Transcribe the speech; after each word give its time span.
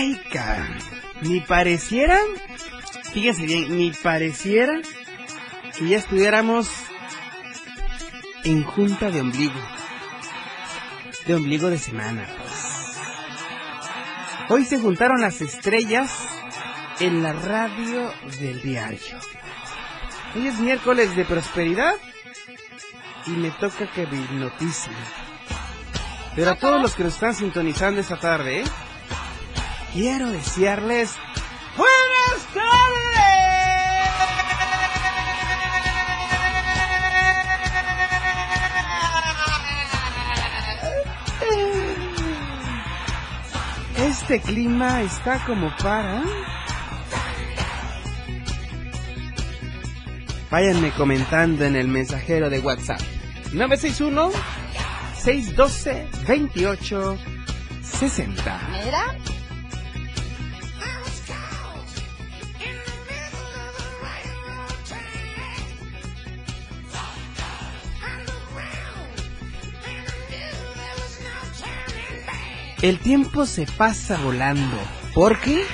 Ay, 0.00 0.18
cara, 0.32 0.66
ni 1.20 1.40
parecieran, 1.42 2.22
fíjense 3.12 3.44
bien, 3.44 3.76
ni 3.76 3.90
pareciera 3.90 4.80
que 5.76 5.88
ya 5.88 5.98
estuviéramos 5.98 6.70
en 8.44 8.64
junta 8.64 9.10
de 9.10 9.20
ombligo. 9.20 9.60
De 11.26 11.34
ombligo 11.34 11.68
de 11.68 11.76
semana. 11.76 12.26
pues. 12.38 12.98
Hoy 14.48 14.64
se 14.64 14.78
juntaron 14.78 15.20
las 15.20 15.42
estrellas 15.42 16.10
en 16.98 17.22
la 17.22 17.34
radio 17.34 18.10
del 18.40 18.62
diario. 18.62 19.18
Hoy 20.34 20.46
es 20.46 20.58
miércoles 20.60 21.14
de 21.14 21.26
prosperidad 21.26 21.92
y 23.26 23.32
me 23.32 23.50
toca 23.50 23.86
que 23.92 24.06
me 24.06 24.26
noticien. 24.32 24.96
Pero 26.34 26.52
a 26.52 26.54
todos 26.54 26.80
los 26.80 26.94
que 26.94 27.04
nos 27.04 27.12
están 27.12 27.34
sintonizando 27.34 28.00
esta 28.00 28.18
tarde, 28.18 28.60
¿eh? 28.60 28.64
Quiero 29.92 30.30
desearles 30.30 31.16
buenas 31.76 32.46
tardes. 32.54 32.90
Este 43.98 44.40
clima 44.40 45.02
está 45.02 45.44
como 45.44 45.74
para... 45.76 46.22
Váyanme 50.50 50.90
comentando 50.92 51.64
en 51.64 51.76
el 51.76 51.86
mensajero 51.86 52.50
de 52.50 52.58
WhatsApp. 52.58 53.00
961 53.52 54.30
612 55.16 56.08
28 56.26 57.18
60. 57.82 58.60
Mira. 58.84 59.29
El 72.82 72.98
tiempo 72.98 73.44
se 73.44 73.66
pasa 73.66 74.16
volando. 74.18 74.76
¿Por 75.14 75.38
qué? 75.40 75.64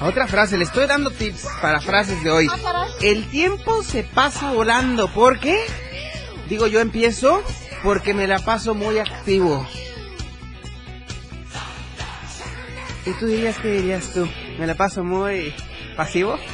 Otra 0.00 0.26
frase, 0.26 0.56
le 0.56 0.64
estoy 0.64 0.86
dando 0.86 1.10
tips 1.10 1.46
para 1.60 1.80
frases 1.80 2.22
de 2.22 2.30
hoy. 2.30 2.48
El 3.00 3.28
tiempo 3.30 3.82
se 3.82 4.04
pasa 4.04 4.52
volando. 4.52 5.12
¿Por 5.12 5.40
qué? 5.40 5.58
Digo, 6.48 6.66
yo 6.66 6.80
empiezo 6.80 7.42
porque 7.82 8.14
me 8.14 8.26
la 8.26 8.38
paso 8.38 8.74
muy 8.74 8.98
activo. 8.98 9.66
¿Y 13.04 13.12
tú 13.14 13.26
dirías 13.26 13.58
qué 13.58 13.72
dirías 13.72 14.12
tú? 14.12 14.28
¿Me 14.58 14.66
la 14.66 14.74
paso 14.76 15.02
muy 15.02 15.54
pasivo? 15.96 16.38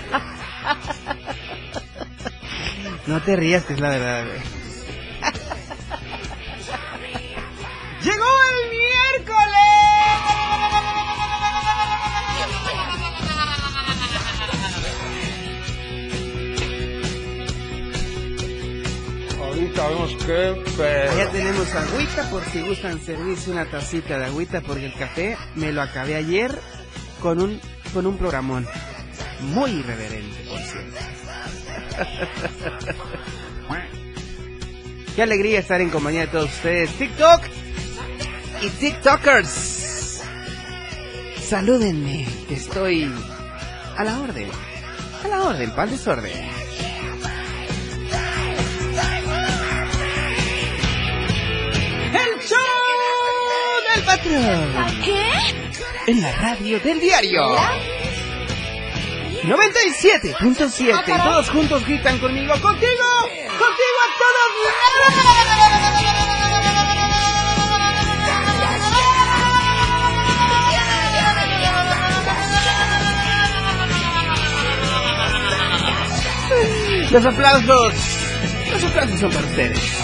No 3.06 3.22
te 3.22 3.36
rías, 3.36 3.64
que 3.64 3.72
es 3.72 3.80
la 3.80 3.88
verdad, 3.88 4.26
güey. 4.26 4.57
Tenemos 21.68 21.92
agüita 21.92 22.30
por 22.30 22.44
si 22.44 22.62
gustan 22.62 23.00
servirse 23.00 23.50
una 23.50 23.66
tacita 23.66 24.18
de 24.18 24.26
agüita 24.26 24.60
porque 24.60 24.86
el 24.86 24.94
café 24.94 25.36
me 25.54 25.72
lo 25.72 25.82
acabé 25.82 26.16
ayer 26.16 26.58
con 27.20 27.40
un 27.40 27.60
con 27.92 28.06
un 28.06 28.16
programón 28.16 28.66
muy 29.40 29.70
irreverente, 29.70 30.44
por 30.48 30.60
cierto. 30.60 30.96
Qué 35.16 35.22
alegría 35.22 35.60
estar 35.60 35.80
en 35.80 35.88
compañía 35.90 36.22
de 36.22 36.26
todos 36.28 36.50
ustedes. 36.50 36.90
TikTok 36.90 37.42
y 38.62 38.68
TikTokers. 38.68 40.22
Salúdenme, 41.42 42.26
que 42.46 42.54
estoy 42.54 43.12
a 43.96 44.04
la 44.04 44.20
orden. 44.20 44.48
A 45.24 45.28
la 45.28 45.42
orden, 45.42 45.72
pal 45.72 45.90
desorden. 45.90 46.57
¿Qué? 55.04 55.30
En 56.06 56.20
la 56.20 56.32
radio 56.32 56.78
del 56.80 57.00
diario. 57.00 57.56
97.7. 59.42 61.22
Todos 61.24 61.48
juntos 61.48 61.86
gritan 61.86 62.18
conmigo. 62.18 62.52
¡Contigo! 62.60 63.04
¡Contigo 63.22 63.98
a 64.04 64.18
todos! 64.18 64.38
Los 77.10 77.24
aplausos. 77.24 77.94
Los 78.70 78.84
aplausos 78.84 79.20
son 79.20 79.30
para 79.30 79.46
ustedes. 79.46 79.97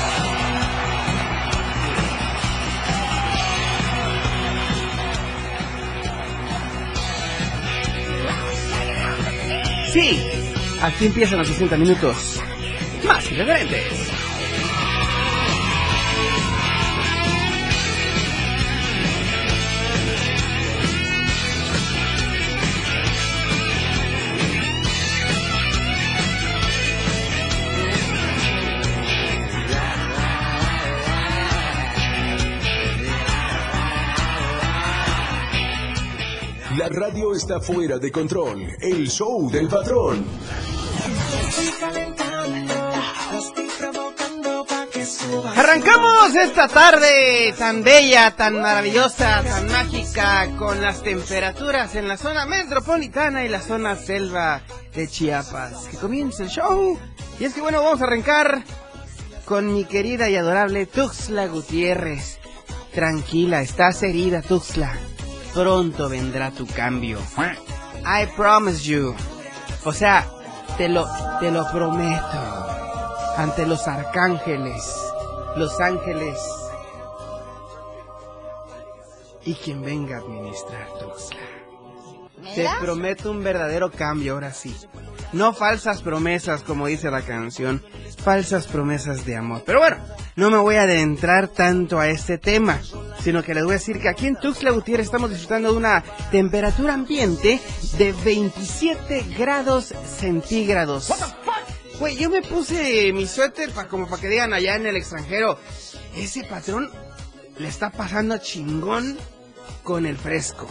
Sí, 9.95 10.21
aquí 10.83 11.07
empiezan 11.07 11.39
los 11.39 11.47
60 11.47 11.77
minutos 11.77 12.43
más 13.07 13.31
irreverentes. 13.31 14.04
Está 37.35 37.59
fuera 37.59 37.99
de 37.99 38.13
control. 38.13 38.65
El 38.81 39.11
show 39.11 39.51
del 39.51 39.67
patrón. 39.67 40.25
Arrancamos 45.57 46.35
esta 46.37 46.69
tarde 46.69 47.53
tan 47.59 47.83
bella, 47.83 48.31
tan 48.37 48.61
maravillosa, 48.61 49.43
tan 49.43 49.67
mágica, 49.67 50.49
con 50.57 50.81
las 50.81 51.03
temperaturas 51.03 51.97
en 51.97 52.07
la 52.07 52.17
zona 52.17 52.47
metropolitana 52.47 53.45
y 53.45 53.49
la 53.49 53.61
zona 53.61 53.97
selva 53.97 54.63
de 54.95 55.09
Chiapas. 55.09 55.89
Que 55.91 55.97
comience 55.97 56.45
el 56.45 56.51
show. 56.51 56.97
Y 57.41 57.45
es 57.47 57.55
que 57.55 57.61
bueno, 57.61 57.83
vamos 57.83 58.01
a 58.01 58.05
arrancar 58.05 58.63
con 59.45 59.75
mi 59.75 59.85
querida 59.87 60.31
y 60.31 60.37
adorable 60.37 60.87
Tuxla 60.87 61.49
Gutiérrez. 61.49 62.39
Tranquila, 62.93 63.61
estás 63.61 64.05
herida, 64.05 64.41
Tuxla. 64.41 64.97
Pronto 65.55 66.09
vendrá 66.09 66.51
tu 66.51 66.67
cambio. 66.67 67.19
I 68.05 68.27
promise 68.37 68.85
you. 68.85 69.15
O 69.85 69.93
sea, 69.93 70.29
te 70.77 70.89
lo, 70.89 71.09
te 71.41 71.51
lo 71.51 71.71
prometo. 71.71 72.65
Ante 73.37 73.67
los 73.67 73.87
arcángeles, 73.89 74.85
los 75.57 75.81
ángeles 75.81 76.39
y 79.45 79.55
quien 79.55 79.83
venga 79.83 80.17
a 80.17 80.21
administrar 80.21 80.89
Tuxtla. 80.99 81.41
Te 82.55 82.69
prometo 82.81 83.31
un 83.31 83.43
verdadero 83.43 83.91
cambio 83.91 84.35
ahora 84.35 84.53
sí. 84.53 84.75
No 85.33 85.53
falsas 85.53 86.03
promesas, 86.03 86.63
como 86.63 86.87
dice 86.87 87.11
la 87.11 87.23
canción, 87.23 87.83
falsas 88.23 88.67
promesas 88.67 89.25
de 89.25 89.37
amor. 89.37 89.63
Pero 89.65 89.81
bueno, 89.81 89.97
no 90.37 90.51
me 90.51 90.59
voy 90.59 90.77
a 90.77 90.83
adentrar 90.83 91.49
tanto 91.49 92.01
a 92.01 92.09
este 92.09 92.39
tema, 92.39 92.81
sino 93.21 93.43
que 93.43 93.55
les 93.55 93.65
voy 93.65 93.73
a 93.73 93.79
decir 93.79 94.01
que 94.01 94.09
aquí 94.09 94.27
en 94.27 94.37
Tuxtla 94.37 94.71
Gutiérrez 94.71 95.07
estamos 95.07 95.31
disfrutando 95.31 95.71
de 95.71 95.79
una 95.79 96.03
temperatura 96.31 96.95
ambiente 96.95 97.61
de 97.99 98.13
27 98.25 99.25
grados 99.39 99.95
centígrados. 100.19 101.13
Güey, 102.01 102.17
yo 102.17 102.31
me 102.31 102.43
puse 102.43 103.13
mi 103.13 103.27
suéter 103.27 103.71
para 103.71 103.89
como 103.89 104.09
para 104.09 104.21
que 104.21 104.29
digan 104.29 104.53
allá 104.53 104.75
en 104.75 104.87
el 104.87 104.97
extranjero, 104.97 105.59
ese 106.17 106.43
patrón 106.45 106.91
le 107.59 107.69
está 107.69 107.91
pasando 107.91 108.39
chingón 108.39 109.17
con 109.85 110.07
el 110.07 110.17
fresco 110.17 110.67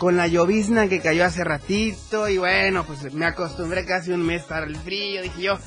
con 0.00 0.16
la 0.16 0.26
llovizna 0.26 0.88
que 0.88 1.00
cayó 1.00 1.26
hace 1.26 1.44
ratito 1.44 2.26
y 2.26 2.38
bueno, 2.38 2.86
pues 2.86 3.12
me 3.12 3.26
acostumbré 3.26 3.84
casi 3.84 4.10
un 4.10 4.24
mes 4.24 4.42
para 4.44 4.64
el 4.64 4.74
frío, 4.76 5.20
dije 5.20 5.42
yo, 5.42 5.58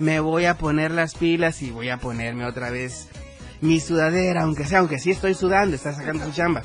me 0.00 0.18
voy 0.18 0.46
a 0.46 0.58
poner 0.58 0.90
las 0.90 1.14
pilas 1.14 1.62
y 1.62 1.70
voy 1.70 1.90
a 1.90 1.98
ponerme 1.98 2.46
otra 2.46 2.70
vez 2.70 3.08
mi 3.60 3.78
sudadera, 3.78 4.42
aunque 4.42 4.64
sea, 4.64 4.78
aunque 4.78 4.98
sí 4.98 5.10
estoy 5.10 5.34
sudando, 5.34 5.76
está 5.76 5.94
sacando 5.94 6.24
su 6.24 6.32
chamba. 6.32 6.62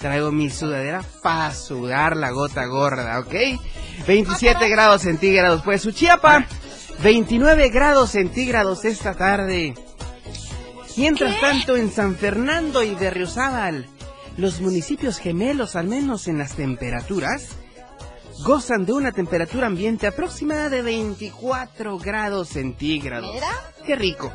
Traigo 0.00 0.30
mi 0.30 0.48
sudadera 0.48 1.02
para 1.22 1.52
sudar 1.52 2.16
la 2.16 2.30
gota 2.30 2.64
gorda, 2.66 3.18
¿ok? 3.18 3.34
27 4.06 4.68
grados 4.68 5.02
centígrados, 5.02 5.62
pues 5.62 5.82
su 5.82 5.90
chiapa, 5.90 6.46
29 7.02 7.68
grados 7.70 8.10
centígrados 8.10 8.84
esta 8.84 9.14
tarde. 9.14 9.74
Mientras 10.96 11.40
tanto, 11.40 11.76
en 11.76 11.90
San 11.90 12.14
Fernando 12.14 12.82
y 12.82 12.94
Berriozábal, 12.94 13.88
los 14.36 14.60
municipios 14.60 15.18
gemelos, 15.18 15.74
al 15.74 15.88
menos 15.88 16.28
en 16.28 16.38
las 16.38 16.54
temperaturas, 16.54 17.56
gozan 18.44 18.84
de 18.84 18.92
una 18.92 19.12
temperatura 19.12 19.66
ambiente 19.66 20.06
aproximada 20.06 20.68
de 20.68 20.82
24 20.82 21.98
grados 21.98 22.48
centígrados. 22.48 23.34
¿Mira? 23.34 23.48
¡Qué 23.84 23.96
rico! 23.96 24.32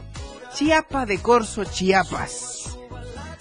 Chiapa 0.54 1.06
de 1.06 1.20
Corzo, 1.20 1.64
Chiapas, 1.64 2.78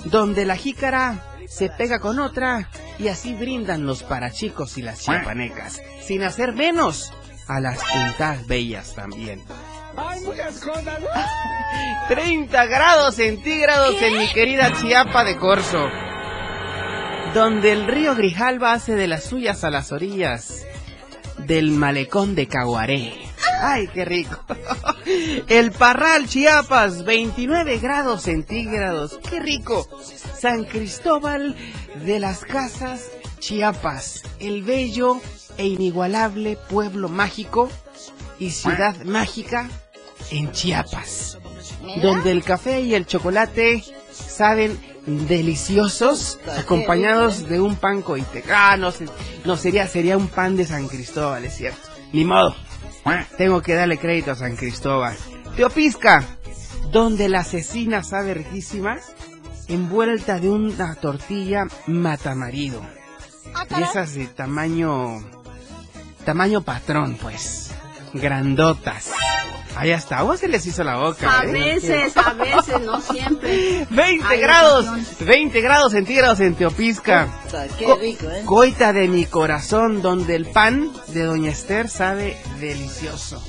donde 0.05 0.45
la 0.45 0.57
jícara 0.57 1.25
se 1.49 1.69
pega 1.69 1.99
con 1.99 2.21
otra 2.21 2.69
y 2.99 3.09
así 3.09 3.35
brindan 3.35 3.85
los 3.85 4.03
parachicos 4.03 4.79
y 4.79 4.83
las 4.83 5.01
chiapanecas, 5.01 5.83
sin 6.01 6.23
hacer 6.23 6.53
menos 6.53 7.13
a 7.49 7.61
las 7.61 7.79
puntas 7.83 8.47
bellas 8.47 8.95
también. 8.95 9.43
Muchas 10.25 10.61
cosas. 10.61 11.01
30 12.09 12.67
grados 12.67 13.17
centígrados 13.17 14.01
en 14.03 14.19
mi 14.19 14.33
querida 14.33 14.73
Chiapa 14.81 15.25
de 15.25 15.37
Corzo 15.37 15.89
donde 17.35 17.73
el 17.73 17.87
río 17.87 18.17
Grijalva 18.17 18.73
hace 18.73 18.97
de 18.97 19.07
las 19.07 19.25
suyas 19.25 19.63
a 19.63 19.71
las 19.71 19.93
orillas 19.93 20.65
del 21.47 21.71
malecón 21.71 22.35
de 22.35 22.49
Caguaré. 22.49 23.15
¡Ay, 23.63 23.89
qué 23.89 24.05
rico! 24.05 24.39
El 25.49 25.71
Parral, 25.71 26.27
Chiapas, 26.27 27.05
29 27.05 27.79
grados 27.79 28.23
centígrados. 28.23 29.21
¡Qué 29.29 29.39
rico! 29.39 29.87
San 30.39 30.65
Cristóbal 30.65 31.55
de 32.05 32.21
las 32.21 32.45
Casas, 32.45 33.11
Chiapas, 33.39 34.23
el 34.39 34.63
bello 34.63 35.21
e 35.57 35.67
inigualable 35.67 36.57
pueblo 36.69 37.09
mágico 37.09 37.69
y 38.39 38.51
ciudad 38.51 38.97
mágica 39.05 39.69
en 40.31 40.51
Chiapas, 40.53 41.39
donde 42.03 42.31
el 42.31 42.43
café 42.43 42.81
y 42.81 42.95
el 42.95 43.07
chocolate 43.07 43.85
saben 44.11 44.79
deliciosos 45.27 46.39
acompañados 46.59 47.49
de 47.49 47.61
un 47.61 47.77
pan 47.77 48.03
coite. 48.03 48.45
Ah, 48.53 48.77
no, 48.77 48.93
no 49.45 49.57
sería, 49.57 49.87
sería 49.87 50.17
un 50.17 50.29
pan 50.29 50.57
de 50.57 50.67
San 50.67 50.89
Cristóbal, 50.89 51.45
es 51.45 51.57
cierto. 51.57 51.89
Ni 52.13 52.25
modo. 52.25 52.55
Tengo 53.37 53.63
que 53.63 53.75
darle 53.75 53.99
crédito 53.99 54.33
a 54.33 54.35
San 54.35 54.57
Cristóbal. 54.57 55.17
Teopisca, 55.57 56.25
donde 56.91 57.29
la 57.29 57.41
asesina 57.41 58.03
sabe 58.03 58.35
riquísima, 58.35 58.99
envuelta 59.69 60.39
de 60.39 60.51
una 60.51 60.95
tortilla 60.97 61.67
matamarido. 61.87 62.81
De 63.69 63.83
esas 63.83 64.15
de 64.15 64.27
tamaño, 64.27 65.25
tamaño 66.25 66.63
patrón, 66.63 67.17
pues. 67.21 67.70
Grandotas. 68.13 69.11
Ahí 69.77 69.93
hasta 69.93 70.19
agua 70.19 70.37
se 70.37 70.49
les 70.49 70.67
hizo 70.67 70.83
la 70.83 70.97
boca. 70.97 71.41
A 71.41 71.45
¿eh? 71.45 71.53
veces, 71.53 72.17
a 72.17 72.33
veces, 72.35 72.81
no 72.81 73.01
siempre. 73.01 73.87
20 73.91 74.27
Hay 74.27 74.41
grados, 74.41 74.85
ocasiones. 74.87 75.17
20 75.27 75.61
grados 75.61 75.93
centígrados 75.93 76.41
en 76.41 76.55
Teopisca. 76.55 77.29
Qué 77.79 77.85
Co- 77.85 77.97
rico, 77.97 78.27
¿eh? 78.31 78.43
Coita 78.45 78.93
de 78.93 79.07
mi 79.09 79.25
corazón, 79.27 80.03
donde 80.03 80.35
el 80.35 80.47
pan 80.47 80.91
de 81.09 81.23
Doña 81.23 81.51
Esther 81.53 81.89
sabe 81.89 82.37
delicioso. 82.59 83.43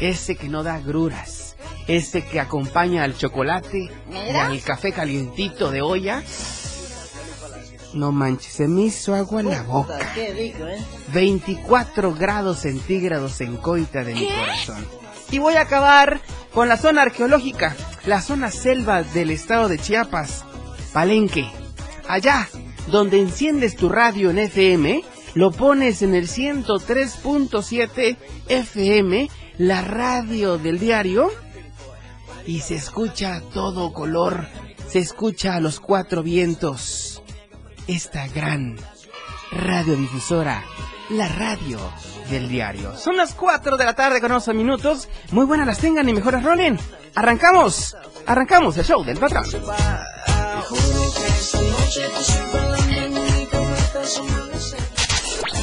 Ese 0.00 0.36
que 0.36 0.48
no 0.48 0.62
da 0.62 0.78
gruras. 0.80 1.56
Ese 1.88 2.24
que 2.24 2.40
acompaña 2.40 3.02
al 3.04 3.16
chocolate 3.16 3.90
y 4.12 4.36
al 4.36 4.60
café 4.62 4.92
calientito 4.92 5.70
de 5.70 5.80
olla. 5.82 6.22
No 7.94 8.10
manches, 8.10 8.52
se 8.52 8.66
me 8.66 8.82
hizo 8.82 9.14
agua 9.14 9.40
en 9.40 9.50
la 9.50 9.62
boca. 9.62 9.98
Qué 10.14 10.32
rico, 10.32 10.66
¿eh? 10.66 10.84
24 11.12 12.12
grados 12.14 12.58
centígrados 12.60 13.40
en 13.40 13.56
Coita 13.56 14.02
de 14.02 14.14
mi 14.14 14.26
corazón. 14.26 14.84
Y 15.30 15.38
voy 15.38 15.54
a 15.54 15.62
acabar 15.62 16.20
con 16.52 16.68
la 16.68 16.76
zona 16.76 17.02
arqueológica, 17.02 17.76
la 18.04 18.20
zona 18.20 18.50
selva 18.50 19.02
del 19.02 19.30
estado 19.30 19.68
de 19.68 19.78
Chiapas, 19.78 20.44
Palenque. 20.92 21.46
Allá, 22.08 22.48
donde 22.88 23.20
enciendes 23.20 23.76
tu 23.76 23.88
radio 23.88 24.30
en 24.30 24.38
FM, 24.38 25.02
lo 25.34 25.52
pones 25.52 26.02
en 26.02 26.14
el 26.14 26.28
103.7 26.28 28.16
FM, 28.48 29.30
la 29.58 29.82
radio 29.82 30.58
del 30.58 30.78
diario, 30.78 31.30
y 32.46 32.60
se 32.60 32.74
escucha 32.74 33.36
a 33.36 33.40
todo 33.40 33.92
color, 33.92 34.46
se 34.88 34.98
escucha 34.98 35.54
a 35.54 35.60
los 35.60 35.80
cuatro 35.80 36.22
vientos. 36.22 37.13
Esta 37.86 38.26
gran 38.28 38.76
radiodifusora, 39.52 40.64
la 41.10 41.28
radio 41.28 41.78
del 42.30 42.48
diario. 42.48 42.96
Son 42.96 43.14
las 43.14 43.34
4 43.34 43.76
de 43.76 43.84
la 43.84 43.94
tarde 43.94 44.22
con 44.22 44.32
11 44.32 44.54
minutos. 44.54 45.08
Muy 45.32 45.44
buenas 45.44 45.66
las 45.66 45.78
tengan 45.78 46.08
y 46.08 46.14
mejoras 46.14 46.42
rolen. 46.42 46.78
Arrancamos, 47.14 47.94
arrancamos 48.26 48.78
el 48.78 48.86
show 48.86 49.04
del 49.04 49.18
patrón. 49.18 49.44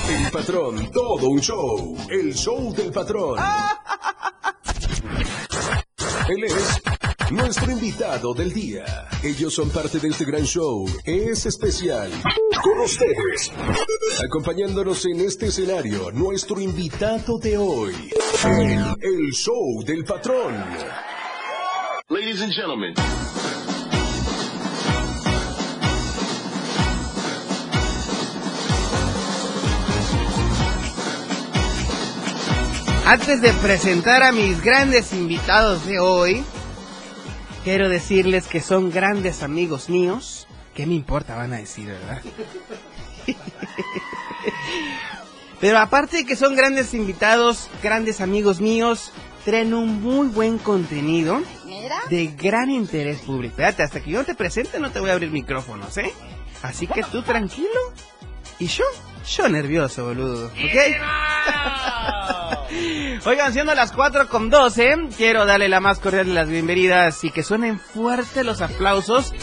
El 0.10 0.32
patrón, 0.32 0.92
todo 0.92 1.28
un 1.28 1.42
show. 1.42 1.98
El 2.08 2.36
show 2.36 2.72
del 2.74 2.92
patrón. 2.92 3.40
Él 6.30 6.44
es 6.44 6.82
nuestro 7.32 7.72
invitado 7.72 8.34
del 8.34 8.54
día. 8.54 9.08
Ellos 9.24 9.54
son 9.54 9.70
parte 9.70 10.00
de 10.00 10.10
este 10.10 10.26
gran 10.26 10.44
show. 10.44 10.86
Es 11.06 11.46
especial. 11.46 12.12
Con 12.64 12.80
ustedes. 12.80 13.52
Acompañándonos 14.24 15.06
en 15.06 15.22
este 15.22 15.48
escenario, 15.48 16.12
nuestro 16.12 16.60
invitado 16.60 17.38
de 17.40 17.58
hoy. 17.58 18.12
El, 18.44 19.32
show 19.32 19.84
del 19.86 20.04
patrón. 20.04 20.54
Ladies 22.10 22.42
and 22.42 22.54
gentlemen. 22.54 22.94
Antes 33.12 33.42
de 33.42 33.52
presentar 33.52 34.24
a 34.24 34.32
mis 34.32 34.64
grandes 34.64 35.12
invitados 35.12 35.86
de 35.86 36.00
hoy, 36.00 36.46
quiero 37.66 37.90
decirles 37.90 38.48
que 38.48 38.62
son 38.62 38.90
grandes 38.90 39.44
amigos 39.44 39.90
míos. 39.90 40.48
¿Qué 40.74 40.86
me 40.86 40.94
importa? 40.94 41.36
Van 41.36 41.52
a 41.52 41.58
decir, 41.58 41.88
¿verdad? 41.88 42.22
Pero 45.60 45.80
aparte 45.80 46.20
de 46.20 46.26
que 46.26 46.38
son 46.38 46.56
grandes 46.56 46.94
invitados, 46.94 47.70
grandes 47.84 48.22
amigos 48.22 48.62
míos, 48.62 49.12
traen 49.44 49.74
un 49.74 50.02
muy 50.02 50.30
buen 50.30 50.58
contenido 50.58 51.42
de 52.10 52.28
gran 52.28 52.72
interés 52.72 53.20
público. 53.20 53.52
Espérate, 53.52 53.84
hasta 53.84 54.02
que 54.02 54.12
yo 54.12 54.24
te 54.24 54.36
presente 54.36 54.80
no 54.80 54.90
te 54.90 55.02
voy 55.02 55.10
a 55.10 55.14
abrir 55.14 55.32
micrófonos, 55.32 55.98
¿eh? 55.98 56.14
Así 56.64 56.88
que 56.88 57.04
tú 57.04 57.24
tranquilo 57.24 57.68
y 58.58 58.68
yo, 58.68 58.86
yo 59.28 59.50
nervioso, 59.50 60.06
boludo, 60.06 60.46
¿ok? 60.46 62.61
Oigan, 63.26 63.54
siendo 63.54 63.76
las 63.76 63.92
4 63.92 64.28
con 64.28 64.50
12, 64.50 65.10
quiero 65.18 65.46
darle 65.46 65.70
la 65.70 65.80
más 65.80 66.00
cordial 66.00 66.28
de 66.28 66.34
las 66.34 66.50
bienvenidas 66.50 67.24
y 67.24 67.32
que 67.32 67.44
suenen 67.44 67.80
fuerte 67.80 68.44
los 68.44 68.62
aplausos 68.62 69.34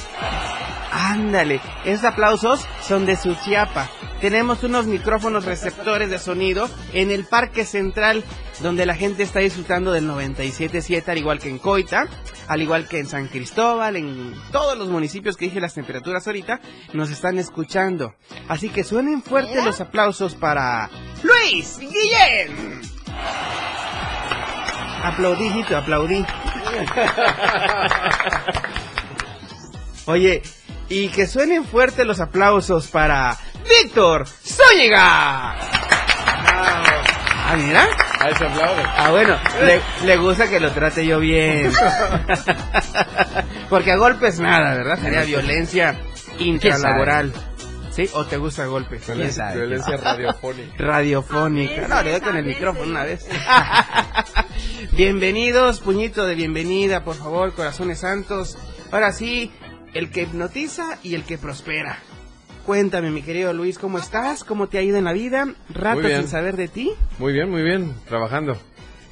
Ándale, 0.91 1.61
esos 1.85 2.05
aplausos 2.05 2.67
son 2.83 3.07
de 3.07 3.17
Suchiapa. 3.17 3.89
Tenemos 4.21 4.65
unos 4.65 4.87
micrófonos 4.87 5.45
receptores 5.45 6.11
de 6.11 6.19
sonido 6.19 6.69
en 6.93 7.11
el 7.11 7.25
Parque 7.25 7.65
Central, 7.65 8.25
donde 8.61 8.85
la 8.85 8.97
gente 8.97 9.23
está 9.23 9.39
disfrutando 9.41 9.93
del 9.93 10.09
97.7, 10.09 11.09
al 11.09 11.19
igual 11.19 11.39
que 11.39 11.51
en 11.51 11.59
Coita, 11.59 12.09
al 12.49 12.63
igual 12.63 12.89
que 12.89 12.99
en 12.99 13.07
San 13.07 13.29
Cristóbal, 13.29 13.97
en 13.97 14.35
todos 14.51 14.77
los 14.77 14.89
municipios 14.89 15.37
que 15.37 15.45
dije 15.45 15.61
las 15.61 15.75
temperaturas 15.75 16.27
ahorita, 16.27 16.61
nos 16.95 17.11
están 17.11 17.39
escuchando. 17.39 18.15
Así 18.49 18.69
que 18.69 18.83
suenen 18.83 19.23
fuertes 19.23 19.65
los 19.65 19.81
aplausos 19.81 20.35
para 20.35 20.91
Luis 21.23 21.79
Guillén. 21.79 22.98
Aplaudí, 25.05 25.47
hijito, 25.47 25.77
aplaudí. 25.77 26.25
Oye, 30.07 30.43
y 30.89 31.09
que 31.09 31.27
suenen 31.27 31.65
fuertes 31.65 32.07
los 32.07 32.21
aplausos 32.21 32.89
para 32.89 33.37
Víctor 33.69 34.27
Zúñiga. 34.27 35.55
Ah, 37.51 37.57
mira. 37.57 37.87
Ahí 38.21 38.35
se 38.35 38.47
aplaude. 38.47 38.83
Ah, 38.85 39.11
bueno, 39.11 39.37
le, 39.65 39.81
le 40.07 40.17
gusta 40.17 40.49
que 40.49 40.61
lo 40.61 40.71
trate 40.73 41.07
yo 41.07 41.19
bien. 41.21 41.73
Porque 43.71 43.93
a 43.93 43.97
golpes 43.97 44.41
nada, 44.41 44.75
¿verdad? 44.75 44.99
Sería 45.01 45.23
violencia 45.23 45.99
intralaboral. 46.39 47.33
¿Sí? 47.99 48.09
¿O 48.13 48.25
te 48.25 48.37
gusta 48.37 48.63
a 48.63 48.67
golpes? 48.67 49.05
Violencia, 49.09 49.53
violencia 49.53 49.97
radiofónica. 49.97 50.73
Radiofónica. 50.79 51.89
No, 51.89 52.01
le 52.01 52.13
doy 52.13 52.21
con 52.21 52.37
el 52.37 52.45
micrófono 52.45 52.89
una 52.93 53.03
vez. 53.03 53.27
Bienvenidos, 54.93 55.81
puñito 55.81 56.25
de 56.25 56.37
bienvenida, 56.37 57.03
por 57.03 57.17
favor, 57.17 57.53
corazones 57.55 57.99
santos. 57.99 58.57
Ahora 58.93 59.11
sí, 59.11 59.51
el 59.95 60.13
que 60.13 60.23
hipnotiza 60.23 61.01
y 61.03 61.17
el 61.17 61.25
que 61.25 61.39
prospera. 61.39 61.99
Cuéntame, 62.65 63.11
mi 63.11 63.23
querido 63.23 63.53
Luis, 63.53 63.81
¿cómo 63.81 63.99
estás? 63.99 64.45
¿Cómo 64.45 64.69
te 64.69 64.79
ha 64.79 64.83
ido 64.83 64.97
en 64.97 65.05
la 65.05 65.13
vida? 65.13 65.53
¿Rato 65.69 66.07
sin 66.07 66.29
saber 66.29 66.57
de 66.57 66.69
ti? 66.69 66.93
Muy 67.19 67.33
bien, 67.33 67.51
muy 67.51 67.63
bien. 67.63 67.93
Trabajando. 68.07 68.57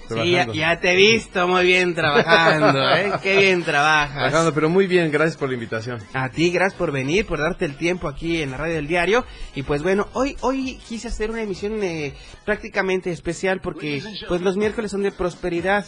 Sí, 0.08 0.30
ya, 0.30 0.46
ya 0.52 0.80
te 0.80 0.92
he 0.92 0.96
visto 0.96 1.48
muy 1.48 1.64
bien 1.64 1.94
trabajando, 1.94 2.90
¿eh? 2.90 3.12
Qué 3.22 3.38
bien 3.38 3.64
trabajas. 3.64 4.14
Trabajando, 4.14 4.54
pero 4.54 4.68
muy 4.68 4.86
bien. 4.86 5.10
Gracias 5.10 5.36
por 5.36 5.48
la 5.48 5.54
invitación. 5.54 6.00
A 6.14 6.28
ti, 6.30 6.50
gracias 6.50 6.78
por 6.78 6.92
venir, 6.92 7.26
por 7.26 7.38
darte 7.38 7.64
el 7.64 7.76
tiempo 7.76 8.08
aquí 8.08 8.42
en 8.42 8.52
la 8.52 8.56
radio 8.56 8.75
del 8.75 8.86
diario. 8.86 9.25
Y 9.54 9.62
pues 9.62 9.82
bueno, 9.82 10.08
hoy, 10.12 10.36
hoy 10.40 10.78
quise 10.88 11.08
hacer 11.08 11.30
una 11.30 11.42
emisión 11.42 11.82
eh, 11.82 12.14
prácticamente 12.44 13.10
especial 13.10 13.60
porque 13.60 14.02
pues 14.28 14.40
los 14.40 14.56
miércoles 14.56 14.90
son 14.90 15.02
de 15.02 15.12
prosperidad 15.12 15.86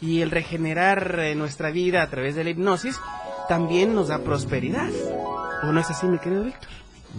y 0.00 0.20
el 0.20 0.30
regenerar 0.30 1.18
eh, 1.18 1.34
nuestra 1.34 1.70
vida 1.70 2.02
a 2.02 2.10
través 2.10 2.36
de 2.36 2.44
la 2.44 2.50
hipnosis 2.50 3.00
también 3.48 3.94
nos 3.94 4.08
da 4.08 4.18
prosperidad. 4.18 4.90
¿O 5.64 5.72
no 5.72 5.80
es 5.80 5.90
así, 5.90 6.06
mi 6.06 6.18
querido 6.18 6.44
Víctor? 6.44 6.68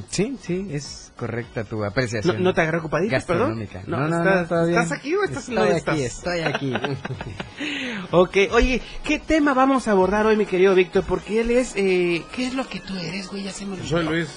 Sí, 0.10 0.38
sí, 0.42 0.68
es 0.72 1.09
correcta 1.20 1.64
tu 1.66 1.78
¿No, 1.80 1.86
apreciación. 1.86 2.42
no 2.42 2.54
te 2.54 2.62
agarró 2.62 2.80
ocupaditas, 2.80 3.26
perdón? 3.26 3.60
gastronómica. 3.60 3.84
No, 3.88 4.08
no, 4.08 4.18
¿estás, 4.18 4.50
no, 4.52 4.66
bien. 4.68 4.80
¿Estás 4.80 4.98
aquí 4.98 5.16
o 5.16 5.24
estás 5.24 5.50
en 5.50 5.58
estoy 5.58 5.70
lo 5.70 5.76
aquí, 5.76 6.04
estás? 6.04 6.36
estoy 6.36 6.40
aquí. 6.42 6.74
Ok, 8.12 8.38
oye, 8.54 8.82
¿qué 9.04 9.20
tema 9.20 9.54
vamos 9.54 9.88
a 9.88 9.92
abordar 9.92 10.26
hoy, 10.26 10.36
mi 10.36 10.46
querido 10.48 10.74
Víctor? 10.74 11.04
Porque 11.08 11.42
él 11.42 11.52
es, 11.52 11.74
eh, 11.76 12.24
¿qué 12.36 12.48
es 12.48 12.56
lo 12.56 12.68
que 12.68 12.80
tú 12.80 12.96
eres, 12.98 13.28
güey? 13.30 13.44
Ya 13.44 13.52
se 13.52 13.66
me 13.66 13.74
olvidó. 13.74 13.88
Soy 13.88 14.04
Luis, 14.06 14.30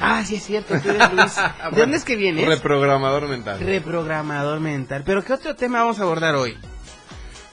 Ah, 0.00 0.24
sí 0.24 0.36
es 0.36 0.44
cierto, 0.44 0.74
tú 0.80 0.88
eres 0.90 1.12
Luis. 1.12 1.36
¿De 1.72 1.80
dónde 1.80 1.96
es 1.98 2.04
que 2.04 2.16
vienes? 2.16 2.46
reprogramador 2.48 3.28
mental. 3.28 3.60
Reprogramador 3.60 4.58
mental. 4.58 5.02
¿Pero 5.04 5.22
qué 5.22 5.34
otro 5.34 5.54
tema 5.54 5.80
vamos 5.80 6.00
a 6.00 6.02
abordar 6.04 6.34
hoy? 6.34 6.56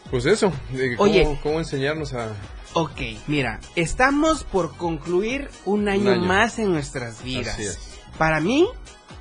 Pues 0.09 0.25
eso, 0.25 0.51
de 0.71 0.95
cómo, 0.95 1.11
Oye. 1.11 1.39
cómo 1.43 1.59
enseñarnos 1.59 2.13
a... 2.13 2.29
Ok, 2.73 3.01
mira, 3.27 3.59
estamos 3.75 4.43
por 4.45 4.75
concluir 4.77 5.49
un 5.65 5.89
año, 5.89 6.11
año. 6.11 6.21
más 6.25 6.57
en 6.59 6.71
nuestras 6.71 7.21
vidas. 7.23 7.53
Así 7.55 7.63
es. 7.63 7.96
Para 8.17 8.39
mí, 8.39 8.67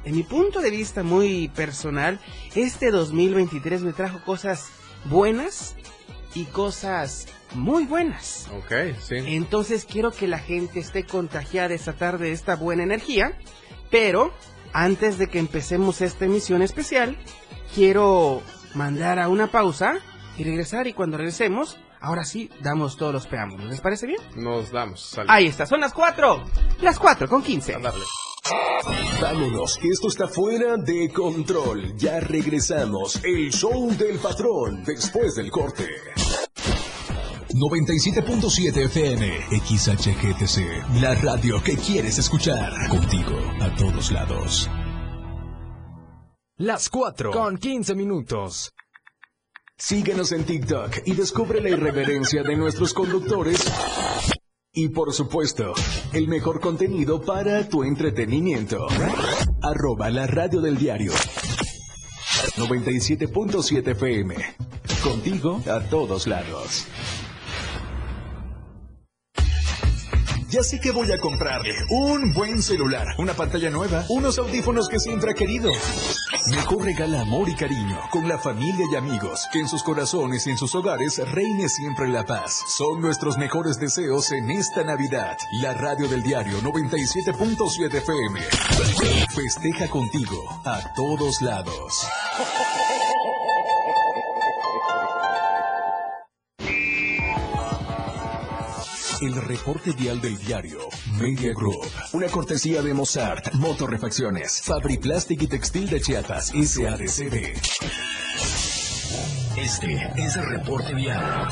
en 0.04 0.16
mi 0.16 0.22
punto 0.22 0.60
de 0.60 0.70
vista 0.70 1.02
muy 1.02 1.48
personal, 1.48 2.20
este 2.54 2.90
2023 2.90 3.82
me 3.82 3.92
trajo 3.92 4.20
cosas 4.24 4.68
buenas 5.04 5.74
y 6.34 6.44
cosas 6.44 7.26
muy 7.54 7.84
buenas. 7.84 8.48
Ok, 8.56 8.72
sí. 9.00 9.16
Entonces 9.16 9.84
quiero 9.84 10.10
que 10.10 10.26
la 10.26 10.38
gente 10.38 10.80
esté 10.80 11.04
contagiada 11.04 11.74
esta 11.74 11.94
tarde 11.94 12.26
de 12.26 12.32
esta 12.32 12.56
buena 12.56 12.82
energía, 12.82 13.38
pero 13.90 14.32
antes 14.72 15.18
de 15.18 15.28
que 15.28 15.38
empecemos 15.38 16.00
esta 16.00 16.24
emisión 16.24 16.62
especial, 16.62 17.16
quiero 17.74 18.42
mandar 18.74 19.18
a 19.18 19.28
una 19.28 19.46
pausa 19.46 19.98
y 20.36 20.44
regresar 20.44 20.86
y 20.86 20.92
cuando 20.92 21.16
regresemos, 21.16 21.78
ahora 22.00 22.24
sí, 22.24 22.50
damos 22.60 22.96
todos 22.96 23.12
los 23.12 23.26
preámbulos. 23.26 23.70
¿Les 23.70 23.80
parece 23.80 24.06
bien? 24.06 24.20
Nos 24.34 24.70
damos. 24.70 25.00
Sale. 25.00 25.26
Ahí 25.30 25.46
está, 25.46 25.66
son 25.66 25.80
las 25.80 25.92
4. 25.92 26.44
Las 26.82 26.98
4 26.98 27.28
con 27.28 27.42
15. 27.42 27.74
A 27.74 27.78
darle. 27.78 28.04
Vámonos, 29.20 29.78
que 29.78 29.88
esto 29.88 30.08
está 30.08 30.28
fuera 30.28 30.76
de 30.76 31.08
control. 31.10 31.96
Ya 31.96 32.20
regresamos. 32.20 33.22
El 33.24 33.52
show 33.52 33.90
del 33.96 34.18
patrón 34.18 34.84
después 34.84 35.34
del 35.34 35.50
corte. 35.50 35.86
97.7 37.54 38.84
FM, 38.84 39.40
XHGTC, 39.64 41.00
la 41.00 41.14
radio 41.14 41.62
que 41.62 41.76
quieres 41.76 42.18
escuchar. 42.18 42.88
Contigo 42.88 43.38
a 43.60 43.74
todos 43.76 44.12
lados. 44.12 44.68
Las 46.58 46.90
4 46.90 47.30
con 47.30 47.56
15 47.56 47.94
minutos. 47.94 48.72
Síguenos 49.78 50.32
en 50.32 50.44
TikTok 50.44 51.02
y 51.06 51.14
descubre 51.14 51.60
la 51.60 51.70
irreverencia 51.70 52.42
de 52.42 52.56
nuestros 52.56 52.94
conductores. 52.94 53.64
Y 54.78 54.90
por 54.90 55.14
supuesto, 55.14 55.72
el 56.12 56.28
mejor 56.28 56.60
contenido 56.60 57.22
para 57.22 57.66
tu 57.66 57.82
entretenimiento. 57.82 58.86
Arroba 59.62 60.10
la 60.10 60.26
radio 60.26 60.60
del 60.60 60.76
diario. 60.76 61.12
97.7 62.56 63.92
FM. 63.92 64.34
Contigo 65.02 65.62
a 65.66 65.80
todos 65.80 66.26
lados. 66.26 66.86
Ya 70.50 70.62
sé 70.62 70.78
que 70.78 70.90
voy 70.90 71.10
a 71.10 71.18
comprarle 71.20 71.74
un 71.88 72.34
buen 72.34 72.60
celular, 72.60 73.06
una 73.16 73.32
pantalla 73.32 73.70
nueva, 73.70 74.04
unos 74.10 74.38
audífonos 74.38 74.90
que 74.90 74.98
siempre 74.98 75.30
ha 75.30 75.34
querido. 75.34 75.70
Mejor 76.50 76.84
regala 76.84 77.22
amor 77.22 77.48
y 77.48 77.54
cariño 77.54 77.98
con 78.10 78.28
la 78.28 78.38
familia 78.38 78.86
y 78.92 78.94
amigos, 78.94 79.48
que 79.52 79.58
en 79.58 79.68
sus 79.68 79.82
corazones 79.82 80.46
y 80.46 80.50
en 80.50 80.58
sus 80.58 80.74
hogares 80.76 81.18
reine 81.32 81.68
siempre 81.68 82.08
la 82.08 82.24
paz. 82.24 82.60
Son 82.68 83.00
nuestros 83.00 83.36
mejores 83.36 83.80
deseos 83.80 84.30
en 84.30 84.50
esta 84.50 84.84
Navidad. 84.84 85.36
La 85.60 85.74
radio 85.74 86.06
del 86.08 86.22
diario 86.22 86.60
97.7 86.60 87.94
FM. 87.94 88.40
Festeja 89.34 89.88
contigo 89.88 90.48
a 90.64 90.94
todos 90.94 91.42
lados. 91.42 92.06
El 99.20 99.34
reporte 99.34 99.92
vial 99.92 100.20
del 100.20 100.36
diario 100.38 100.78
Media 101.20 101.52
Group. 101.54 101.86
Una 102.12 102.26
cortesía 102.26 102.82
de 102.82 102.92
Mozart, 102.92 103.54
Motorrefacciones, 103.54 104.60
Fabriplastic 104.62 105.42
y 105.42 105.46
Textil 105.46 105.88
de 105.88 106.00
Chiapas, 106.00 106.48
SADCB. 106.48 107.54
Este 109.56 110.12
es 110.16 110.36
el 110.36 110.46
reporte 110.46 110.94
vial. 110.94 111.48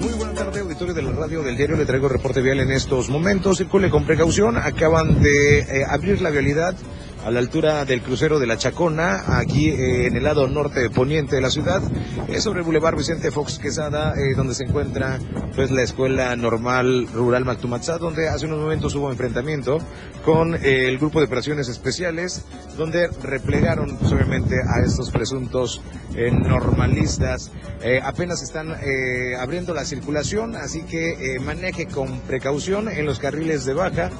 Muy 0.00 0.12
buena 0.12 0.34
tarde, 0.34 0.60
auditorio 0.60 0.94
de 0.94 1.02
la 1.02 1.12
radio 1.12 1.42
del 1.42 1.56
diario. 1.56 1.76
Le 1.76 1.86
traigo 1.86 2.08
el 2.08 2.12
reporte 2.12 2.42
vial 2.42 2.60
en 2.60 2.72
estos 2.72 3.08
momentos. 3.08 3.58
Circule 3.58 3.88
con 3.88 4.04
precaución. 4.04 4.58
Acaban 4.58 5.22
de 5.22 5.60
eh, 5.60 5.84
abrir 5.88 6.20
la 6.20 6.30
vialidad 6.30 6.76
a 7.24 7.30
la 7.30 7.38
altura 7.38 7.84
del 7.84 8.02
crucero 8.02 8.38
de 8.38 8.46
la 8.46 8.56
Chacona, 8.56 9.38
aquí 9.38 9.68
eh, 9.68 10.06
en 10.06 10.16
el 10.16 10.24
lado 10.24 10.48
norte 10.48 10.90
poniente 10.90 11.36
de 11.36 11.42
la 11.42 11.50
ciudad, 11.50 11.82
eh, 12.28 12.40
sobre 12.40 12.60
el 12.60 12.64
Boulevard 12.64 12.96
Vicente 12.96 13.30
Fox 13.30 13.58
Quesada, 13.58 14.14
eh, 14.16 14.34
donde 14.34 14.54
se 14.54 14.64
encuentra 14.64 15.18
pues 15.54 15.70
la 15.70 15.82
Escuela 15.82 16.34
Normal 16.36 17.06
Rural 17.12 17.44
Mactumatzá, 17.44 17.98
donde 17.98 18.28
hace 18.28 18.46
unos 18.46 18.60
momentos 18.60 18.94
hubo 18.94 19.10
enfrentamiento 19.10 19.78
con 20.24 20.54
eh, 20.54 20.88
el 20.88 20.98
grupo 20.98 21.20
de 21.20 21.26
operaciones 21.26 21.68
especiales, 21.68 22.44
donde 22.76 23.08
replegaron 23.22 23.96
pues, 23.98 24.12
obviamente 24.12 24.56
a 24.56 24.84
estos 24.84 25.10
presuntos 25.10 25.80
normalistas. 26.14 27.50
Apenas 28.02 28.42
están 28.42 28.76
abriendo 29.38 29.72
la 29.74 29.84
circulación, 29.84 30.56
así 30.56 30.82
que 30.82 31.38
maneje 31.40 31.86
con 31.86 32.20
precaución 32.20 32.88
en 32.88 33.06
los 33.06 33.18
carriles 33.18 33.64
de 33.64 33.74
baja 33.74 34.10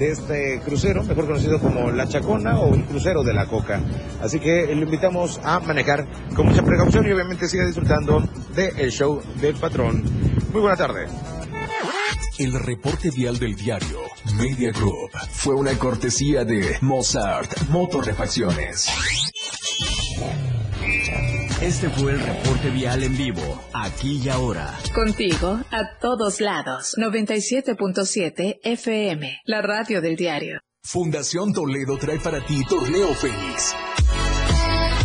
de 0.00 0.12
este 0.12 0.60
crucero, 0.64 1.04
mejor 1.04 1.26
conocido 1.26 1.60
como 1.60 1.90
La 1.90 2.08
Chacona 2.08 2.58
o 2.58 2.74
el 2.74 2.84
crucero 2.86 3.22
de 3.22 3.34
la 3.34 3.46
Coca. 3.46 3.82
Así 4.22 4.40
que 4.40 4.74
lo 4.74 4.82
invitamos 4.82 5.38
a 5.44 5.60
manejar 5.60 6.08
con 6.34 6.46
mucha 6.46 6.62
precaución 6.62 7.06
y 7.06 7.12
obviamente 7.12 7.46
siga 7.46 7.66
disfrutando 7.66 8.26
del 8.54 8.90
show 8.90 9.22
del 9.42 9.54
patrón. 9.56 10.02
Muy 10.52 10.62
buena 10.62 10.76
tarde. 10.76 11.06
El 12.38 12.58
reporte 12.58 13.10
vial 13.10 13.38
del 13.38 13.54
diario 13.54 13.98
Media 14.36 14.72
Group 14.72 15.10
fue 15.32 15.54
una 15.54 15.74
cortesía 15.78 16.46
de 16.46 16.78
Mozart 16.80 17.68
Motorrefacciones. 17.68 18.88
Este 21.62 21.90
fue 21.90 22.12
el 22.12 22.20
reporte 22.20 22.70
vial 22.70 23.02
en 23.02 23.14
vivo, 23.18 23.60
aquí 23.74 24.22
y 24.24 24.30
ahora. 24.30 24.78
Contigo 24.94 25.60
a 25.70 25.98
todos 26.00 26.40
lados. 26.40 26.94
97.7 26.96 28.60
FM, 28.62 29.40
la 29.44 29.60
radio 29.60 30.00
del 30.00 30.16
diario. 30.16 30.60
Fundación 30.82 31.52
Toledo 31.52 31.98
trae 31.98 32.18
para 32.18 32.40
ti 32.46 32.64
Torneo 32.66 33.14
Fénix. 33.14 33.74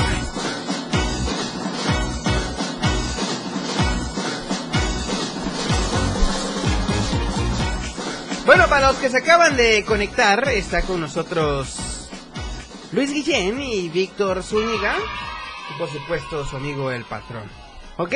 Bueno, 8.47 8.69
para 8.69 8.87
los 8.87 8.95
que 8.95 9.09
se 9.09 9.17
acaban 9.17 9.57
de 9.57 9.83
conectar, 9.83 10.47
está 10.47 10.81
con 10.83 11.01
nosotros 11.01 12.09
Luis 12.93 13.13
Guillén 13.13 13.61
y 13.61 13.89
Víctor 13.89 14.41
Zúñiga. 14.41 14.95
Y 15.75 15.77
por 15.77 15.89
supuesto 15.89 16.45
su 16.45 16.55
amigo 16.55 16.89
el 16.89 17.03
patrón. 17.03 17.43
¿Ok? 17.97 18.13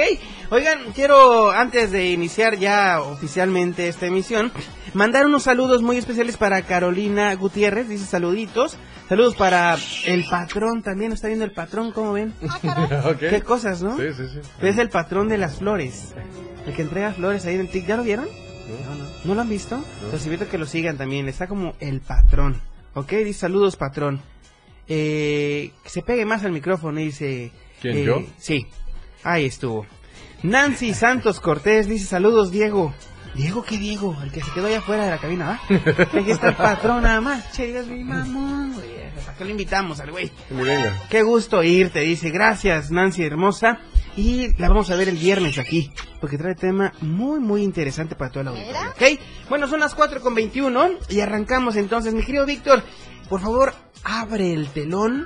Oigan, 0.49 0.93
quiero 0.95 1.51
antes 1.51 1.91
de 1.91 2.11
iniciar 2.11 2.55
ya 2.55 3.01
oficialmente 3.01 3.89
esta 3.89 4.05
emisión, 4.05 4.53
mandar 4.93 5.25
unos 5.25 5.43
saludos 5.43 5.81
muy 5.81 5.97
especiales 5.97 6.37
para 6.37 6.61
Carolina 6.61 7.35
Gutiérrez, 7.35 7.89
dice 7.89 8.05
saluditos. 8.05 8.77
Saludos 9.09 9.35
para 9.35 9.75
el 10.05 10.23
patrón 10.29 10.81
también, 10.81 11.11
está 11.11 11.27
viendo 11.27 11.43
el 11.43 11.51
patrón, 11.51 11.91
¿cómo 11.91 12.13
ven? 12.13 12.33
Ok. 13.03 13.19
Qué 13.19 13.41
cosas, 13.41 13.81
¿no? 13.81 13.97
Sí, 13.97 14.13
sí, 14.15 14.23
sí. 14.31 14.39
Es 14.61 14.77
el 14.77 14.87
patrón 14.87 15.27
de 15.27 15.37
las 15.37 15.57
flores. 15.57 16.13
El 16.65 16.73
que 16.73 16.83
entrega 16.83 17.11
flores 17.11 17.45
ahí 17.45 17.55
en 17.55 17.61
el 17.61 17.69
TIC. 17.69 17.85
¿Ya 17.85 17.97
lo 17.97 18.03
vieron? 18.03 18.27
No, 18.27 18.95
no. 18.95 19.00
¿No 19.23 19.35
lo 19.35 19.41
han 19.41 19.49
visto? 19.49 19.83
Los 20.11 20.25
invito 20.25 20.45
a 20.45 20.47
que 20.47 20.57
lo 20.57 20.65
sigan 20.65 20.97
también. 20.97 21.27
Está 21.27 21.47
como 21.47 21.75
el 21.79 22.01
patrón. 22.01 22.59
¿Ok? 22.95 23.11
Dice 23.11 23.41
saludos, 23.41 23.75
patrón. 23.75 24.21
Eh, 24.87 25.71
que 25.83 25.89
se 25.89 26.01
pegue 26.01 26.25
más 26.25 26.43
al 26.43 26.51
micrófono 26.51 26.99
y 26.99 27.05
dice... 27.05 27.51
¿Quién, 27.81 27.97
eh, 27.97 28.03
yo? 28.03 28.23
Sí. 28.37 28.65
Ahí 29.23 29.45
estuvo. 29.45 29.85
Nancy 30.43 30.93
Santos 30.95 31.39
Cortés 31.39 31.87
dice 31.87 32.05
saludos, 32.05 32.51
Diego. 32.51 32.93
Diego, 33.35 33.63
¿qué 33.63 33.77
Diego? 33.77 34.17
El 34.21 34.31
que 34.31 34.41
se 34.41 34.51
quedó 34.51 34.67
allá 34.67 34.79
afuera 34.79 35.05
de 35.05 35.11
la 35.11 35.17
cabina, 35.17 35.47
¿va? 35.47 35.61
Aquí 36.19 36.31
está 36.31 36.49
el 36.49 36.55
patrón 36.55 37.03
nada 37.03 37.21
más. 37.21 37.51
Che, 37.53 37.67
digas 37.67 37.87
mi 37.87 38.03
mamón, 38.03 38.73
güey. 38.73 38.89
¿Para 39.25 39.37
qué 39.37 39.45
lo 39.45 39.51
invitamos 39.51 39.99
al 39.99 40.11
güey? 40.11 40.31
Qué 41.09 41.21
gusto 41.21 41.63
irte, 41.63 42.01
dice. 42.01 42.31
Gracias, 42.31 42.91
Nancy 42.91 43.23
hermosa. 43.23 43.79
Y 44.17 44.53
la 44.59 44.67
vamos 44.67 44.89
a 44.91 44.95
ver 44.95 45.07
el 45.09 45.17
viernes 45.17 45.57
aquí, 45.57 45.91
porque 46.19 46.37
trae 46.37 46.53
tema 46.55 46.91
muy, 47.01 47.39
muy 47.39 47.63
interesante 47.63 48.15
para 48.15 48.29
toda 48.31 48.43
la 48.45 48.51
audiencia. 48.51 48.89
¿Ok? 48.89 49.19
Bueno, 49.49 49.67
son 49.67 49.79
las 49.79 49.95
4 49.95 50.19
con 50.21 50.35
21 50.35 50.89
y 51.09 51.21
arrancamos 51.21 51.75
entonces. 51.77 52.13
Mi 52.13 52.21
querido 52.23 52.45
Víctor, 52.45 52.83
por 53.29 53.39
favor, 53.41 53.73
abre 54.03 54.53
el 54.53 54.67
telón, 54.67 55.25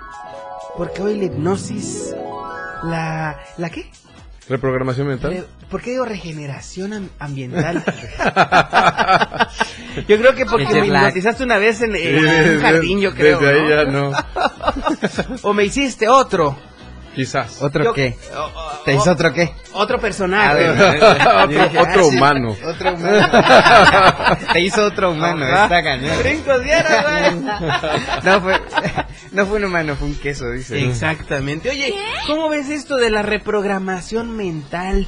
porque 0.78 1.02
hoy 1.02 1.18
la 1.18 1.26
hipnosis, 1.26 2.14
la... 2.84 3.40
¿La 3.58 3.70
qué? 3.72 3.90
¿Reprogramación 4.48 5.08
mental? 5.08 5.32
Re- 5.32 5.44
¿Por 5.72 5.82
qué 5.82 5.90
digo 5.92 6.06
regeneración 6.06 6.94
am- 6.94 7.10
ambiental? 7.18 7.84
yo 10.08 10.18
creo 10.20 10.36
que 10.36 10.46
porque 10.46 10.66
me 10.68 10.86
hipnotizaste 10.86 11.44
una 11.44 11.58
vez 11.58 11.82
en, 11.82 11.96
en 11.96 12.24
un 12.56 12.62
jardín, 12.62 13.00
yo 13.00 13.14
creo. 13.16 13.40
Desde 13.40 13.62
ahí 13.62 13.70
ya 13.70 13.86
no. 13.92 14.12
O 15.42 15.54
me 15.54 15.64
hiciste 15.66 16.08
otro. 16.08 16.56
Quizás. 17.16 17.62
¿Otro 17.62 17.84
Yo- 17.86 17.94
qué? 17.94 18.18
o- 18.36 18.42
o- 18.44 18.84
¿Te 18.84 18.94
hizo 18.94 19.12
otro 19.12 19.32
qué? 19.34 19.52
Otro 19.74 19.98
A 19.98 20.02
personaje. 20.02 20.54
ver, 20.56 20.72
Otro- 21.04 21.50
yo 21.52 21.64
dije, 21.64 21.80
otro 21.80 22.04
sí, 22.10 22.16
humano. 22.18 22.56
Otro 22.66 22.94
humano. 22.94 23.28
Te 24.54 24.60
hizo 24.62 24.86
otro 24.86 25.12
humano, 25.12 25.46
está 25.48 25.82
cañón. 25.84 26.18
Brincos 26.20 26.62
güey. 26.62 27.42
No 28.24 28.42
fue, 28.42 28.62
no 29.32 29.46
fue 29.46 29.58
un 29.58 29.66
humano, 29.66 29.96
fue 29.96 30.08
un 30.10 30.16
queso, 30.16 30.50
dice. 30.52 30.84
Exactamente. 30.84 31.70
Oye, 31.70 31.94
¿cómo 32.28 32.50
ves 32.50 32.70
esto 32.70 32.98
de 32.98 33.10
la 33.10 33.22
reprogramación 33.22 34.36
mental? 34.36 35.08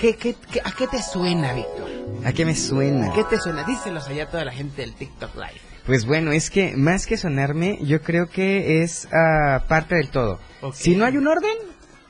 ¿Qué, 0.00 0.16
qué, 0.16 0.34
qué- 0.52 0.60
a 0.62 0.72
qué 0.72 0.86
te 0.86 1.02
suena, 1.02 1.52
Víctor? 1.54 1.88
¿A 2.24 2.32
qué 2.32 2.44
me 2.44 2.54
suena? 2.54 3.12
¿Qué 3.14 3.24
te 3.24 3.38
suena? 3.38 3.62
Díselos 3.64 4.06
allá 4.08 4.24
a 4.24 4.26
toda 4.28 4.44
la 4.44 4.52
gente 4.52 4.82
del 4.82 4.94
TikTok 4.94 5.34
Live. 5.36 5.60
Pues 5.86 6.04
bueno, 6.04 6.32
es 6.32 6.50
que 6.50 6.76
más 6.76 7.06
que 7.06 7.16
sonarme, 7.16 7.78
yo 7.80 8.02
creo 8.02 8.28
que 8.28 8.82
es 8.82 9.08
ah, 9.12 9.64
parte 9.68 9.94
del 9.94 10.08
todo. 10.08 10.40
Si 10.74 10.96
no 10.96 11.04
hay 11.04 11.16
un 11.16 11.28
orden, 11.28 11.56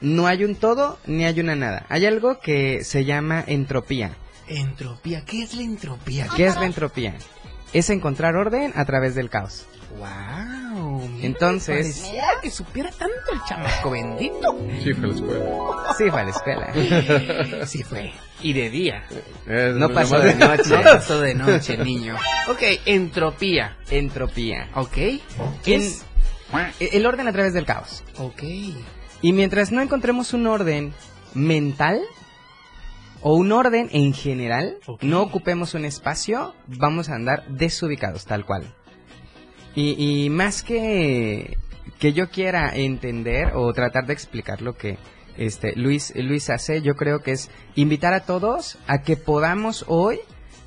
no 0.01 0.27
hay 0.27 0.45
un 0.45 0.55
todo 0.55 0.99
ni 1.07 1.27
hay 1.27 1.39
una 1.41 1.57
nada. 1.57 1.85
Hay 1.91 2.07
algo 2.07 2.41
que 2.41 2.85
se 2.85 3.05
llama 3.05 3.45
entropía. 3.47 4.17
Entropía. 4.49 5.25
¿Qué 5.27 5.43
es 5.43 5.55
la 5.55 5.63
entropía? 5.63 6.27
¿Qué 6.35 6.47
es 6.47 6.57
la 6.57 6.65
entropía? 6.65 7.17
Es 7.75 7.91
encontrar 7.91 8.37
orden 8.37 8.73
a 8.77 8.87
través 8.87 9.15
del 9.15 9.29
caos. 9.29 9.67
Wow. 9.99 11.01
Entonces- 11.23 11.77
Pareciera 12.01 12.29
que 12.43 12.51
supiera 12.51 12.91
tanto 12.91 13.15
el 13.33 13.41
chamaco 13.49 13.91
bendito. 13.91 14.57
Sí, 14.83 14.93
fue 14.93 15.05
a 15.05 15.09
la 15.09 15.15
escuela. 15.15 15.95
Sí, 15.97 16.11
fue 16.11 16.21
a 16.21 16.25
la 16.25 16.31
escuela. 16.31 17.67
Sí 17.67 17.83
fue. 17.83 18.13
Y 18.43 18.53
de 18.53 18.71
día. 18.71 19.05
No 19.47 19.89
pasó 19.91 20.19
de 20.21 20.35
noche. 20.35 20.71
No 20.71 20.83
pasó 20.83 21.21
de 21.21 21.35
noche, 21.35 21.77
niño. 21.79 22.17
Ok, 22.49 22.63
entropía. 22.85 23.77
Entropía. 23.91 24.69
Ok. 24.75 24.93
¿Qué 24.93 25.21
En- 25.75 25.81
es? 25.83 26.05
el 26.79 27.07
orden 27.07 27.27
a 27.29 27.33
través 27.33 27.55
del 27.55 27.65
caos. 27.65 28.05
Ok. 28.19 28.43
Y 29.23 29.33
mientras 29.33 29.73
no 29.73 29.81
encontremos 29.81 30.33
un 30.35 30.47
orden 30.47 30.93
mental 31.35 32.01
o 33.23 33.35
un 33.35 33.51
orden 33.53 33.89
en 33.93 34.13
general, 34.13 34.77
no 35.01 35.23
ocupemos 35.23 35.75
un 35.75 35.85
espacio, 35.87 36.55
vamos 36.67 37.09
a 37.09 37.15
andar 37.15 37.45
desubicados 37.49 38.27
tal 38.27 38.45
cual. 38.45 38.73
Y, 39.77 40.25
y 40.25 40.31
más 40.31 40.65
que 40.65 41.57
que 41.99 42.13
yo 42.13 42.29
quiera 42.31 42.75
entender 42.75 43.53
o 43.55 43.73
tratar 43.73 44.07
de 44.07 44.13
explicar 44.13 44.61
lo 44.61 44.77
que 44.77 44.99
este 45.37 45.77
Luis 45.77 46.13
Luis 46.17 46.51
hace, 46.51 46.83
yo 46.83 46.95
creo 46.95 47.21
que 47.21 47.33
es 47.33 47.51
invitar 47.75 48.15
a 48.15 48.21
todos 48.21 48.79
a 48.87 49.03
que 49.03 49.17
podamos 49.17 49.85
hoy 49.89 50.19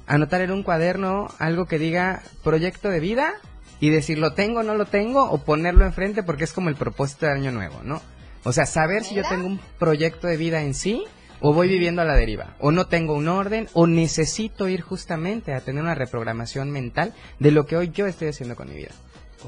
anotar 0.08 0.42
en 0.42 0.52
un 0.52 0.64
cuaderno 0.64 1.28
algo 1.40 1.66
que 1.66 1.80
diga 1.80 2.22
proyecto 2.44 2.90
de 2.90 3.00
vida 3.00 3.34
y 3.80 3.90
decir 3.90 4.18
lo 4.18 4.34
tengo, 4.34 4.64
no 4.64 4.76
lo 4.76 4.86
tengo 4.86 5.30
o 5.30 5.40
ponerlo 5.40 5.86
enfrente 5.86 6.24
porque 6.24 6.44
es 6.44 6.54
como 6.54 6.70
el 6.70 6.76
propósito 6.76 7.26
de 7.26 7.34
año 7.34 7.52
nuevo, 7.52 7.82
¿no? 7.84 8.02
O 8.44 8.54
sea, 8.54 8.66
saber 8.66 9.04
si 9.04 9.16
yo 9.16 9.24
tengo 9.28 9.48
un 9.48 9.60
proyecto 9.78 10.28
de 10.28 10.38
vida 10.38 10.62
en 10.62 10.74
sí 10.74 11.06
o 11.42 11.54
voy 11.54 11.68
viviendo 11.68 12.02
a 12.02 12.06
la 12.06 12.16
deriva, 12.16 12.56
o 12.60 12.72
no 12.72 12.86
tengo 12.88 13.14
un 13.14 13.28
orden, 13.28 13.68
o 13.74 13.88
necesito 13.88 14.68
ir 14.68 14.82
justamente 14.82 15.54
a 15.54 15.62
tener 15.62 15.84
una 15.84 15.96
reprogramación 15.96 16.72
mental 16.72 17.14
de 17.40 17.52
lo 17.52 17.66
que 17.66 17.78
hoy 17.78 17.92
yo 17.94 18.06
estoy 18.08 18.30
haciendo 18.30 18.56
con 18.56 18.70
mi 18.70 18.76
vida. 18.76 18.92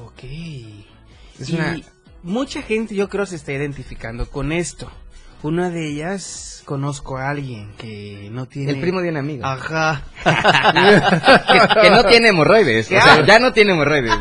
Ok. 0.02 0.24
Es 1.40 1.48
y 1.50 1.54
una- 1.54 1.76
mucha 2.22 2.62
gente 2.62 2.94
yo 2.94 3.08
creo 3.08 3.26
se 3.26 3.36
está 3.36 3.52
identificando 3.52 4.28
con 4.28 4.52
esto. 4.52 4.90
Una 5.42 5.70
de 5.70 5.88
ellas 5.88 6.62
conozco 6.64 7.16
a 7.16 7.28
alguien 7.28 7.72
que 7.76 8.28
no 8.30 8.46
tiene... 8.46 8.70
El 8.70 8.80
primo 8.80 9.00
de 9.00 9.08
un 9.08 9.16
amigo. 9.16 9.44
Ajá. 9.44 10.04
que, 10.24 11.80
que 11.82 11.90
no 11.90 12.04
tiene 12.04 12.28
hemorroides, 12.28 12.86
o 12.86 12.88
sea, 12.90 13.26
ya 13.26 13.38
no 13.40 13.52
tiene 13.52 13.72
hemorroides. 13.72 14.14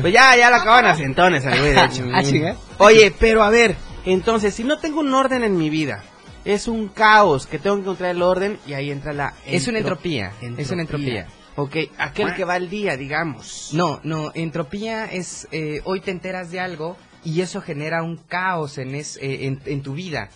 Pues 0.00 0.12
ya, 0.12 0.36
ya 0.36 0.48
lo 0.48 0.56
acaban 0.56 0.86
a 0.86 0.94
centones 0.94 1.44
al 1.44 1.58
güey, 1.58 1.72
de 1.72 1.84
hecho. 1.84 2.04
Ah. 2.12 2.54
Oye, 2.78 3.12
pero 3.18 3.42
a 3.42 3.50
ver, 3.50 3.74
entonces, 4.04 4.54
si 4.54 4.62
no 4.64 4.78
tengo 4.78 5.00
un 5.00 5.12
orden 5.12 5.42
en 5.42 5.56
mi 5.58 5.70
vida, 5.70 6.04
es 6.44 6.68
un 6.68 6.88
caos 6.88 7.46
que 7.46 7.58
tengo 7.58 7.76
que 7.76 7.82
encontrar 7.82 8.10
el 8.10 8.22
orden 8.22 8.58
y 8.66 8.72
ahí 8.74 8.90
entra 8.90 9.12
la... 9.12 9.34
Es 9.46 9.68
una 9.68 9.78
entro- 9.78 9.82
entropía, 9.82 10.32
es 10.56 10.70
una 10.70 10.82
entropía. 10.82 11.26
Ok, 11.56 11.76
aquel 11.98 12.34
que 12.34 12.44
va 12.44 12.54
al 12.54 12.70
día, 12.70 12.96
digamos. 12.96 13.70
No, 13.72 14.00
no, 14.04 14.30
entropía 14.34 15.04
es 15.06 15.48
eh, 15.50 15.80
hoy 15.84 16.00
te 16.00 16.10
enteras 16.10 16.50
de 16.50 16.60
algo 16.60 16.96
y 17.24 17.40
eso 17.42 17.60
genera 17.60 18.02
un 18.02 18.16
caos 18.16 18.78
en, 18.78 18.94
es, 18.94 19.16
eh, 19.18 19.46
en, 19.46 19.60
en 19.66 19.82
tu 19.82 19.94
vida. 19.94 20.30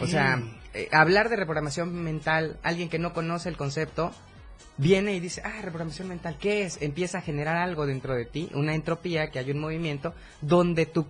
O 0.00 0.06
sea, 0.06 0.42
eh, 0.72 0.88
hablar 0.92 1.28
de 1.28 1.36
reprogramación 1.36 1.92
mental, 2.02 2.58
alguien 2.62 2.88
que 2.88 2.98
no 2.98 3.12
conoce 3.12 3.48
el 3.48 3.56
concepto, 3.56 4.12
viene 4.76 5.14
y 5.14 5.20
dice, 5.20 5.42
ah, 5.44 5.52
reprogramación 5.60 6.08
mental, 6.08 6.36
¿qué 6.40 6.62
es? 6.64 6.80
Empieza 6.80 7.18
a 7.18 7.20
generar 7.20 7.56
algo 7.56 7.84
dentro 7.86 8.14
de 8.14 8.24
ti, 8.24 8.48
una 8.54 8.74
entropía, 8.74 9.30
que 9.30 9.38
hay 9.38 9.50
un 9.50 9.60
movimiento 9.60 10.14
donde 10.40 10.86
tu, 10.86 11.06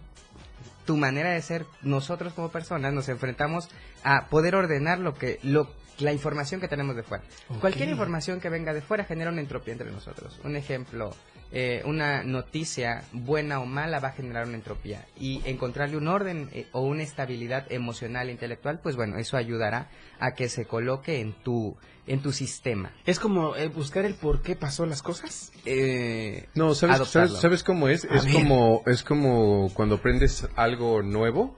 tu 0.84 0.96
manera 0.96 1.30
de 1.30 1.42
ser, 1.42 1.66
nosotros 1.82 2.32
como 2.34 2.50
personas 2.50 2.92
nos 2.92 3.08
enfrentamos 3.08 3.68
a 4.02 4.26
poder 4.26 4.54
ordenar 4.54 4.98
lo 4.98 5.14
que, 5.14 5.38
lo, 5.42 5.68
la 5.98 6.12
información 6.12 6.60
que 6.60 6.68
tenemos 6.68 6.96
de 6.96 7.02
fuera. 7.02 7.22
Cualquier 7.60 7.88
información 7.88 8.40
que 8.40 8.48
venga 8.48 8.72
de 8.74 8.80
fuera 8.80 9.04
genera 9.04 9.30
una 9.30 9.40
entropía 9.40 9.72
entre 9.72 9.90
nosotros. 9.90 10.40
Un 10.44 10.56
ejemplo, 10.56 11.14
eh, 11.52 11.82
una 11.84 12.22
noticia 12.24 13.04
buena 13.12 13.60
o 13.60 13.66
mala 13.66 14.00
va 14.00 14.08
a 14.08 14.12
generar 14.12 14.46
una 14.46 14.56
entropía. 14.56 15.06
Y 15.18 15.40
encontrarle 15.44 15.96
un 15.96 16.08
orden 16.08 16.48
eh, 16.52 16.66
o 16.72 16.80
una 16.82 17.02
estabilidad 17.02 17.70
emocional 17.70 18.28
e 18.28 18.32
intelectual, 18.32 18.80
pues 18.80 18.96
bueno, 18.96 19.18
eso 19.18 19.36
ayudará 19.36 19.88
a 20.18 20.32
que 20.34 20.48
se 20.48 20.64
coloque 20.66 21.20
en 21.20 21.32
tu, 21.32 21.76
en 22.06 22.20
tu 22.22 22.32
sistema. 22.32 22.92
Es 23.06 23.20
como 23.20 23.54
eh, 23.56 23.68
buscar 23.68 24.04
el 24.04 24.14
por 24.14 24.42
qué 24.42 24.56
pasó 24.56 24.86
las 24.86 25.02
cosas. 25.02 25.52
Eh, 25.64 26.48
No, 26.54 26.74
¿sabes, 26.74 27.06
sabes, 27.08 27.32
sabes 27.34 27.62
cómo 27.62 27.88
es? 27.88 28.04
A 28.04 28.14
Es 28.16 28.24
ver. 28.24 28.34
como, 28.34 28.82
es 28.86 29.02
como 29.04 29.70
cuando 29.74 29.96
aprendes 29.96 30.48
algo 30.56 31.02
nuevo 31.02 31.56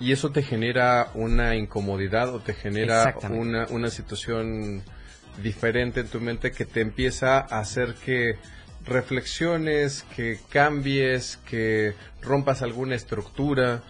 y 0.00 0.12
eso 0.12 0.30
te 0.30 0.42
genera 0.42 1.10
una 1.14 1.54
incomodidad 1.56 2.34
o 2.34 2.40
te 2.40 2.52
genera 2.54 3.04
una, 3.40 3.66
una 3.70 3.90
situación 3.90 4.82
diferente 5.42 6.00
en 6.00 6.08
tu 6.08 6.20
mente 6.20 6.52
que 6.52 6.64
te 6.64 6.80
empieza 6.80 7.38
a 7.38 7.58
hacer 7.60 7.94
que 8.04 8.36
reflexiones, 8.84 10.04
que 10.16 10.38
cambies, 10.50 11.38
que 11.48 11.94
rompas 12.22 12.62
alguna 12.62 12.94
estructura, 12.94 13.82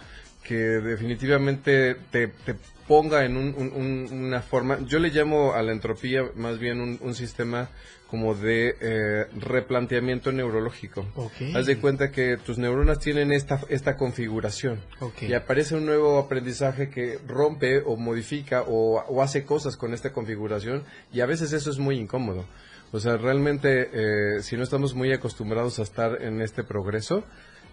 que 0.43 0.55
definitivamente 0.57 1.95
te, 2.11 2.29
te 2.29 2.55
ponga 2.87 3.25
en 3.25 3.37
un- 3.37 3.55
un- 3.57 3.73
un- 3.73 4.09
una 4.27 4.43
forma, 4.43 4.79
yo 4.87 4.99
le 4.99 5.09
llamo 5.11 5.55
a 5.55 5.63
la 5.63 5.73
entropía 5.73 6.23
más 6.37 6.59
bien 6.59 6.81
un, 6.81 6.99
un 7.01 7.15
sistema 7.15 7.71
como 8.09 8.35
de 8.35 8.77
eh, 8.81 9.27
replanteamiento 9.37 10.31
neurológico. 10.31 11.07
Haz 11.55 11.67
de 11.67 11.79
cuenta 11.79 12.11
que 12.11 12.37
tus 12.37 12.59
neuronas 12.59 12.99
tienen 12.99 13.33
esta, 13.33 13.61
esta 13.69 13.97
configuración 13.97 14.81
y 15.21 15.33
aparece 15.33 15.75
un 15.75 15.87
nuevo 15.87 16.19
aprendizaje 16.19 16.91
que 16.91 17.19
rompe 17.27 17.79
o 17.81 17.97
modifica 17.97 18.63
o, 18.63 19.03
o 19.09 19.23
hace 19.23 19.45
cosas 19.45 19.77
con 19.77 19.95
esta 19.95 20.13
configuración 20.13 20.85
y 21.13 21.21
a 21.21 21.27
veces 21.27 21.53
eso 21.53 21.71
es 21.71 21.79
muy 21.79 21.99
incómodo. 21.99 22.45
O 22.93 23.01
sea, 23.01 23.17
realmente 23.17 23.91
eh, 23.93 24.43
si 24.43 24.57
no 24.57 24.63
estamos 24.63 24.95
muy 24.95 25.13
acostumbrados 25.13 25.81
a 25.81 25.83
estar 25.83 26.23
en 26.23 26.41
este 26.41 26.63
progreso, 26.63 27.25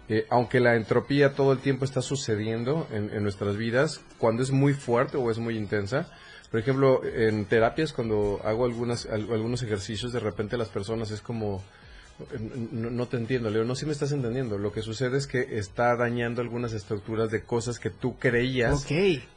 eh, 0.08 0.26
aunque 0.30 0.58
la 0.58 0.74
entropía 0.74 1.34
todo 1.34 1.52
el 1.52 1.60
tiempo 1.60 1.84
está 1.84 2.02
sucediendo 2.02 2.88
en, 2.90 3.10
en 3.10 3.22
nuestras 3.22 3.56
vidas, 3.56 4.00
cuando 4.18 4.42
es 4.42 4.50
muy 4.50 4.74
fuerte 4.74 5.16
o 5.18 5.30
es 5.30 5.38
muy 5.38 5.56
intensa, 5.56 6.10
por 6.52 6.60
ejemplo, 6.60 7.00
en 7.04 7.46
terapias 7.46 7.92
cuando 7.92 8.40
hago 8.44 8.64
algunas, 8.66 9.06
al- 9.06 9.32
algunos 9.32 9.62
ejercicios, 9.64 10.12
de 10.12 10.20
repente 10.20 10.56
las 10.56 10.68
personas 10.68 11.10
es 11.10 11.20
como, 11.22 11.62
no, 12.72 12.90
no 12.90 13.06
te 13.08 13.16
entiendo, 13.16 13.50
Leo, 13.50 13.64
no 13.64 13.74
si 13.74 13.86
me 13.86 13.92
estás 13.92 14.12
entendiendo. 14.12 14.58
Lo 14.58 14.70
que 14.72 14.82
sucede 14.82 15.16
es 15.18 15.26
que 15.26 15.58
está 15.58 15.96
dañando 15.96 16.40
algunas 16.42 16.72
estructuras 16.74 17.30
de 17.30 17.42
cosas 17.42 17.78
que 17.78 17.90
tú 17.90 18.18
creías 18.18 18.84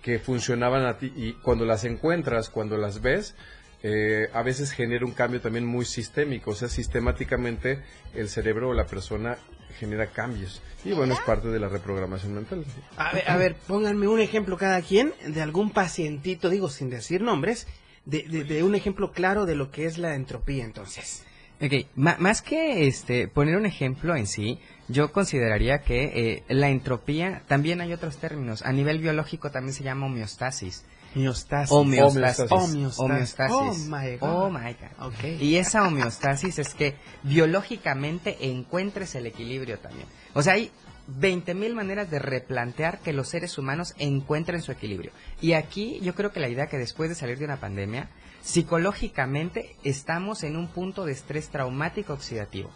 que 0.01 0.19
funcionaban 0.19 0.85
a 0.85 0.97
ti. 0.97 1.11
Y 1.15 1.33
cuando 1.41 1.65
las 1.65 1.85
encuentras, 1.85 2.49
cuando 2.49 2.77
las 2.77 3.01
ves, 3.01 3.33
eh, 3.81 4.29
a 4.33 4.43
veces 4.43 4.71
genera 4.71 5.05
un 5.05 5.13
cambio 5.13 5.39
también 5.41 5.65
muy 5.65 5.85
sistémico, 5.85 6.51
o 6.51 6.55
sea, 6.55 6.67
sistemáticamente 6.67 7.79
el 8.13 8.29
cerebro 8.29 8.69
o 8.69 8.73
la 8.73 8.85
persona 8.87 9.37
genera 9.79 10.07
cambios. 10.07 10.61
Y 10.83 10.93
bueno, 10.93 11.13
es 11.13 11.19
parte 11.21 11.47
de 11.47 11.59
la 11.59 11.67
reprogramación 11.67 12.35
mental. 12.35 12.63
A 12.97 13.13
ver, 13.13 13.29
a 13.29 13.37
ver, 13.37 13.55
pónganme 13.67 14.07
un 14.07 14.19
ejemplo 14.19 14.57
cada 14.57 14.81
quien 14.81 15.13
de 15.25 15.41
algún 15.41 15.71
pacientito, 15.71 16.49
digo 16.49 16.69
sin 16.69 16.89
decir 16.89 17.21
nombres, 17.21 17.67
de, 18.05 18.23
de, 18.23 18.43
de 18.43 18.63
un 18.63 18.75
ejemplo 18.75 19.11
claro 19.11 19.45
de 19.45 19.55
lo 19.55 19.71
que 19.71 19.85
es 19.85 19.97
la 19.97 20.15
entropía 20.15 20.63
entonces. 20.63 21.25
Ok, 21.61 21.87
más 21.95 22.41
que 22.41 22.85
este 22.85 23.29
poner 23.29 23.55
un 23.55 23.65
ejemplo 23.65 24.15
en 24.17 24.27
sí, 24.27 24.59
yo 24.89 25.13
consideraría 25.13 25.79
que 25.79 26.03
eh, 26.03 26.43
la 26.49 26.69
entropía, 26.69 27.43
también 27.47 27.79
hay 27.79 27.93
otros 27.93 28.17
términos, 28.17 28.61
a 28.61 28.73
nivel 28.73 28.99
biológico 28.99 29.51
también 29.51 29.73
se 29.73 29.83
llama 29.83 30.07
homeostasis. 30.07 30.83
Homeostasis. 31.15 31.71
Homeostasis. 31.71 32.51
Homeostasis. 32.51 32.99
Homeostasis. 32.99 33.55
Oh 33.55 33.73
my 33.87 34.17
God. 34.17 34.29
Oh 34.29 34.49
my 34.49 34.73
God. 34.73 35.07
Ok. 35.07 35.41
Y 35.41 35.55
esa 35.55 35.87
homeostasis 35.87 36.59
es 36.59 36.73
que 36.73 36.95
biológicamente 37.23 38.49
encuentres 38.49 39.15
el 39.15 39.25
equilibrio 39.25 39.79
también. 39.79 40.07
O 40.33 40.41
sea, 40.41 40.53
hay 40.53 40.71
20.000 41.07 41.73
maneras 41.73 42.09
de 42.11 42.19
replantear 42.19 42.99
que 42.99 43.13
los 43.13 43.29
seres 43.29 43.57
humanos 43.57 43.93
encuentren 43.97 44.61
su 44.61 44.71
equilibrio. 44.71 45.11
Y 45.41 45.53
aquí 45.53 45.99
yo 46.01 46.15
creo 46.15 46.31
que 46.31 46.39
la 46.39 46.49
idea 46.49 46.67
que 46.67 46.77
después 46.77 47.09
de 47.09 47.15
salir 47.15 47.37
de 47.37 47.45
una 47.45 47.61
pandemia, 47.61 48.09
psicológicamente 48.41 49.75
estamos 49.83 50.43
en 50.43 50.57
un 50.57 50.67
punto 50.67 51.05
de 51.05 51.13
estrés 51.13 51.49
traumático 51.49 52.13
oxidativo. 52.13 52.71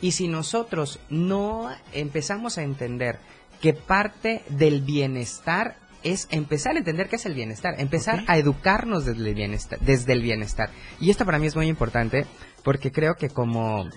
Y 0.00 0.12
si 0.12 0.28
nosotros 0.28 0.98
no 1.08 1.70
empezamos 1.92 2.58
a 2.58 2.62
entender 2.62 3.18
que 3.60 3.72
parte 3.72 4.42
del 4.48 4.82
bienestar 4.82 5.76
es 6.02 6.28
empezar 6.30 6.76
a 6.76 6.78
entender 6.78 7.08
qué 7.08 7.16
es 7.16 7.26
el 7.26 7.34
bienestar, 7.34 7.74
empezar 7.78 8.24
a 8.26 8.38
educarnos 8.38 9.04
desde 9.04 9.28
el 9.28 9.34
bienestar, 9.34 9.78
desde 9.80 10.12
el 10.12 10.22
bienestar. 10.22 10.70
Y 11.00 11.10
esto 11.10 11.24
para 11.24 11.38
mí 11.38 11.46
es 11.46 11.56
muy 11.56 11.68
importante 11.68 12.26
porque 12.62 12.92
creo 12.92 13.16
que 13.16 13.28
como 13.28 13.88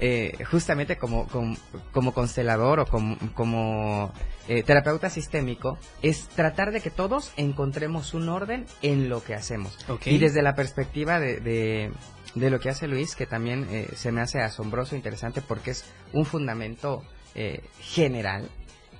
eh, 0.00 0.36
justamente 0.50 0.96
como, 0.96 1.26
como, 1.28 1.56
como 1.92 2.12
constelador 2.12 2.80
o 2.80 2.86
como, 2.86 3.16
como 3.34 4.12
eh, 4.48 4.62
terapeuta 4.62 5.08
sistémico, 5.08 5.78
es 6.02 6.28
tratar 6.28 6.72
de 6.72 6.80
que 6.80 6.90
todos 6.90 7.32
encontremos 7.36 8.12
un 8.12 8.28
orden 8.28 8.66
en 8.82 9.08
lo 9.08 9.22
que 9.22 9.34
hacemos. 9.34 9.78
Y 10.04 10.18
desde 10.18 10.42
la 10.42 10.54
perspectiva 10.54 11.20
de, 11.20 11.40
de, 11.40 11.92
de 12.34 12.50
lo 12.50 12.60
que 12.60 12.70
hace 12.70 12.88
Luis, 12.88 13.14
que 13.14 13.26
también 13.26 13.66
eh, 13.70 13.88
se 13.94 14.12
me 14.12 14.20
hace 14.20 14.40
asombroso, 14.40 14.96
interesante, 14.96 15.40
porque 15.40 15.70
es 15.70 15.84
un 16.12 16.26
fundamento 16.26 17.02
eh, 17.34 17.62
general. 17.80 18.48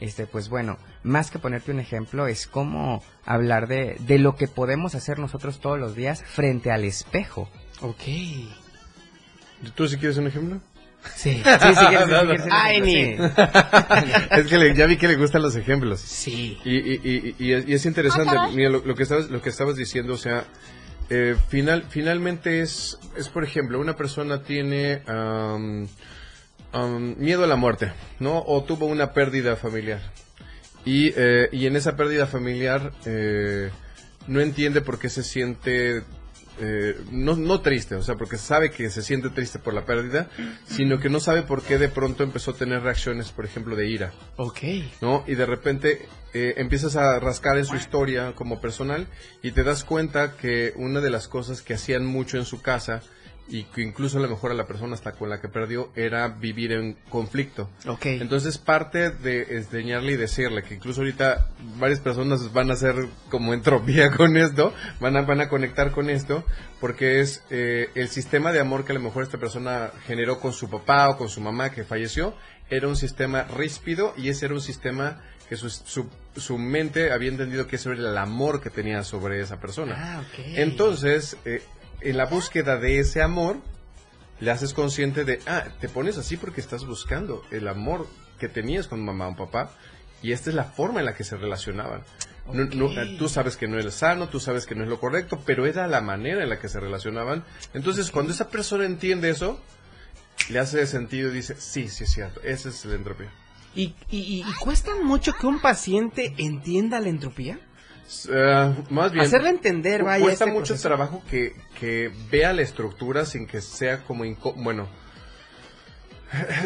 Este, 0.01 0.27
pues 0.27 0.49
bueno, 0.49 0.79
más 1.03 1.31
que 1.31 1.39
ponerte 1.39 1.71
un 1.71 1.81
ejemplo, 1.81 2.27
es 2.27 2.47
como 2.47 3.03
hablar 3.25 3.69
de, 3.69 3.97
de 4.01 4.19
lo 4.19 4.37
que 4.37 4.49
podemos 4.49 4.95
hacer 4.95 5.19
nosotros 5.19 5.61
todos 5.61 5.79
los 5.79 5.95
días 5.95 6.23
frente 6.25 6.71
al 6.71 6.85
espejo. 6.85 7.49
Ok. 7.81 8.03
¿Tú 9.75 9.89
sí 9.89 9.97
quieres 9.97 10.19
un 10.19 10.27
ejemplo? 10.27 10.61
Sí, 11.15 11.33
sí, 11.35 11.37
sí, 11.37 11.43
quieres- 11.43 11.79
sí, 11.79 11.87
quieres 11.87 12.45
un 12.45 12.49
Ay, 12.53 12.77
ejemplo, 12.79 13.29
ni. 14.31 14.41
es 14.41 14.47
que 14.47 14.59
le- 14.59 14.75
ya 14.75 14.87
vi 14.87 14.97
que 14.97 15.09
le 15.09 15.17
gustan 15.17 15.43
los 15.43 15.55
ejemplos. 15.57 16.01
Sí. 16.01 16.59
Y, 16.65 16.77
y, 16.77 17.01
y, 17.05 17.37
y 17.39 17.53
es, 17.53 17.69
y 17.69 17.75
es 17.75 17.87
interesante, 17.87 18.35
mira, 18.55 18.71
lo, 18.71 18.85
lo 18.85 18.95
que 18.95 19.03
estabas, 19.03 19.31
lo 19.31 19.41
que 19.43 19.51
estabas 19.51 19.77
diciendo, 19.77 20.15
o 20.15 20.19
sea, 20.19 20.45
eh, 21.11 21.37
final, 21.49 21.85
finalmente 21.89 22.61
es, 22.61 22.99
es, 23.17 23.29
por 23.29 23.45
ejemplo, 23.45 23.79
una 23.79 23.97
persona 23.97 24.43
tiene 24.43 25.03
am, 25.07 25.87
miedo 27.17 27.45
a 27.45 27.47
la 27.47 27.57
muerte, 27.57 27.93
¿no? 28.19 28.43
O 28.47 28.65
tuvo 28.65 28.87
una 28.87 29.13
pérdida 29.13 29.57
familiar. 29.57 30.01
Y, 30.85 31.13
eh, 31.17 31.49
y 31.53 31.67
en 31.67 31.77
esa 31.77 31.97
pérdida 31.97 32.27
familiar 32.27 32.93
eh, 33.07 33.71
no 34.27 34.41
entiende 34.41 34.83
por 34.83 34.99
qué 34.99 35.09
se 35.09 35.23
siente 35.23 36.03
eh, 36.61 37.01
no, 37.11 37.35
no 37.35 37.63
triste, 37.63 37.97
o 37.97 38.03
sea, 38.03 38.15
porque 38.15 38.37
sabe 38.37 38.71
que 38.71 38.89
se 38.91 39.03
siente 39.03 39.31
triste 39.31 39.59
por 39.59 39.75
la 39.75 39.85
pérdida, 39.87 40.29
sino 40.67 41.01
que 41.01 41.09
no 41.09 41.19
sabe 41.19 41.43
por 41.43 41.63
qué 41.63 41.79
de 41.79 41.89
pronto 41.89 42.23
empezó 42.23 42.53
a 42.53 42.55
tener 42.55 42.83
reacciones, 42.83 43.31
por 43.33 43.45
ejemplo, 43.45 43.75
de 43.75 43.89
ira. 43.89 44.13
Ok. 44.37 44.61
¿no? 45.01 45.25
Y 45.27 45.35
de 45.35 45.47
repente 45.47 46.07
empiezas 46.33 46.97
a 46.97 47.19
rascar 47.19 47.59
en 47.59 47.65
su 47.65 47.77
historia 47.77 48.35
como 48.37 48.61
personal 48.61 49.09
y 49.43 49.53
te 49.53 49.65
das 49.65 49.85
cuenta 49.85 50.37
que 50.37 50.73
una 50.77 51.01
de 51.01 51.11
las 51.11 51.29
cosas 51.29 51.63
que 51.63 51.75
hacían 51.75 52.07
mucho 52.07 52.39
en 52.39 52.45
su 52.45 52.61
casa 52.61 53.03
y 53.47 53.65
que 53.65 53.83
incluso 53.83 54.19
a 54.19 54.23
lo 54.23 54.29
mejor 54.29 54.51
a 54.51 54.55
la 54.55 54.67
persona 54.67 54.95
hasta 54.95 55.13
con 55.13 55.29
la 55.29 55.41
que 55.41 55.49
perdió 55.49 55.91
era 55.95 56.29
vivir 56.29 56.73
en 56.73 56.95
conflicto. 57.11 57.69
Ok. 57.87 58.07
Entonces 58.07 58.59
parte 58.59 59.11
de 59.11 59.57
enseñarle 59.57 60.13
y 60.13 60.17
decirle 60.17 60.63
que 60.63 60.75
incluso 60.75 61.03
ahorita 61.03 61.49
varias 61.79 62.01
personas 62.01 62.53
van 62.53 62.71
a 62.71 62.75
hacer 62.75 62.95
como 63.31 63.53
entropía 63.53 64.11
con 64.17 64.37
esto, 64.37 64.73
van 65.01 65.17
a, 65.17 65.23
van 65.23 65.41
a 65.41 65.49
conectar 65.49 65.93
con 65.93 66.09
esto, 66.09 66.45
porque 66.81 67.21
es 67.21 67.43
eh, 67.51 67.91
el 67.95 68.09
sistema 68.09 68.53
de 68.53 68.61
amor 68.61 68.85
que 68.85 68.93
a 68.93 68.95
lo 68.95 69.01
mejor 69.01 69.23
esta 69.23 69.39
persona 69.39 69.91
generó 70.07 70.41
con 70.41 70.53
su 70.53 70.71
papá 70.71 71.11
o 71.11 71.19
con 71.19 71.29
su 71.29 71.41
mamá 71.41 71.71
que 71.71 71.85
falleció, 71.85 72.35
era 72.71 72.89
un 72.89 72.97
sistema 72.97 73.43
ríspido 73.43 74.15
y 74.17 74.31
ese 74.31 74.47
era 74.47 74.55
un 74.55 74.63
sistema 74.63 75.21
que 75.49 75.57
su, 75.57 75.69
su, 75.69 76.09
su 76.35 76.57
mente 76.57 77.13
había 77.13 77.29
entendido 77.29 77.67
que 77.67 77.77
eso 77.77 77.93
era 77.93 78.01
el 78.01 78.17
amor 78.17 78.63
que 78.63 78.71
tenía 78.71 79.03
sobre 79.03 79.41
esa 79.41 79.61
persona. 79.61 79.95
Ah, 79.97 80.21
ok. 80.23 80.45
Entonces, 80.57 81.37
eh, 81.45 81.63
en 82.05 82.17
la 82.17 82.27
búsqueda 82.27 82.77
de 82.79 82.99
ese 83.01 83.23
amor, 83.23 83.57
le 84.41 84.51
haces 84.51 84.75
consciente 84.75 85.25
de, 85.25 85.41
ah, 85.47 85.65
te 85.81 85.89
pones 85.89 86.19
así 86.19 86.37
porque 86.37 86.61
estás 86.61 86.85
buscando 86.87 87.43
el 87.51 87.67
amor 87.69 88.07
que 88.39 88.49
tenías 88.49 88.87
con 88.89 89.05
mamá 89.05 89.29
o 89.29 89.37
papá, 89.37 89.71
y 90.23 90.33
esta 90.33 90.51
es 90.51 90.57
la 90.57 90.65
forma 90.65 91.01
en 91.01 91.07
la 91.07 91.15
que 91.15 91.25
se 91.25 91.37
relacionaban. 91.37 92.03
No- 92.53 92.65
no, 92.67 92.91
eh, 92.93 93.17
tú 93.19 93.29
sabes 93.29 93.57
que 93.57 93.69
no 93.69 93.79
es 93.79 93.95
sano, 93.95 94.29
tú 94.29 94.39
sabes 94.41 94.67
que 94.67 94.75
no 94.75 94.83
es 94.85 94.91
lo 94.91 95.01
correcto, 95.01 95.41
pero 95.47 95.67
era 95.67 95.87
la 95.87 96.01
manera 96.01 96.43
en 96.43 96.49
la 96.51 96.59
que 96.59 96.69
se 96.69 96.79
relacionaban. 96.81 97.45
Entonces, 97.73 98.11
cuando 98.11 98.33
esa 98.33 98.49
persona 98.51 98.85
entiende 98.85 99.31
eso, 99.31 99.61
le 100.51 100.59
hace 100.59 100.87
sentido 100.87 101.31
y 101.31 101.35
dice, 101.35 101.55
sí, 101.59 101.89
sí 101.89 102.05
es 102.05 102.11
cierto, 102.13 102.41
esa 102.43 102.69
es 102.69 102.85
la 102.85 102.97
entropía. 102.97 103.31
¿Y, 103.75 103.95
y, 104.11 104.45
y 104.47 104.53
cuesta 104.61 104.93
mucho 105.03 105.33
que 105.35 105.47
un 105.47 105.61
paciente 105.61 106.35
entienda 106.39 107.01
la 107.01 107.09
entropía? 107.09 107.59
Eh, 108.31 108.75
más 108.91 109.13
bien, 109.13 109.25
Hacerle 109.25 109.51
entender, 109.51 110.03
vaya, 110.05 110.23
Cuesta 110.25 110.45
este 110.45 110.53
mucho 110.55 110.69
proceso. 110.75 110.89
trabajo 110.89 111.23
que, 111.31 111.55
que 111.81 112.11
vea 112.31 112.53
la 112.53 112.63
estructura 112.63 113.25
sin 113.25 113.47
que 113.47 113.61
sea 113.61 114.03
como 114.05 114.25
bueno. 114.57 114.89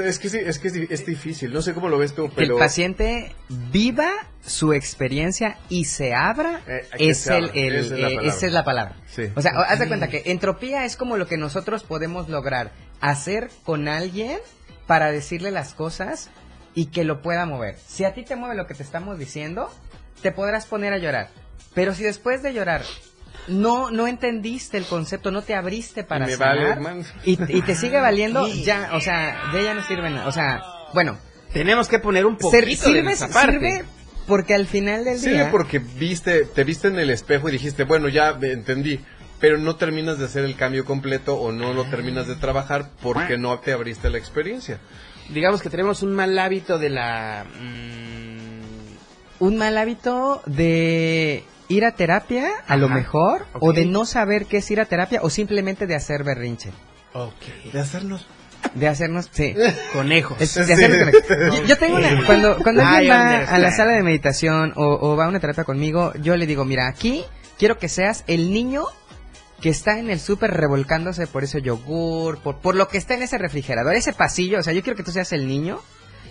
Es 0.02 0.18
que 0.18 0.30
sí, 0.30 0.38
es 0.38 0.58
que 0.58 0.68
es, 0.68 0.74
es 0.76 1.04
difícil. 1.06 1.52
No 1.52 1.60
sé 1.60 1.74
cómo 1.74 1.90
lo 1.90 1.98
ves 1.98 2.14
tú, 2.14 2.30
pero 2.34 2.54
el 2.54 2.58
paciente 2.58 3.34
viva 3.70 4.10
su 4.44 4.72
experiencia 4.72 5.58
y 5.68 5.84
se 5.84 6.14
abra, 6.14 6.62
Eh, 6.66 6.86
es 6.98 7.18
se 7.18 7.34
abra, 7.34 7.50
el- 7.52 7.74
esa 7.76 7.84
es 7.84 7.90
la 7.90 7.98
eh, 7.98 8.02
palabra. 8.14 8.28
esa 8.34 8.46
es 8.46 8.52
la 8.52 8.64
palabra. 8.64 8.96
Sí. 9.08 9.22
O 9.36 9.42
sea, 9.42 9.52
haz 9.68 9.78
de 9.78 9.88
cuenta 9.88 10.08
que 10.08 10.22
entropía 10.26 10.86
es 10.86 10.96
como 10.96 11.18
lo 11.18 11.26
que 11.26 11.36
nosotros 11.36 11.84
podemos 11.84 12.30
lograr 12.30 12.72
hacer 13.00 13.50
con 13.64 13.88
alguien 13.88 14.38
para 14.86 15.12
decirle 15.12 15.50
las 15.50 15.74
cosas 15.74 16.30
y 16.74 16.86
que 16.86 17.04
lo 17.04 17.20
pueda 17.20 17.44
mover. 17.44 17.76
Si 17.86 18.04
a 18.04 18.14
ti 18.14 18.24
te 18.24 18.36
mueve 18.36 18.54
lo 18.54 18.66
que 18.66 18.72
te 18.74 18.82
estamos 18.82 19.18
diciendo, 19.18 19.70
te 20.22 20.32
podrás 20.32 20.66
poner 20.66 20.92
a 20.92 20.98
llorar. 20.98 21.28
Pero 21.74 21.94
si 21.94 22.02
después 22.02 22.42
de 22.42 22.52
llorar 22.52 22.82
no 23.46 23.90
no 23.90 24.06
entendiste 24.06 24.76
el 24.76 24.84
concepto, 24.84 25.30
no 25.30 25.42
te 25.42 25.54
abriste 25.54 26.04
para 26.04 26.26
me 26.26 26.32
sanar, 26.36 26.58
vale, 26.58 26.80
man. 26.80 27.04
y, 27.24 27.38
y 27.56 27.62
te 27.62 27.74
sigue 27.74 27.98
valiendo, 28.00 28.46
ya, 28.64 28.90
o 28.94 29.00
sea, 29.00 29.50
de 29.52 29.60
ella 29.60 29.74
no 29.74 29.82
sirve 29.86 30.10
nada. 30.10 30.26
O 30.28 30.32
sea, 30.32 30.62
bueno, 30.94 31.18
Tenemos 31.52 31.88
que 31.88 31.98
poner 31.98 32.26
un 32.26 32.38
ser- 32.38 32.64
poquito 32.64 32.82
de 32.86 32.88
sirve, 32.88 33.02
nuestra 33.04 33.28
parte. 33.28 33.52
sirve 33.52 33.84
porque 34.26 34.54
al 34.54 34.66
final 34.66 35.04
del 35.04 35.18
día... 35.22 35.50
porque 35.50 35.78
viste, 35.78 36.44
te 36.44 36.62
viste 36.64 36.88
en 36.88 36.98
el 36.98 37.08
espejo 37.08 37.48
y 37.48 37.52
dijiste, 37.52 37.84
bueno, 37.84 38.08
ya 38.10 38.36
entendí, 38.42 39.00
pero 39.40 39.56
no 39.56 39.76
terminas 39.76 40.18
de 40.18 40.26
hacer 40.26 40.44
el 40.44 40.54
cambio 40.54 40.84
completo 40.84 41.36
o 41.40 41.50
no 41.50 41.72
lo 41.72 41.84
terminas 41.84 42.26
de 42.26 42.34
trabajar 42.34 42.90
porque 43.02 43.38
no 43.38 43.58
te 43.60 43.72
abriste 43.72 44.10
la 44.10 44.18
experiencia. 44.18 44.80
Digamos 45.30 45.62
que 45.62 45.70
tenemos 45.70 46.02
un 46.02 46.12
mal 46.14 46.38
hábito 46.38 46.78
de 46.78 46.90
la... 46.90 47.46
mm, 47.58 48.07
un 49.40 49.56
mal 49.56 49.76
hábito 49.78 50.42
de 50.46 51.44
ir 51.68 51.84
a 51.84 51.92
terapia, 51.92 52.48
a 52.66 52.76
lo 52.76 52.88
mejor, 52.88 53.46
o 53.60 53.72
de 53.72 53.84
no 53.86 54.04
saber 54.06 54.46
qué 54.46 54.58
es 54.58 54.70
ir 54.70 54.80
a 54.80 54.86
terapia, 54.86 55.20
o 55.22 55.30
simplemente 55.30 55.86
de 55.86 55.94
hacer 55.94 56.24
berrinche. 56.24 56.70
ok. 57.12 57.72
De 57.72 57.80
hacernos. 57.80 58.26
De 58.74 58.88
hacernos, 58.88 59.28
sí. 59.30 59.54
Conejos. 59.92 60.40
Es- 60.40 60.54
de 60.54 60.64
Sí. 60.76 60.82
conexión. 60.82 61.50
yo, 61.56 61.64
yo 61.64 61.78
tengo 61.78 61.96
una, 61.96 62.26
cuando, 62.26 62.56
cuando 62.62 62.82
alguien 62.84 63.12
va 63.14 63.38
a 63.44 63.58
la 63.58 63.70
sala 63.70 63.92
de 63.92 64.02
meditación 64.02 64.72
o, 64.76 64.84
o 65.00 65.16
va 65.16 65.26
a 65.26 65.28
una 65.28 65.40
terapia 65.40 65.64
conmigo, 65.64 66.12
yo 66.20 66.36
le 66.36 66.46
digo, 66.46 66.64
mira, 66.64 66.88
aquí 66.88 67.24
quiero 67.58 67.78
que 67.78 67.88
seas 67.88 68.24
el 68.26 68.52
niño 68.52 68.84
que 69.60 69.68
está 69.68 69.98
en 69.98 70.08
el 70.10 70.20
súper 70.20 70.52
revolcándose 70.52 71.26
por 71.26 71.44
ese 71.44 71.62
yogur, 71.62 72.38
por, 72.38 72.58
por 72.58 72.74
lo 72.76 72.88
que 72.88 72.98
está 72.98 73.14
en 73.14 73.22
ese 73.22 73.38
refrigerador, 73.38 73.94
ese 73.94 74.12
pasillo, 74.12 74.58
o 74.60 74.62
sea, 74.62 74.72
yo 74.72 74.82
quiero 74.82 74.96
que 74.96 75.02
tú 75.02 75.10
seas 75.12 75.32
el 75.32 75.46
niño, 75.48 75.80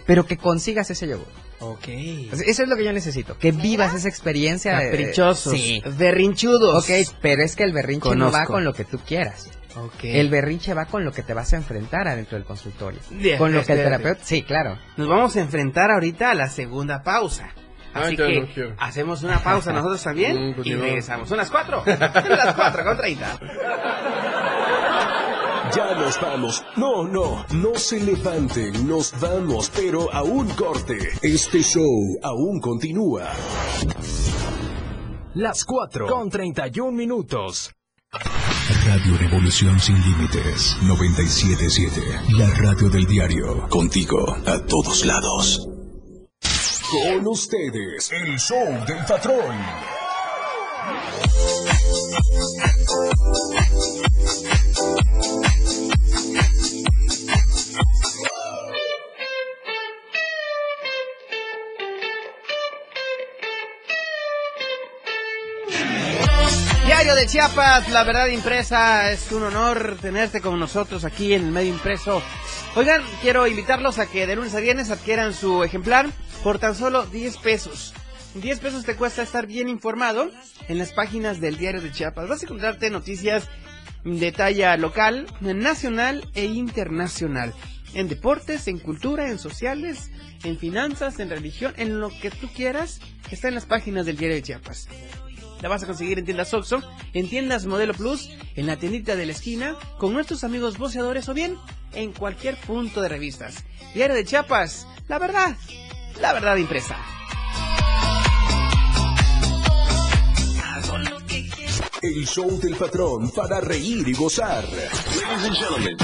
pero 0.05 0.25
que 0.25 0.37
consigas 0.37 0.89
ese 0.89 1.07
yogur. 1.07 1.27
Ok. 1.59 1.87
Eso 1.87 2.63
es 2.63 2.69
lo 2.69 2.75
que 2.75 2.83
yo 2.85 2.93
necesito, 2.93 3.37
que 3.37 3.51
vivas 3.51 3.93
esa 3.95 4.07
experiencia. 4.09 4.77
de- 4.77 4.89
Caprichosos. 4.91 5.53
Sí. 5.53 5.81
Berrinchudos. 5.97 6.83
Ok, 6.83 7.15
pero 7.21 7.41
es 7.43 7.55
que 7.55 7.63
el 7.63 7.73
berrinche 7.73 8.15
no 8.15 8.31
va 8.31 8.45
con 8.45 8.63
lo 8.63 8.73
que 8.73 8.85
tú 8.85 8.99
quieras. 8.99 9.49
Ok. 9.75 10.03
El 10.03 10.29
berrinche 10.29 10.73
va 10.73 10.85
con 10.85 11.03
lo 11.05 11.11
que 11.11 11.21
te 11.23 11.33
vas 11.33 11.53
a 11.53 11.57
enfrentar 11.57 12.07
adentro 12.07 12.37
del 12.37 12.45
consultorio. 12.45 12.99
Con 13.37 13.53
lo 13.53 13.63
que 13.63 13.73
el 13.73 13.79
terapeuta... 13.83 14.23
Sí, 14.23 14.41
claro. 14.43 14.77
Nos 14.97 15.07
vamos 15.07 15.35
a 15.35 15.41
enfrentar 15.41 15.91
ahorita 15.91 16.31
a 16.31 16.33
la 16.35 16.49
segunda 16.49 17.03
pausa. 17.03 17.49
Así 17.93 18.09
Ay, 18.09 18.17
ya 18.17 18.25
que 18.27 18.61
no 18.61 18.75
hacemos 18.79 19.23
una 19.23 19.41
pausa 19.43 19.71
nosotros 19.71 20.03
también 20.03 20.51
Mm, 20.57 20.61
y 20.63 20.75
regresamos. 20.75 21.29
Son 21.29 21.37
las 21.37 21.49
cuatro. 21.49 21.83
Son 21.85 21.99
las 21.99 22.53
cuatro 22.55 22.83
con 22.83 22.97
treinta. 22.97 23.39
Ya 25.77 25.93
nos 25.93 26.19
vamos. 26.19 26.63
No, 26.75 27.03
no, 27.03 27.45
no 27.53 27.75
se 27.75 27.99
levanten, 27.99 28.87
nos 28.87 29.13
vamos, 29.19 29.71
pero 29.75 30.11
a 30.11 30.23
un 30.23 30.49
corte. 30.55 30.97
Este 31.21 31.61
show 31.61 32.17
aún 32.23 32.59
continúa. 32.59 33.31
Las 35.35 35.63
4 35.65 36.07
con 36.07 36.31
31 36.31 36.91
minutos. 36.91 37.69
Radio 38.87 39.17
Revolución 39.19 39.79
Sin 39.79 40.01
Límites 40.01 40.77
977. 40.81 42.01
La 42.39 42.49
radio 42.49 42.89
del 42.89 43.05
diario. 43.05 43.69
Contigo 43.69 44.17
a 44.47 44.57
todos 44.65 45.05
lados. 45.05 45.69
Con 46.89 47.27
ustedes, 47.27 48.11
el 48.13 48.39
show 48.39 48.83
del 48.87 49.05
patrón. 49.05 49.55
Diario 66.85 67.15
de 67.15 67.27
Chiapas, 67.27 67.89
la 67.89 68.03
verdad 68.03 68.27
impresa, 68.27 69.11
es 69.11 69.31
un 69.31 69.43
honor 69.43 69.97
tenerte 70.01 70.41
con 70.41 70.59
nosotros 70.59 71.05
aquí 71.05 71.33
en 71.33 71.45
el 71.45 71.51
medio 71.51 71.69
impreso. 71.69 72.21
Oigan, 72.75 73.03
quiero 73.21 73.47
invitarlos 73.47 73.99
a 73.99 74.07
que 74.07 74.25
de 74.25 74.35
lunes 74.35 74.55
a 74.55 74.59
viernes 74.59 74.89
adquieran 74.89 75.33
su 75.33 75.63
ejemplar 75.63 76.07
por 76.43 76.59
tan 76.59 76.75
solo 76.75 77.05
10 77.05 77.37
pesos. 77.37 77.93
10 78.35 78.59
pesos 78.59 78.83
te 78.83 78.95
cuesta 78.95 79.21
estar 79.21 79.47
bien 79.47 79.69
informado 79.69 80.29
en 80.67 80.77
las 80.77 80.91
páginas 80.91 81.39
del 81.39 81.57
Diario 81.57 81.81
de 81.81 81.91
Chiapas. 81.91 82.27
Vas 82.27 82.41
a 82.41 82.45
encontrarte 82.45 82.89
noticias 82.89 83.47
de 84.15 84.31
talla 84.31 84.77
local, 84.77 85.27
nacional 85.41 86.29
e 86.33 86.45
internacional. 86.45 87.53
En 87.93 88.07
deportes, 88.07 88.67
en 88.67 88.79
cultura, 88.79 89.29
en 89.29 89.37
sociales, 89.37 90.11
en 90.43 90.57
finanzas, 90.57 91.19
en 91.19 91.29
religión, 91.29 91.73
en 91.77 91.99
lo 91.99 92.09
que 92.09 92.31
tú 92.31 92.47
quieras, 92.47 93.01
está 93.31 93.49
en 93.49 93.55
las 93.55 93.65
páginas 93.65 94.05
del 94.05 94.17
Diario 94.17 94.37
de 94.37 94.43
Chiapas. 94.43 94.87
La 95.61 95.69
vas 95.69 95.83
a 95.83 95.87
conseguir 95.87 96.19
en 96.19 96.25
tiendas 96.25 96.53
Oxxo, 96.53 96.81
en 97.13 97.29
tiendas 97.29 97.65
Modelo 97.65 97.93
Plus, 97.93 98.29
en 98.55 98.67
la 98.67 98.77
tiendita 98.77 99.15
de 99.15 99.25
la 99.25 99.31
esquina, 99.31 99.75
con 99.97 100.13
nuestros 100.13 100.43
amigos 100.43 100.77
boceadores 100.77 101.27
o 101.29 101.33
bien 101.33 101.57
en 101.93 102.13
cualquier 102.13 102.55
punto 102.57 103.01
de 103.01 103.09
revistas. 103.09 103.65
Diario 103.93 104.15
de 104.15 104.25
Chiapas, 104.25 104.87
la 105.07 105.19
verdad, 105.19 105.57
la 106.21 106.33
verdad 106.33 106.57
impresa. 106.57 106.97
El 112.07 112.25
show 112.25 112.57
del 112.59 112.75
patrón 112.75 113.29
para 113.31 113.59
reír 113.59 114.07
y 114.07 114.13
gozar. 114.13 114.63
Ladies 114.63 115.45
and 115.45 115.55
gentlemen, 115.55 115.97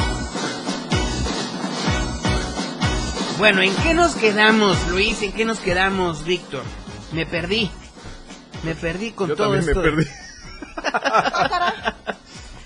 Bueno, 3.37 3.61
¿en 3.61 3.73
qué 3.77 3.93
nos 3.93 4.15
quedamos, 4.15 4.77
Luis? 4.89 5.21
¿En 5.21 5.31
qué 5.31 5.45
nos 5.45 5.59
quedamos, 5.59 6.25
Víctor? 6.25 6.63
Me 7.13 7.25
perdí. 7.25 7.71
Me 8.63 8.75
perdí 8.75 9.11
con 9.11 9.29
Yo 9.29 9.35
todo 9.35 9.53
también 9.53 9.65
me 9.65 9.71
esto. 9.71 9.81
perdí. 9.81 10.05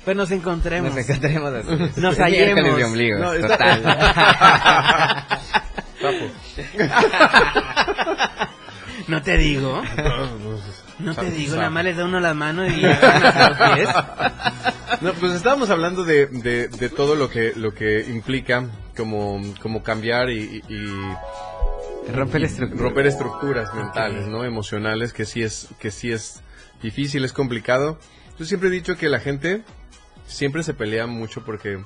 Pues 0.05 0.15
nos 0.15 0.31
encontremos. 0.31 0.95
Nos 0.95 1.09
encontremos 1.09 1.53
así. 1.53 1.67
Nos 1.99 2.17
Miércoles 2.17 2.19
hallemos. 2.21 2.77
de 2.77 2.83
ombligo. 2.85 3.19
No, 3.19 3.33
está- 3.33 3.57
Total. 3.57 3.83
Papo. 6.01 6.31
No 9.09 9.21
te 9.21 9.37
digo. 9.37 9.81
No 10.99 11.13
te 11.15 11.29
digo, 11.31 11.55
nada 11.57 11.69
más 11.69 11.83
le 11.83 11.93
da 11.93 12.05
uno 12.05 12.19
la 12.19 12.33
mano 12.33 12.65
y 12.67 12.83
hasta 12.85 13.49
los 13.49 13.75
pies. 13.75 13.89
No, 15.01 15.13
pues 15.13 15.33
estábamos 15.33 15.69
hablando 15.69 16.03
de, 16.05 16.25
de, 16.25 16.69
de 16.69 16.89
todo 16.89 17.15
lo 17.15 17.29
que 17.29 17.53
lo 17.55 17.73
que 17.73 17.99
implica 18.09 18.65
como, 18.95 19.39
como 19.61 19.83
cambiar 19.83 20.29
y, 20.31 20.63
y- 20.67 20.73
y- 20.73 22.11
Romper 22.15 22.41
y 22.41 22.45
estructuras. 22.45 22.81
romper 22.83 23.05
estructuras 23.07 23.73
mentales, 23.75 24.25
no 24.27 24.43
emocionales, 24.43 25.13
que 25.13 25.25
sí 25.25 25.43
es 25.43 25.67
que 25.79 25.91
sí 25.91 26.11
es 26.11 26.41
difícil, 26.81 27.25
es 27.25 27.33
complicado. 27.33 27.99
Yo 28.39 28.45
siempre 28.45 28.69
he 28.69 28.71
dicho 28.71 28.95
que 28.97 29.07
la 29.09 29.19
gente 29.19 29.61
siempre 30.25 30.63
se 30.63 30.73
pelea 30.73 31.05
mucho 31.05 31.43
porque 31.45 31.79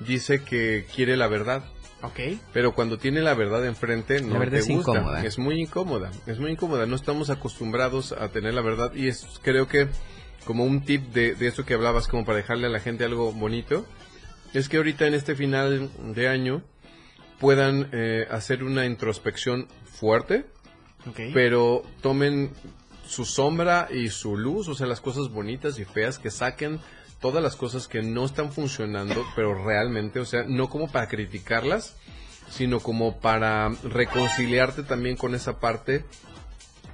dice 0.00 0.42
que 0.42 0.86
quiere 0.94 1.16
la 1.16 1.28
verdad. 1.28 1.62
Ok. 2.02 2.18
Pero 2.52 2.74
cuando 2.74 2.98
tiene 2.98 3.20
la 3.20 3.34
verdad 3.34 3.64
enfrente, 3.66 4.20
no 4.22 4.34
La 4.34 4.38
verdad 4.38 4.52
te 4.54 4.58
es 4.60 4.68
gusta. 4.68 4.92
incómoda. 4.92 5.24
Es 5.24 5.38
muy 5.38 5.60
incómoda. 5.60 6.10
Es 6.26 6.38
muy 6.38 6.52
incómoda. 6.52 6.86
No 6.86 6.96
estamos 6.96 7.28
acostumbrados 7.30 8.12
a 8.12 8.28
tener 8.28 8.54
la 8.54 8.62
verdad. 8.62 8.94
Y 8.94 9.08
es, 9.08 9.26
creo 9.42 9.68
que, 9.68 9.88
como 10.46 10.64
un 10.64 10.82
tip 10.84 11.12
de, 11.12 11.34
de 11.34 11.46
eso 11.48 11.64
que 11.66 11.74
hablabas, 11.74 12.08
como 12.08 12.24
para 12.24 12.38
dejarle 12.38 12.66
a 12.66 12.70
la 12.70 12.80
gente 12.80 13.04
algo 13.04 13.32
bonito, 13.32 13.84
es 14.54 14.68
que 14.68 14.78
ahorita 14.78 15.06
en 15.06 15.14
este 15.14 15.34
final 15.34 15.90
de 16.14 16.28
año 16.28 16.62
puedan 17.38 17.88
eh, 17.92 18.26
hacer 18.30 18.64
una 18.64 18.84
introspección 18.86 19.68
fuerte, 19.84 20.46
Ok. 21.08 21.20
pero 21.32 21.82
tomen 22.02 22.50
su 23.06 23.24
sombra 23.24 23.88
y 23.90 24.08
su 24.08 24.36
luz, 24.36 24.68
o 24.68 24.74
sea, 24.74 24.86
las 24.86 25.00
cosas 25.00 25.28
bonitas 25.30 25.78
y 25.78 25.84
feas, 25.84 26.18
que 26.18 26.30
saquen 26.30 26.80
todas 27.20 27.42
las 27.42 27.56
cosas 27.56 27.86
que 27.88 28.02
no 28.02 28.24
están 28.24 28.52
funcionando, 28.52 29.24
pero 29.36 29.62
realmente, 29.64 30.20
o 30.20 30.24
sea, 30.24 30.44
no 30.46 30.68
como 30.68 30.90
para 30.90 31.08
criticarlas, 31.08 31.96
sino 32.50 32.80
como 32.80 33.20
para 33.20 33.68
reconciliarte 33.84 34.82
también 34.82 35.16
con 35.16 35.34
esa 35.34 35.60
parte, 35.60 36.04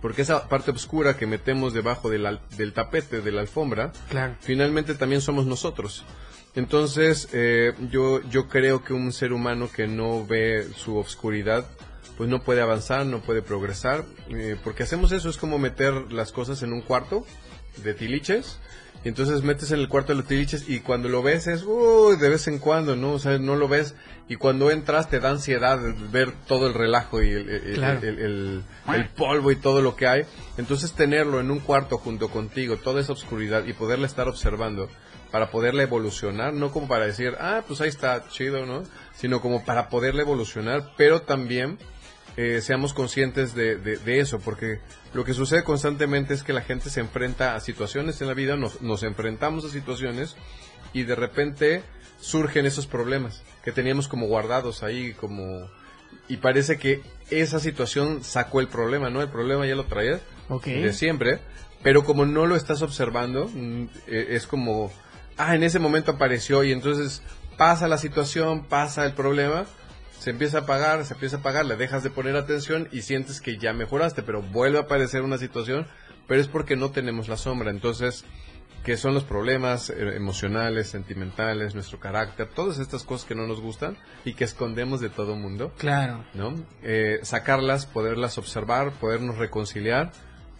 porque 0.02 0.22
esa 0.22 0.48
parte 0.48 0.70
oscura 0.70 1.16
que 1.16 1.26
metemos 1.26 1.72
debajo 1.72 2.10
del, 2.10 2.38
del 2.56 2.72
tapete, 2.72 3.20
de 3.22 3.32
la 3.32 3.40
alfombra, 3.40 3.92
Claro. 4.10 4.34
finalmente 4.40 4.94
también 4.94 5.20
somos 5.20 5.46
nosotros. 5.46 6.04
Entonces, 6.54 7.28
eh, 7.32 7.72
yo, 7.90 8.22
yo 8.30 8.48
creo 8.48 8.82
que 8.82 8.94
un 8.94 9.12
ser 9.12 9.32
humano 9.32 9.68
que 9.74 9.86
no 9.86 10.26
ve 10.26 10.66
su 10.74 10.96
obscuridad, 10.96 11.66
pues 12.16 12.30
no 12.30 12.42
puede 12.42 12.62
avanzar, 12.62 13.04
no 13.04 13.20
puede 13.20 13.42
progresar, 13.42 14.04
eh, 14.30 14.56
porque 14.64 14.82
hacemos 14.82 15.12
eso, 15.12 15.28
es 15.28 15.36
como 15.36 15.58
meter 15.58 16.12
las 16.12 16.32
cosas 16.32 16.62
en 16.62 16.72
un 16.72 16.80
cuarto 16.80 17.26
de 17.84 17.92
tiliches, 17.92 18.58
y 19.06 19.08
entonces 19.08 19.44
metes 19.44 19.70
en 19.70 19.78
el 19.78 19.88
cuarto 19.88 20.10
de 20.12 20.16
los 20.18 20.26
tiliches 20.26 20.68
y 20.68 20.80
cuando 20.80 21.08
lo 21.08 21.22
ves 21.22 21.46
es, 21.46 21.62
uy, 21.62 22.16
de 22.16 22.28
vez 22.28 22.48
en 22.48 22.58
cuando, 22.58 22.96
¿no? 22.96 23.12
O 23.12 23.18
sea, 23.20 23.38
no 23.38 23.54
lo 23.54 23.68
ves 23.68 23.94
y 24.28 24.34
cuando 24.34 24.72
entras 24.72 25.08
te 25.08 25.20
da 25.20 25.30
ansiedad 25.30 25.78
ver 26.10 26.32
todo 26.48 26.66
el 26.66 26.74
relajo 26.74 27.22
y 27.22 27.30
el, 27.30 27.48
el- 27.48 27.74
Claro. 27.76 28.00
el- 28.02 28.18
el- 28.18 28.62
el 28.92 29.08
polvo 29.10 29.52
y 29.52 29.56
todo 29.56 29.80
lo 29.80 29.94
que 29.94 30.08
hay. 30.08 30.22
Entonces 30.58 30.92
tenerlo 30.92 31.38
en 31.38 31.52
un 31.52 31.60
cuarto 31.60 31.98
junto 31.98 32.30
contigo, 32.30 32.78
toda 32.78 33.00
esa 33.00 33.12
oscuridad 33.12 33.64
y 33.66 33.74
poderla 33.74 34.08
estar 34.08 34.26
observando 34.26 34.88
para 35.30 35.52
poderla 35.52 35.84
evolucionar, 35.84 36.52
no 36.52 36.72
como 36.72 36.88
para 36.88 37.06
decir, 37.06 37.36
ah, 37.38 37.62
pues 37.64 37.80
ahí 37.80 37.88
está, 37.88 38.24
chido, 38.28 38.66
¿no? 38.66 38.82
Sino 39.14 39.40
como 39.40 39.64
para 39.64 39.88
poderla 39.88 40.22
evolucionar, 40.22 40.90
pero 40.96 41.22
también 41.22 41.78
eh, 42.36 42.60
seamos 42.60 42.92
conscientes 42.92 43.54
de, 43.54 43.76
de- 43.76 43.96
de 43.98 44.18
eso, 44.20 44.40
porque 44.40 44.80
lo 45.16 45.24
que 45.24 45.32
sucede 45.32 45.64
constantemente 45.64 46.34
es 46.34 46.42
que 46.42 46.52
la 46.52 46.60
gente 46.60 46.90
se 46.90 47.00
enfrenta 47.00 47.54
a 47.54 47.60
situaciones 47.60 48.20
en 48.20 48.28
la 48.28 48.34
vida, 48.34 48.54
nos, 48.54 48.82
nos 48.82 49.02
enfrentamos 49.02 49.64
a 49.64 49.70
situaciones 49.70 50.36
y 50.92 51.04
de 51.04 51.14
repente 51.14 51.82
surgen 52.20 52.66
esos 52.66 52.86
problemas 52.86 53.42
que 53.64 53.72
teníamos 53.72 54.08
como 54.08 54.26
guardados 54.26 54.82
ahí, 54.82 55.14
como... 55.14 55.70
Y 56.28 56.36
parece 56.36 56.76
que 56.78 57.00
esa 57.30 57.60
situación 57.60 58.24
sacó 58.24 58.60
el 58.60 58.68
problema, 58.68 59.08
¿no? 59.08 59.22
El 59.22 59.30
problema 59.30 59.66
ya 59.66 59.74
lo 59.74 59.84
traías 59.84 60.20
Ok. 60.50 60.66
de 60.66 60.92
siempre, 60.92 61.40
pero 61.82 62.04
como 62.04 62.26
no 62.26 62.44
lo 62.44 62.54
estás 62.54 62.82
observando, 62.82 63.48
mm, 63.52 63.84
eh, 64.08 64.26
es 64.30 64.46
como, 64.46 64.92
ah, 65.38 65.54
en 65.54 65.62
ese 65.62 65.78
momento 65.78 66.10
apareció 66.10 66.62
y 66.62 66.72
entonces 66.72 67.22
pasa 67.56 67.88
la 67.88 67.96
situación, 67.96 68.66
pasa 68.66 69.06
el 69.06 69.14
problema, 69.14 69.64
se 70.26 70.30
empieza 70.30 70.58
a 70.58 70.60
apagar, 70.62 71.04
se 71.04 71.14
empieza 71.14 71.36
a 71.36 71.38
apagar, 71.38 71.66
le 71.66 71.76
dejas 71.76 72.02
de 72.02 72.10
poner 72.10 72.34
atención 72.34 72.88
y 72.90 73.02
sientes 73.02 73.40
que 73.40 73.58
ya 73.58 73.72
mejoraste, 73.72 74.24
pero 74.24 74.42
vuelve 74.42 74.78
a 74.78 74.80
aparecer 74.80 75.22
una 75.22 75.38
situación, 75.38 75.86
pero 76.26 76.40
es 76.40 76.48
porque 76.48 76.74
no 76.74 76.90
tenemos 76.90 77.28
la 77.28 77.36
sombra, 77.36 77.70
entonces, 77.70 78.24
que 78.82 78.96
son 78.96 79.14
los 79.14 79.22
problemas 79.22 79.88
eh, 79.88 80.16
emocionales, 80.16 80.88
sentimentales, 80.88 81.76
nuestro 81.76 82.00
carácter, 82.00 82.48
todas 82.48 82.80
estas 82.80 83.04
cosas 83.04 83.24
que 83.24 83.36
no 83.36 83.46
nos 83.46 83.60
gustan 83.60 83.96
y 84.24 84.34
que 84.34 84.42
escondemos 84.42 85.00
de 85.00 85.10
todo 85.10 85.36
mundo. 85.36 85.72
Claro. 85.78 86.24
¿no? 86.34 86.56
Eh, 86.82 87.20
sacarlas, 87.22 87.86
poderlas 87.86 88.36
observar, 88.36 88.90
podernos 88.94 89.38
reconciliar 89.38 90.10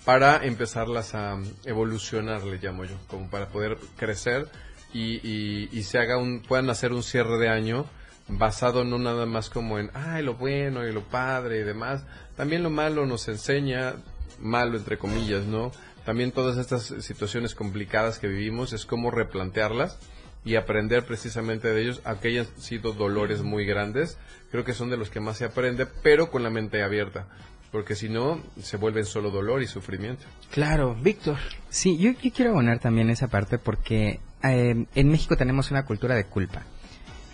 para 0.05 0.47
empezarlas 0.47 1.17
a 1.17 1.41
evolucionar, 1.65 2.45
le 2.45 2.59
llamo 2.59 2.85
yo, 2.85 2.95
como 3.09 3.29
para 3.31 3.49
poder 3.49 3.79
crecer 3.97 4.47
y, 4.93 5.15
y, 5.29 5.71
y 5.73 5.83
se 5.83 5.99
haga 5.99 6.19
un, 6.19 6.41
puedan 6.43 6.71
hacer 6.71 6.93
un 6.93 7.03
cierre 7.03 7.37
de 7.39 7.49
año 7.49 7.87
basado 8.29 8.85
no 8.85 8.99
nada 8.99 9.27
más 9.27 9.51
como 9.51 9.79
en, 9.79 9.91
ay, 9.95 10.23
lo 10.23 10.35
bueno 10.35 10.87
y 10.87 10.93
lo 10.93 11.03
padre 11.03 11.61
y 11.61 11.63
demás, 11.63 12.05
también 12.37 12.63
lo 12.63 12.71
malo 12.71 13.07
nos 13.07 13.29
enseña, 13.29 13.95
malo 14.41 14.77
entre 14.77 14.99
comillas, 14.99 15.45
¿no? 15.45 15.73
También 16.05 16.33
todas 16.33 16.57
estas 16.59 16.85
situaciones 17.05 17.55
complicadas 17.55 18.19
que 18.19 18.29
vivimos 18.29 18.73
es 18.73 18.87
cómo 18.87 19.11
replantearlas 19.11 19.99
y 20.45 20.55
aprender 20.55 21.05
precisamente 21.05 21.69
de 21.69 21.83
ellos, 21.83 22.01
aunque 22.05 22.29
hayan 22.29 22.47
sido 22.57 22.93
dolores 22.93 23.43
muy 23.43 23.67
grandes, 23.67 24.17
creo 24.53 24.65
que 24.65 24.75
son 24.75 24.91
de 24.91 24.97
los 24.97 25.11
que 25.11 25.19
más 25.19 25.39
se 25.39 25.45
aprende, 25.45 25.87
pero 25.87 26.31
con 26.31 26.45
la 26.45 26.51
mente 26.51 26.83
abierta, 26.83 27.27
porque 27.73 27.97
si 27.97 28.09
no, 28.09 28.41
se 28.63 28.77
vuelven 28.77 29.05
solo 29.05 29.31
dolor 29.31 29.63
y 29.63 29.67
sufrimiento. 29.67 30.25
Claro, 30.53 30.95
Víctor. 30.95 31.39
Sí, 31.69 31.99
yo, 31.99 32.13
yo 32.13 32.33
quiero 32.33 32.53
abonar 32.53 32.79
también 32.79 33.11
esa 33.11 33.27
parte 33.27 33.59
porque 33.59 34.21
eh, 34.45 34.87
en 34.95 35.09
México 35.09 35.37
tenemos 35.37 35.73
una 35.73 35.85
cultura 35.85 36.15
de 36.15 36.27
culpa. 36.27 36.63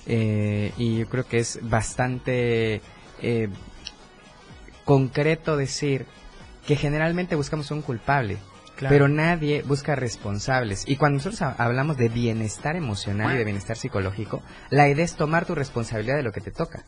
Eh, 0.07 0.73
y 0.79 0.99
yo 0.99 1.09
creo 1.09 1.25
que 1.27 1.39
es 1.39 1.59
bastante 1.63 2.81
eh, 3.21 3.49
concreto 4.85 5.57
decir 5.57 6.07
que 6.67 6.77
generalmente 6.77 7.35
buscamos 7.35 7.71
un 7.71 7.83
culpable. 7.83 8.39
Claro. 8.77 8.95
Pero 8.95 9.09
nadie 9.09 9.63
busca 9.63 9.95
responsables. 9.95 10.85
Y 10.89 10.97
cuando 10.97 11.19
nosotros 11.19 11.43
ha- 11.43 11.55
hablamos 11.63 11.97
de 11.99 12.09
bienestar 12.09 12.75
emocional 12.75 13.35
y 13.35 13.39
de 13.39 13.45
bienestar 13.45 13.77
psicológico, 13.77 14.43
la 14.71 14.89
idea 14.89 15.05
es 15.05 15.15
tomar 15.15 15.45
tu 15.47 15.55
responsabilidad 15.55 16.17
de 16.17 16.23
lo 16.23 16.33
que 16.33 16.41
te 16.41 16.51
toca. 16.51 16.85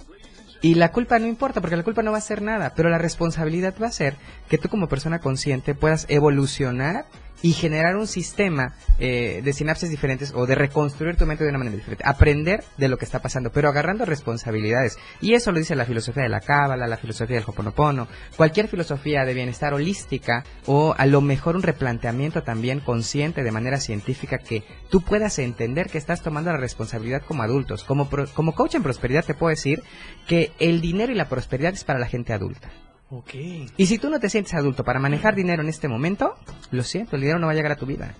Y 0.63 0.75
la 0.75 0.93
culpa 0.93 1.19
no 1.19 1.27
importa, 1.27 1.61
porque 1.61 1.77
la 1.77 1.83
culpa 1.83 2.03
no 2.03 2.11
va 2.11 2.17
a 2.17 2.21
hacer 2.21 2.41
nada, 2.41 2.73
pero 2.75 2.89
la 2.89 2.97
responsabilidad 2.99 3.75
va 3.81 3.89
a 3.89 3.93
ser 3.93 4.17
que 4.49 4.57
tú 4.57 4.69
como 4.71 4.89
persona 4.89 5.19
consciente 5.21 5.75
puedas 5.75 6.07
evolucionar 6.09 7.05
y 7.45 7.53
generar 7.53 7.97
un 7.97 8.07
sistema 8.07 8.73
eh, 8.99 9.43
de 9.45 9.53
sinapsis 9.53 9.91
diferentes 9.91 10.33
o 10.35 10.47
de 10.47 10.55
reconstruir 10.55 11.15
tu 11.17 11.27
mente 11.27 11.45
de 11.45 11.51
una 11.51 11.59
manera 11.59 11.77
diferente. 11.77 12.03
Aprender 12.07 12.65
de 12.79 12.89
lo 12.89 12.97
que 12.97 13.05
está 13.05 13.21
pasando, 13.21 13.53
pero 13.53 13.69
agarrando 13.69 14.07
responsabilidades. 14.07 14.97
Y 15.21 15.35
eso 15.35 15.53
lo 15.53 15.59
dice 15.59 15.77
la 15.77 15.85
filosofía 15.85 16.23
de 16.23 16.31
la 16.31 16.41
cábala, 16.41 16.87
la 16.87 16.97
filosofía 16.97 17.37
del 17.37 17.45
hoponopono, 17.47 18.09
cualquier 18.39 18.69
filosofía 18.69 19.27
de 19.27 19.35
bienestar 19.35 19.75
holística 19.75 20.43
o 20.65 20.95
a 20.97 21.05
lo 21.05 21.21
mejor 21.21 21.55
un 21.55 21.63
replanteamiento 21.63 22.43
también 22.43 22.81
consciente 22.81 23.43
de 23.43 23.53
manera 23.53 23.79
científica 23.79 24.39
que 24.39 24.65
tú 24.89 25.03
puedas 25.03 25.39
entender 25.39 25.91
que 25.91 25.99
estás 25.99 26.23
tomando 26.23 26.51
la 26.51 26.57
responsabilidad 26.57 27.21
como 27.29 27.43
adultos. 27.43 27.85
Como, 27.85 28.09
pro- 28.09 28.27
como 28.33 28.55
coach 28.55 28.77
en 28.77 28.83
prosperidad 28.83 29.23
te 29.23 29.35
puedo 29.35 29.51
decir 29.51 29.83
que 30.27 30.51
el 30.61 30.81
dinero 30.81 31.13
y 31.13 31.15
la 31.15 31.29
prosperidad 31.29 31.75
es 31.75 31.85
para 31.85 31.99
la 31.99 32.07
gente 32.07 32.33
adulta. 32.33 32.71
Ok. 33.15 33.35
Y 33.77 33.87
si 33.87 33.99
tú 33.99 34.11
no 34.11 34.19
te 34.19 34.29
sientes 34.29 34.55
adulto 34.55 34.83
para 34.83 34.99
manejar 34.99 35.37
dinero 35.37 35.63
en 35.63 35.69
este 35.69 35.87
momento, 35.87 36.35
lo 36.73 36.83
siento, 36.83 37.15
el 37.15 37.23
dinero 37.23 37.39
no 37.39 37.47
va 37.47 37.53
a 37.53 37.55
llegar 37.55 37.71
a 37.71 37.77
tu 37.77 37.87
vida. 37.87 38.13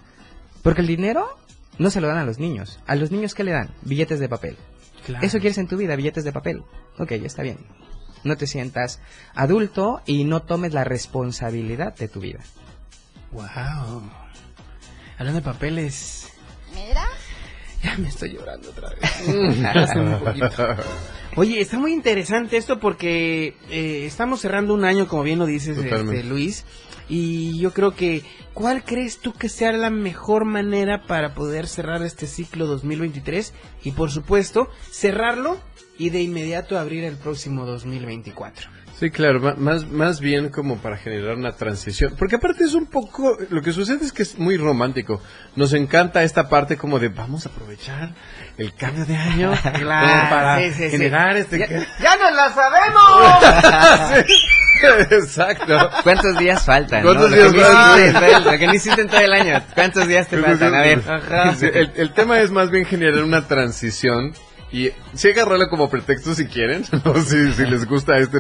Porque 0.63 0.83
el 0.83 0.87
dinero 0.87 1.37
no 1.79 1.91
se 1.91 2.01
lo 2.01 2.07
dan 2.07 2.19
a 2.19 2.25
los 2.25 2.39
niños. 2.39 2.79
¿A 2.87 2.95
los 2.95 3.11
niños 3.11 3.35
qué 3.35 3.43
le 3.43 3.51
dan? 3.51 3.75
Billetes 3.83 4.21
de 4.21 4.29
papel. 4.29 4.57
Claro. 5.05 5.27
¿Eso 5.27 5.41
quieres 5.41 5.59
en 5.59 5.67
tu 5.67 5.77
vida? 5.77 5.97
Billetes 5.97 6.23
de 6.23 6.33
papel. 6.33 6.63
Ok, 6.99 7.11
ya 7.15 7.27
está 7.27 7.43
bien. 7.43 7.59
No 8.23 8.37
te 8.37 8.47
sientas 8.47 9.01
adulto 9.35 10.01
y 10.07 10.23
no 10.23 10.43
tomes 10.43 10.73
la 10.73 10.85
responsabilidad 10.85 11.97
de 11.97 12.07
tu 12.07 12.21
vida. 12.21 12.39
Wow. 13.33 14.09
Hablando 15.19 15.41
de 15.41 15.43
papeles. 15.43 16.33
Mira. 16.73 17.05
Ya 17.85 17.99
me 17.99 18.09
estoy 18.09 18.33
llorando 18.33 18.71
otra 18.71 18.89
vez. 18.89 19.95
Un 19.97 20.19
poquito. 20.21 20.77
Oye, 21.37 21.61
está 21.61 21.79
muy 21.79 21.93
interesante 21.93 22.57
esto 22.57 22.81
porque 22.81 23.57
eh, 23.69 24.07
estamos 24.07 24.41
cerrando 24.41 24.73
un 24.73 24.87
año, 24.87 25.07
como 25.07 25.23
bien 25.23 25.39
lo 25.39 25.45
dices, 25.45 25.77
este, 25.77 26.25
Luis. 26.25 26.65
Y 27.11 27.59
yo 27.59 27.75
creo 27.75 27.95
que, 27.95 28.23
¿cuál 28.55 28.85
crees 28.85 29.19
tú 29.19 29.35
que 29.35 29.51
sea 29.51 29.73
la 29.73 29.91
mejor 29.91 30.47
manera 30.47 31.03
para 31.07 31.35
poder 31.35 31.67
cerrar 31.67 32.03
este 32.03 32.27
ciclo 32.27 32.67
2023? 32.67 33.53
Y 33.83 33.91
por 33.91 34.11
supuesto, 34.11 34.71
cerrarlo 34.91 35.59
y 35.99 36.11
de 36.11 36.23
inmediato 36.23 36.79
abrir 36.79 37.05
el 37.05 37.17
próximo 37.17 37.65
2024. 37.67 38.69
Sí, 38.99 39.11
claro, 39.11 39.41
más, 39.57 39.87
más 39.89 40.21
bien 40.21 40.51
como 40.51 40.79
para 40.79 40.97
generar 40.97 41.35
una 41.35 41.51
transición. 41.53 42.15
Porque 42.17 42.37
aparte 42.37 42.63
es 42.63 42.75
un 42.75 42.87
poco, 42.87 43.37
lo 43.51 43.61
que 43.61 43.73
sucede 43.73 44.05
es 44.05 44.13
que 44.13 44.23
es 44.23 44.39
muy 44.39 44.57
romántico. 44.57 45.21
Nos 45.57 45.73
encanta 45.73 46.23
esta 46.23 46.49
parte 46.49 46.77
como 46.77 47.01
de 47.01 47.09
vamos 47.09 47.45
a 47.45 47.49
aprovechar 47.49 48.15
el 48.57 48.73
cambio 48.75 49.05
de 49.05 49.17
año 49.17 49.53
como 49.63 49.89
para 49.89 50.59
sí, 50.61 50.71
sí, 50.71 50.85
sí. 50.85 50.91
generar 50.91 51.37
este... 51.37 51.59
Ya, 51.59 51.67
ya 51.69 52.17
nos 52.17 52.35
la 52.37 52.53
sabemos. 52.55 54.25
Exacto. 55.11 55.91
¿Cuántos 56.05 56.39
días 56.39 56.65
faltan? 56.65 57.03
¿Cuántos 57.03 57.31
no? 57.31 57.37
días 57.37 57.53
lo, 57.53 57.59
que 57.59 58.13
faltan? 58.13 58.45
lo 58.45 58.59
que 58.59 58.67
no 58.67 58.75
hiciste 58.75 59.01
en 59.01 59.09
todo 59.09 59.21
el 59.21 59.33
año. 59.33 59.61
¿Cuántos 59.75 60.07
días 60.07 60.29
te 60.29 60.39
faltan? 60.39 60.73
A 60.73 60.83
ver. 60.83 61.03
El, 61.63 61.93
el 61.97 62.13
tema 62.13 62.41
es 62.41 62.53
más 62.53 62.71
bien 62.71 62.85
generar 62.85 63.25
una 63.25 63.49
transición 63.49 64.35
y 64.75 64.91
sí 65.15 65.29
agarrarlo 65.29 65.69
como 65.69 65.89
pretexto 65.89 66.35
si 66.35 66.47
quieren, 66.47 66.85
si, 67.27 67.53
si 67.53 67.65
les 67.65 67.87
gusta 67.87 68.19
este, 68.19 68.39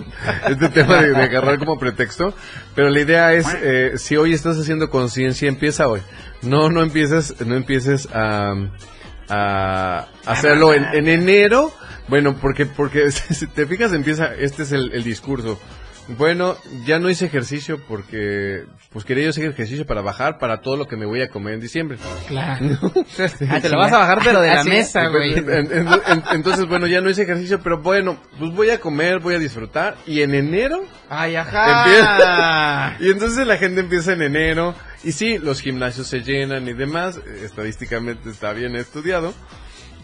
este 0.48 0.68
tema 0.68 1.00
de, 1.00 1.10
de 1.10 1.22
agarrar 1.22 1.60
como 1.60 1.78
pretexto, 1.78 2.34
pero 2.74 2.90
la 2.90 3.00
idea 3.00 3.32
es, 3.32 3.46
eh, 3.62 3.92
si 3.98 4.16
hoy 4.16 4.34
estás 4.34 4.58
haciendo 4.58 4.90
conciencia, 4.90 5.48
empieza 5.48 5.86
hoy. 5.86 6.00
No, 6.42 6.70
no 6.70 6.82
empieces, 6.82 7.40
no 7.46 7.54
empieces 7.54 8.08
a, 8.12 8.52
a 9.28 10.08
hacerlo 10.26 10.74
en, 10.74 10.84
en 10.92 11.06
enero, 11.06 11.72
bueno, 12.08 12.36
porque, 12.40 12.66
porque 12.66 13.10
si 13.12 13.46
te 13.46 13.64
fijas 13.68 13.92
empieza, 13.92 14.34
este 14.34 14.64
es 14.64 14.72
el 14.72 15.04
discurso. 15.04 15.60
Bueno, 16.06 16.56
ya 16.84 16.98
no 16.98 17.08
hice 17.08 17.24
ejercicio 17.24 17.80
porque, 17.88 18.64
pues 18.92 19.06
quería 19.06 19.24
yo 19.24 19.30
hacer 19.30 19.46
ejercicio 19.46 19.86
para 19.86 20.02
bajar 20.02 20.38
para 20.38 20.60
todo 20.60 20.76
lo 20.76 20.86
que 20.86 20.96
me 20.96 21.06
voy 21.06 21.22
a 21.22 21.28
comer 21.28 21.54
en 21.54 21.60
diciembre. 21.60 21.96
Claro. 22.28 22.66
Ah, 23.48 23.60
te 23.60 23.68
lo 23.70 23.78
vas 23.78 23.92
a 23.92 23.98
bajar, 23.98 24.18
pero 24.22 24.40
de 24.42 24.48
la 24.48 24.60
Así 24.60 24.68
mesa, 24.68 25.04
es. 25.04 25.10
güey. 25.10 25.32
En- 25.38 25.48
en- 25.50 25.88
en- 25.88 26.22
entonces, 26.32 26.66
bueno, 26.68 26.86
ya 26.86 27.00
no 27.00 27.08
hice 27.08 27.22
ejercicio, 27.22 27.60
pero 27.62 27.78
bueno, 27.78 28.18
pues 28.38 28.52
voy 28.52 28.70
a 28.70 28.80
comer, 28.80 29.18
voy 29.20 29.34
a 29.34 29.38
disfrutar. 29.38 29.96
Y 30.06 30.20
en 30.20 30.34
enero, 30.34 30.84
Ay, 31.08 31.36
empieza. 31.36 32.16
ajá. 32.88 32.96
y 33.00 33.10
entonces 33.10 33.46
la 33.46 33.56
gente 33.56 33.80
empieza 33.80 34.12
en 34.12 34.22
enero. 34.22 34.74
Y 35.04 35.12
sí, 35.12 35.38
los 35.38 35.60
gimnasios 35.60 36.06
se 36.06 36.20
llenan 36.20 36.68
y 36.68 36.72
demás. 36.74 37.18
Estadísticamente 37.42 38.30
está 38.30 38.52
bien 38.52 38.76
estudiado. 38.76 39.32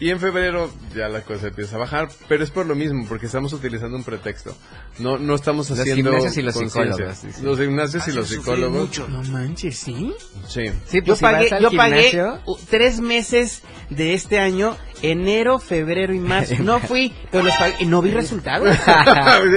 Y 0.00 0.08
en 0.10 0.18
febrero 0.18 0.70
ya 0.96 1.08
la 1.08 1.20
cosa 1.22 1.48
empieza 1.48 1.76
a 1.76 1.78
bajar, 1.78 2.08
pero 2.26 2.42
es 2.42 2.50
por 2.50 2.64
lo 2.66 2.74
mismo, 2.74 3.04
porque 3.06 3.26
estamos 3.26 3.52
utilizando 3.52 3.96
un 3.96 4.02
pretexto. 4.02 4.56
No, 4.98 5.18
no 5.18 5.34
estamos 5.34 5.68
Los 5.68 5.78
haciendo. 5.78 6.10
gimnasios 6.10 6.36
y 6.38 6.42
los 6.42 6.54
conciencia. 6.54 6.92
psicólogos, 6.94 7.18
sí, 7.18 7.32
sí. 7.32 7.42
Los 7.42 7.58
gimnasios 7.58 8.08
y 8.08 8.12
los 8.12 8.28
psicólogos. 8.28 8.98
No 9.10 9.22
manches, 9.24 9.78
¿sí? 9.78 10.14
Sí. 10.48 10.62
Sí, 10.86 10.98
Yo 10.98 11.04
pues 11.04 11.18
si 11.18 11.22
pagué, 11.22 11.50
yo 11.60 11.70
pagué 11.72 12.10
gimnasio- 12.10 12.40
uh, 12.46 12.56
tres 12.70 13.00
meses 13.00 13.62
de 13.90 14.14
este 14.14 14.38
año, 14.38 14.76
enero, 15.02 15.58
febrero 15.58 16.12
y 16.14 16.18
marzo. 16.18 16.54
No 16.60 16.78
fui, 16.80 17.14
pero 17.30 17.44
los 17.44 17.54
pagué 17.56 17.76
y 17.80 17.86
no 17.86 18.02
vi 18.02 18.10
resultados. 18.10 18.68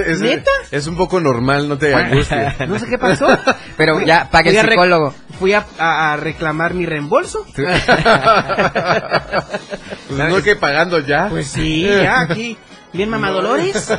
es, 0.06 0.20
¿Neta? 0.20 0.50
es 0.70 0.86
un 0.86 0.96
poco 0.96 1.20
normal, 1.20 1.68
no 1.68 1.78
te 1.78 1.94
angusties. 1.94 2.54
No 2.68 2.78
sé 2.78 2.86
qué 2.86 2.98
pasó. 2.98 3.26
Pero 3.76 4.00
ya 4.00 4.28
pague 4.30 4.50
Fui 4.50 4.58
el 4.58 4.68
psicólogo. 4.68 5.14
Fui 5.38 5.52
a, 5.52 5.64
a- 5.78 6.12
a 6.12 6.16
reclamar 6.16 6.74
mi 6.74 6.86
reembolso. 6.86 7.44
Pues 7.54 7.82
no 10.30 10.42
que 10.42 10.56
pagando 10.56 11.00
ya. 11.00 11.28
Pues 11.28 11.48
sí, 11.48 11.82
ya 11.82 12.20
aquí. 12.20 12.56
Bien 12.92 13.08
mamadolores. 13.08 13.92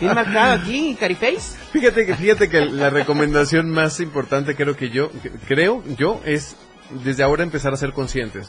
Bien 0.00 0.14
marcado 0.14 0.54
aquí, 0.60 0.96
Cariface. 0.98 1.56
Fíjate 1.72 2.04
que 2.06 2.14
fíjate 2.16 2.48
que 2.48 2.64
la 2.66 2.90
recomendación 2.90 3.70
más 3.70 4.00
importante 4.00 4.56
creo 4.56 4.76
que 4.76 4.90
yo 4.90 5.10
creo 5.46 5.84
yo 5.96 6.20
es 6.24 6.56
desde 7.04 7.22
ahora 7.22 7.44
empezar 7.44 7.72
a 7.72 7.76
ser 7.76 7.92
conscientes. 7.92 8.48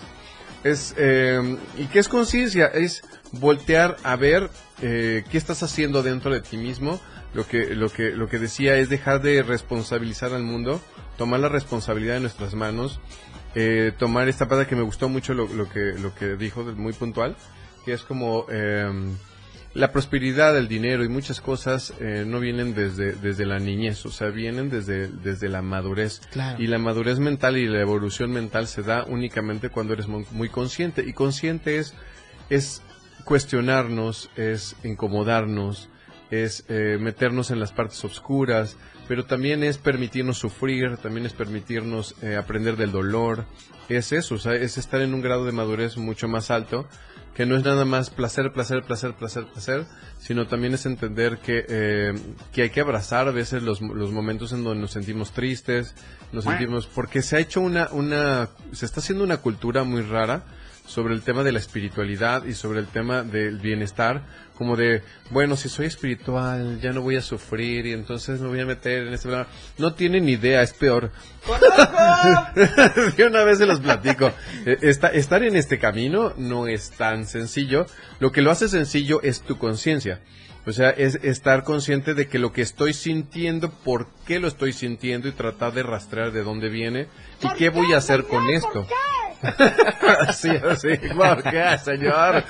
Es 0.63 0.93
eh, 0.97 1.57
y 1.77 1.85
qué 1.85 1.99
es 1.99 2.07
conciencia 2.07 2.67
es 2.67 3.03
voltear 3.31 3.97
a 4.03 4.15
ver 4.15 4.49
eh, 4.81 5.23
qué 5.31 5.37
estás 5.37 5.63
haciendo 5.63 6.03
dentro 6.03 6.31
de 6.31 6.41
ti 6.41 6.57
mismo. 6.57 6.99
Lo 7.33 7.47
que 7.47 7.75
lo 7.75 7.89
que 7.89 8.11
lo 8.11 8.27
que 8.27 8.39
decía 8.39 8.75
es 8.77 8.89
dejar 8.89 9.21
de 9.21 9.41
responsabilizar 9.41 10.33
al 10.33 10.43
mundo, 10.43 10.81
tomar 11.17 11.39
la 11.39 11.49
responsabilidad 11.49 12.17
en 12.17 12.23
nuestras 12.23 12.53
manos, 12.53 12.99
eh, 13.55 13.93
tomar 13.97 14.27
esta 14.27 14.47
parte 14.47 14.67
que 14.67 14.75
me 14.75 14.81
gustó 14.81 15.07
mucho 15.07 15.33
lo, 15.33 15.47
lo 15.47 15.69
que 15.69 15.93
lo 15.93 16.13
que 16.13 16.35
dijo 16.35 16.63
muy 16.63 16.93
puntual, 16.93 17.37
que 17.85 17.93
es 17.93 18.01
como 18.03 18.45
eh, 18.49 18.91
la 19.73 19.91
prosperidad, 19.93 20.57
el 20.57 20.67
dinero 20.67 21.03
y 21.05 21.07
muchas 21.09 21.39
cosas 21.39 21.93
eh, 22.01 22.25
no 22.27 22.39
vienen 22.39 22.75
desde, 22.75 23.13
desde 23.13 23.45
la 23.45 23.57
niñez, 23.59 24.05
o 24.05 24.11
sea, 24.11 24.27
vienen 24.27 24.69
desde, 24.69 25.07
desde 25.07 25.47
la 25.47 25.61
madurez. 25.61 26.21
Claro. 26.31 26.61
Y 26.61 26.67
la 26.67 26.77
madurez 26.77 27.19
mental 27.19 27.57
y 27.57 27.67
la 27.67 27.79
evolución 27.79 28.31
mental 28.31 28.67
se 28.67 28.81
da 28.81 29.05
únicamente 29.05 29.69
cuando 29.69 29.93
eres 29.93 30.07
mu- 30.07 30.25
muy 30.31 30.49
consciente. 30.49 31.05
Y 31.07 31.13
consciente 31.13 31.77
es, 31.77 31.93
es 32.49 32.81
cuestionarnos, 33.23 34.29
es 34.35 34.75
incomodarnos, 34.83 35.87
es 36.31 36.65
eh, 36.67 36.97
meternos 36.99 37.49
en 37.49 37.59
las 37.59 37.71
partes 37.71 38.03
oscuras, 38.03 38.77
pero 39.07 39.25
también 39.25 39.63
es 39.63 39.77
permitirnos 39.77 40.37
sufrir, 40.37 40.97
también 40.97 41.25
es 41.25 41.33
permitirnos 41.33 42.15
eh, 42.21 42.35
aprender 42.35 42.75
del 42.77 42.91
dolor. 42.91 43.45
Es 43.89 44.11
eso, 44.11 44.35
o 44.35 44.37
sea, 44.37 44.53
es 44.53 44.77
estar 44.77 45.01
en 45.01 45.13
un 45.13 45.21
grado 45.21 45.45
de 45.45 45.51
madurez 45.53 45.97
mucho 45.97 46.27
más 46.27 46.51
alto 46.51 46.87
que 47.35 47.45
no 47.45 47.55
es 47.55 47.63
nada 47.63 47.85
más 47.85 48.09
placer, 48.09 48.51
placer, 48.51 48.83
placer, 48.83 49.13
placer, 49.13 49.45
placer, 49.45 49.85
sino 50.19 50.47
también 50.47 50.73
es 50.73 50.85
entender 50.85 51.37
que, 51.37 51.65
eh, 51.67 52.13
que 52.51 52.63
hay 52.63 52.69
que 52.69 52.81
abrazar 52.81 53.27
a 53.27 53.31
veces 53.31 53.63
los, 53.63 53.81
los 53.81 54.11
momentos 54.11 54.51
en 54.51 54.63
donde 54.63 54.81
nos 54.81 54.91
sentimos 54.91 55.31
tristes, 55.31 55.95
nos 56.31 56.43
sentimos, 56.43 56.87
porque 56.87 57.21
se 57.21 57.37
ha 57.37 57.39
hecho 57.39 57.61
una, 57.61 57.89
una, 57.91 58.49
se 58.73 58.85
está 58.85 58.99
haciendo 58.99 59.23
una 59.23 59.37
cultura 59.37 59.83
muy 59.83 60.01
rara 60.01 60.43
sobre 60.85 61.13
el 61.13 61.21
tema 61.21 61.43
de 61.43 61.53
la 61.53 61.59
espiritualidad 61.59 62.43
y 62.45 62.53
sobre 62.53 62.79
el 62.79 62.87
tema 62.87 63.23
del 63.23 63.59
bienestar, 63.59 64.23
como 64.61 64.75
de, 64.75 65.01
bueno, 65.31 65.57
si 65.57 65.69
soy 65.69 65.87
espiritual, 65.87 66.79
ya 66.79 66.91
no 66.91 67.01
voy 67.01 67.15
a 67.15 67.21
sufrir 67.23 67.87
y 67.87 67.93
entonces 67.93 68.39
me 68.39 68.47
voy 68.47 68.59
a 68.59 68.65
meter 68.67 69.07
en 69.07 69.13
este... 69.15 69.27
programa. 69.27 69.49
No 69.79 69.95
tienen 69.95 70.25
ni 70.25 70.33
idea, 70.33 70.61
es 70.61 70.71
peor. 70.71 71.09
De 73.17 73.25
una 73.25 73.43
vez 73.43 73.57
se 73.57 73.65
los 73.65 73.79
platico. 73.79 74.31
Eh, 74.67 74.77
esta- 74.83 75.07
estar 75.07 75.41
en 75.41 75.55
este 75.55 75.79
camino 75.79 76.33
no 76.37 76.67
es 76.67 76.91
tan 76.91 77.25
sencillo. 77.25 77.87
Lo 78.19 78.31
que 78.31 78.43
lo 78.43 78.51
hace 78.51 78.67
sencillo 78.69 79.19
es 79.23 79.41
tu 79.41 79.57
conciencia. 79.57 80.21
O 80.67 80.71
sea, 80.73 80.91
es 80.91 81.15
estar 81.23 81.63
consciente 81.63 82.13
de 82.13 82.27
que 82.27 82.37
lo 82.37 82.53
que 82.53 82.61
estoy 82.61 82.93
sintiendo, 82.93 83.71
por 83.71 84.09
qué 84.27 84.39
lo 84.39 84.47
estoy 84.47 84.73
sintiendo 84.73 85.27
y 85.27 85.31
tratar 85.31 85.73
de 85.73 85.81
rastrear 85.81 86.31
de 86.31 86.43
dónde 86.43 86.69
viene 86.69 87.07
y 87.41 87.49
qué 87.57 87.69
voy 87.69 87.93
a 87.93 87.97
hacer 87.97 88.25
con 88.25 88.47
esto. 88.51 88.85
Sí, 90.33 90.49
sí, 90.79 91.07
¿por 91.15 91.43
qué, 91.43 91.77
señor? 91.83 92.43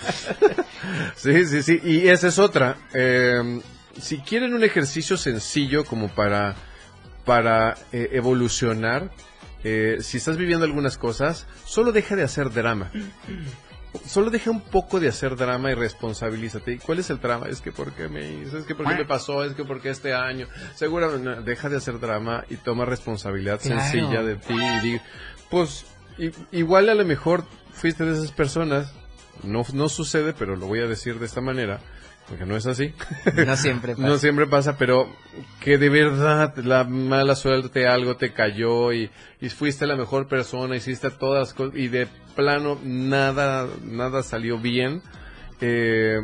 Sí, 1.16 1.46
sí, 1.46 1.64
sí. 1.64 1.80
Y 1.84 2.08
esa 2.08 2.28
es 2.28 2.40
otra. 2.40 2.78
Eh, 2.94 3.62
si 4.00 4.20
quieren 4.20 4.54
un 4.54 4.64
ejercicio 4.64 5.18
sencillo 5.18 5.86
como 5.86 6.10
para, 6.10 6.56
para 7.26 7.76
eh, 7.92 8.10
evolucionar, 8.14 9.12
eh, 9.64 9.98
si 10.00 10.18
estás 10.18 10.38
viviendo 10.38 10.66
algunas 10.66 10.98
cosas, 10.98 11.46
solo 11.66 11.92
deja 11.92 12.16
de 12.16 12.24
hacer 12.24 12.52
drama. 12.52 12.92
Solo 14.06 14.30
deja 14.30 14.50
un 14.50 14.62
poco 14.62 15.02
de 15.02 15.10
hacer 15.10 15.36
drama 15.36 15.70
y 15.70 15.74
responsabilízate. 15.74 16.72
¿Y 16.74 16.78
cuál 16.78 17.00
es 17.00 17.10
el 17.10 17.20
drama? 17.20 17.48
Es 17.50 17.60
que 17.60 17.74
por 17.74 17.92
qué 17.92 18.08
me 18.08 18.26
hizo, 18.32 18.58
es 18.58 18.66
que 18.66 18.74
por 18.74 18.88
qué 18.88 18.96
me 18.96 19.06
pasó, 19.06 19.44
es 19.44 19.54
que 19.54 19.66
por 19.66 19.82
qué 19.82 19.90
este 19.90 20.14
año. 20.14 20.48
Seguramente 20.76 21.30
no, 21.30 21.42
deja 21.42 21.68
de 21.68 21.76
hacer 21.76 22.00
drama 22.00 22.46
y 22.50 22.56
toma 22.56 22.86
responsabilidad 22.86 23.60
Claro. 23.62 23.82
sencilla 23.82 24.24
de 24.24 24.36
ti 24.38 24.54
y 24.54 24.80
di, 24.80 25.02
pues 25.50 25.86
igual 26.52 26.90
a 26.90 26.96
lo 26.96 27.06
mejor 27.06 27.46
fuiste 27.74 28.04
de 28.06 28.14
esas 28.14 28.32
personas. 28.32 28.94
No, 29.44 29.64
no 29.74 29.90
sucede, 29.90 30.34
pero 30.34 30.56
lo 30.56 30.68
voy 30.68 30.80
a 30.80 30.88
decir 30.88 31.18
de 31.18 31.26
esta 31.26 31.42
manera, 31.42 31.80
porque 32.28 32.46
no 32.46 32.56
es 32.56 32.68
así. 32.68 32.94
No 33.46 33.56
siempre 33.56 33.94
pasa. 33.96 34.08
No 34.08 34.18
siempre 34.18 34.48
pasa, 34.48 34.78
pero 34.78 35.10
que 35.60 35.78
de 35.78 35.90
verdad 35.90 36.56
la 36.58 36.84
mala 36.84 37.36
suerte 37.36 37.88
algo 37.88 38.18
te 38.18 38.34
cayó 38.34 38.94
y, 38.94 39.10
y 39.40 39.50
fuiste 39.50 39.88
la 39.88 39.96
mejor 39.96 40.28
persona, 40.28 40.76
hiciste 40.76 41.10
todas 41.10 41.40
las 41.40 41.54
cosas 41.54 41.76
y 41.76 41.88
de 41.88 42.08
plano 42.36 42.80
nada, 42.84 43.68
nada 43.84 44.22
salió 44.24 44.60
bien, 44.60 45.02
eh, 45.60 46.20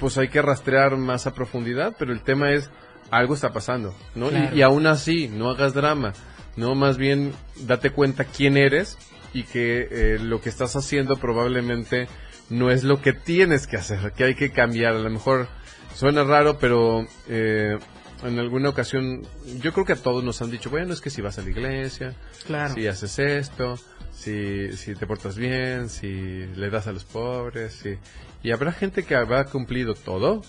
pues 0.00 0.18
hay 0.18 0.28
que 0.28 0.42
rastrear 0.42 0.96
más 0.96 1.26
a 1.26 1.34
profundidad, 1.34 1.94
pero 1.98 2.12
el 2.12 2.22
tema 2.22 2.52
es 2.52 2.70
algo 3.10 3.34
está 3.34 3.52
pasando, 3.52 3.94
¿no? 4.14 4.30
Y-. 4.30 4.58
Y, 4.58 4.62
aún 4.62 4.86
así, 4.86 5.28
no 5.28 5.50
hagas 5.50 5.74
drama, 5.74 6.12
no 6.56 6.74
más 6.74 6.96
bien 6.96 7.32
date 7.60 7.90
cuenta 7.90 8.24
quién 8.24 8.56
eres 8.56 8.98
y 9.36 9.42
que 9.44 9.88
eh, 9.90 10.18
lo 10.20 10.40
que 10.40 10.48
estás 10.48 10.76
haciendo 10.76 11.16
probablemente 11.16 12.08
no 12.48 12.70
es 12.70 12.84
lo 12.84 13.02
que 13.02 13.12
tienes 13.12 13.66
que 13.66 13.76
hacer, 13.76 14.12
que 14.12 14.24
hay 14.24 14.34
que 14.34 14.50
cambiar, 14.50 14.94
a 14.94 14.98
lo 14.98 15.10
mejor 15.10 15.48
Suena 15.96 16.24
raro, 16.24 16.58
pero 16.58 17.06
eh, 17.26 17.78
en 18.22 18.38
alguna 18.38 18.68
ocasión 18.68 19.22
yo 19.62 19.72
creo 19.72 19.86
que 19.86 19.94
a 19.94 19.96
todos 19.96 20.22
nos 20.22 20.42
han 20.42 20.50
dicho, 20.50 20.68
bueno, 20.68 20.92
es 20.92 21.00
que 21.00 21.08
si 21.08 21.22
vas 21.22 21.38
a 21.38 21.42
la 21.42 21.48
iglesia, 21.48 22.14
Claro. 22.46 22.74
si 22.74 22.86
haces 22.86 23.18
esto, 23.18 23.78
si, 24.12 24.76
si 24.76 24.94
te 24.94 25.06
portas 25.06 25.38
bien, 25.38 25.88
si 25.88 26.44
le 26.54 26.68
das 26.68 26.86
a 26.86 26.92
los 26.92 27.04
pobres, 27.04 27.72
si... 27.72 27.96
y 28.42 28.50
habrá 28.52 28.72
gente 28.72 29.04
que 29.04 29.14
habrá 29.14 29.44
cumplido 29.46 29.94
todo 29.94 30.42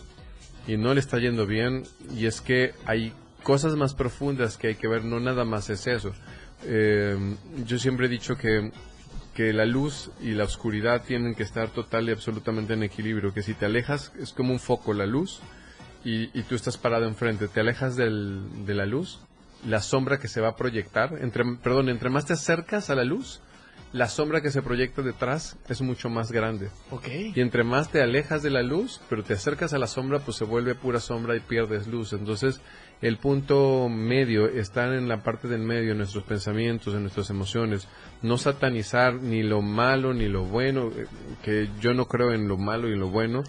y 0.67 0.75
no 0.75 0.93
le 0.93 0.99
está 0.99 1.17
yendo 1.17 1.45
bien 1.45 1.83
y 2.13 2.25
es 2.25 2.41
que 2.41 2.73
hay 2.85 3.13
cosas 3.41 3.77
más 3.77 3.93
profundas 3.93 4.57
que 4.57 4.67
hay 4.67 4.75
que 4.75 4.89
ver, 4.89 5.05
no 5.05 5.21
nada 5.21 5.45
más 5.45 5.69
es 5.69 5.87
eso. 5.87 6.11
Eh, 6.63 7.17
yo 7.65 7.77
siempre 7.79 8.07
he 8.07 8.09
dicho 8.09 8.37
que 8.37 8.71
que 9.33 9.53
la 9.53 9.67
luz 9.67 10.09
y 10.19 10.31
la 10.31 10.45
oscuridad 10.45 11.03
tienen 11.03 11.35
que 11.35 11.43
estar 11.43 11.69
total 11.69 12.09
y 12.09 12.11
absolutamente 12.11 12.73
en 12.73 12.81
equilibrio, 12.81 13.35
que 13.35 13.43
si 13.43 13.53
te 13.53 13.67
alejas 13.67 14.11
es 14.19 14.33
como 14.33 14.51
un 14.51 14.59
foco 14.59 14.95
la 14.95 15.05
luz 15.05 15.41
y, 16.03 16.35
y 16.35 16.41
tú 16.41 16.55
estás 16.55 16.75
parado 16.79 17.05
enfrente, 17.05 17.47
te 17.47 17.59
alejas 17.59 17.95
del- 17.95 18.65
de 18.65 18.73
la 18.73 18.87
luz, 18.87 19.19
la 19.63 19.79
sombra 19.83 20.17
que 20.17 20.27
se 20.27 20.41
va 20.41 20.47
a 20.49 20.55
proyectar, 20.55 21.19
entre, 21.21 21.43
perdón, 21.61 21.89
entre 21.89 22.09
más 22.09 22.25
te 22.25 22.33
acercas 22.33 22.89
a 22.89 22.95
la 22.95 23.03
luz, 23.03 23.39
la 23.93 24.09
sombra 24.09 24.41
que 24.41 24.49
se 24.49 24.63
proyecta 24.63 25.03
detrás 25.03 25.55
es 25.69 25.81
mucho 25.81 26.09
más 26.09 26.31
grande. 26.31 26.69
Ok. 26.89 27.07
Y 27.35 27.39
entre 27.39 27.63
más 27.63 27.91
te 27.91 28.01
alejas 28.01 28.41
de 28.41 28.49
la 28.49 28.63
luz, 28.63 29.01
pero 29.07 29.23
te 29.23 29.33
acercas 29.35 29.71
a 29.71 29.77
la 29.77 29.85
sombra, 29.87 30.17
pues 30.17 30.35
se 30.37 30.45
vuelve 30.45 30.73
pura 30.73 30.99
sombra 30.99 31.35
y 31.35 31.41
pierdes 31.41 31.85
luz. 31.85 32.11
Entonces, 32.13 32.59
el 33.01 33.17
punto 33.17 33.89
medio 33.89 34.47
está 34.47 34.95
en 34.95 35.07
la 35.07 35.21
parte 35.21 35.47
del 35.47 35.61
medio, 35.61 35.91
en 35.91 35.99
nuestros 35.99 36.23
pensamientos, 36.23 36.95
en 36.95 37.01
nuestras 37.01 37.29
emociones. 37.29 37.87
No 38.23 38.37
satanizar 38.37 39.15
ni 39.15 39.43
lo 39.43 39.61
malo 39.61 40.13
ni 40.13 40.27
lo 40.27 40.45
bueno, 40.45 40.91
eh, 40.95 41.05
que 41.43 41.69
yo 41.79 41.93
no 41.93 42.07
creo 42.07 42.33
en 42.33 42.47
lo 42.47 42.57
malo 42.57 42.89
y 42.89 42.95
lo 42.95 43.09
bueno, 43.09 43.43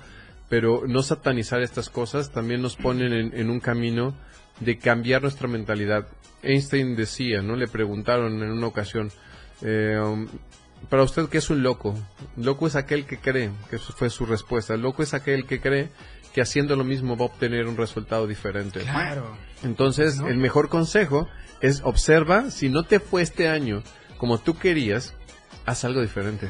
pero 0.51 0.83
no 0.87 1.03
satanizar 1.03 1.63
estas 1.63 1.89
cosas 1.89 2.31
también 2.31 2.61
nos 2.61 2.77
ponen 2.77 3.33
en, 3.35 3.51
un 3.51 3.61
camino 3.61 4.15
de 4.61 4.79
cambiar 4.79 5.23
nuestra 5.23 5.49
mentalidad. 5.49 6.07
Einstein 6.43 6.95
decía, 6.95 7.41
¿no? 7.41 7.57
Le 7.57 7.69
preguntaron 7.69 8.43
en 8.43 8.51
una 8.51 8.67
ocasión, 8.67 9.11
eh, 9.63 9.99
um, 9.99 10.29
para 10.89 11.03
usted, 11.03 11.29
¿qué 11.29 11.39
es 11.39 11.51
un 11.51 11.63
loco? 11.63 11.95
Loco 12.37 12.67
es 12.67 12.77
aquel 12.77 13.05
que 13.05 13.19
cree, 13.19 13.51
que 13.69 13.79
fue 13.79 14.11
su 14.11 14.27
respuesta. 14.27 14.77
Loco 14.77 15.03
es 15.03 15.13
aquel 15.13 15.45
que 15.45 15.61
cree 15.61 15.91
que 16.39 16.43
haciendo 16.43 16.77
lo 16.77 16.85
mismo 16.85 17.17
va 17.17 17.25
a 17.25 17.27
obtener 17.27 17.67
un 17.67 17.77
resultado 17.77 18.29
diferente. 18.29 18.79
Claro. 18.81 19.37
Entonces, 19.65 20.19
¿No? 20.19 20.29
el 20.29 20.37
mejor 20.37 20.69
consejo 20.69 21.29
es 21.61 21.81
observa, 21.83 22.53
si 22.53 22.69
no 22.69 22.85
te 22.85 23.01
fue 23.01 23.23
este 23.23 23.49
año 23.49 23.83
como 24.19 24.39
tú 24.39 24.57
querías, 24.57 25.15
haz 25.67 25.85
algo 25.85 26.01
diferente. 26.01 26.49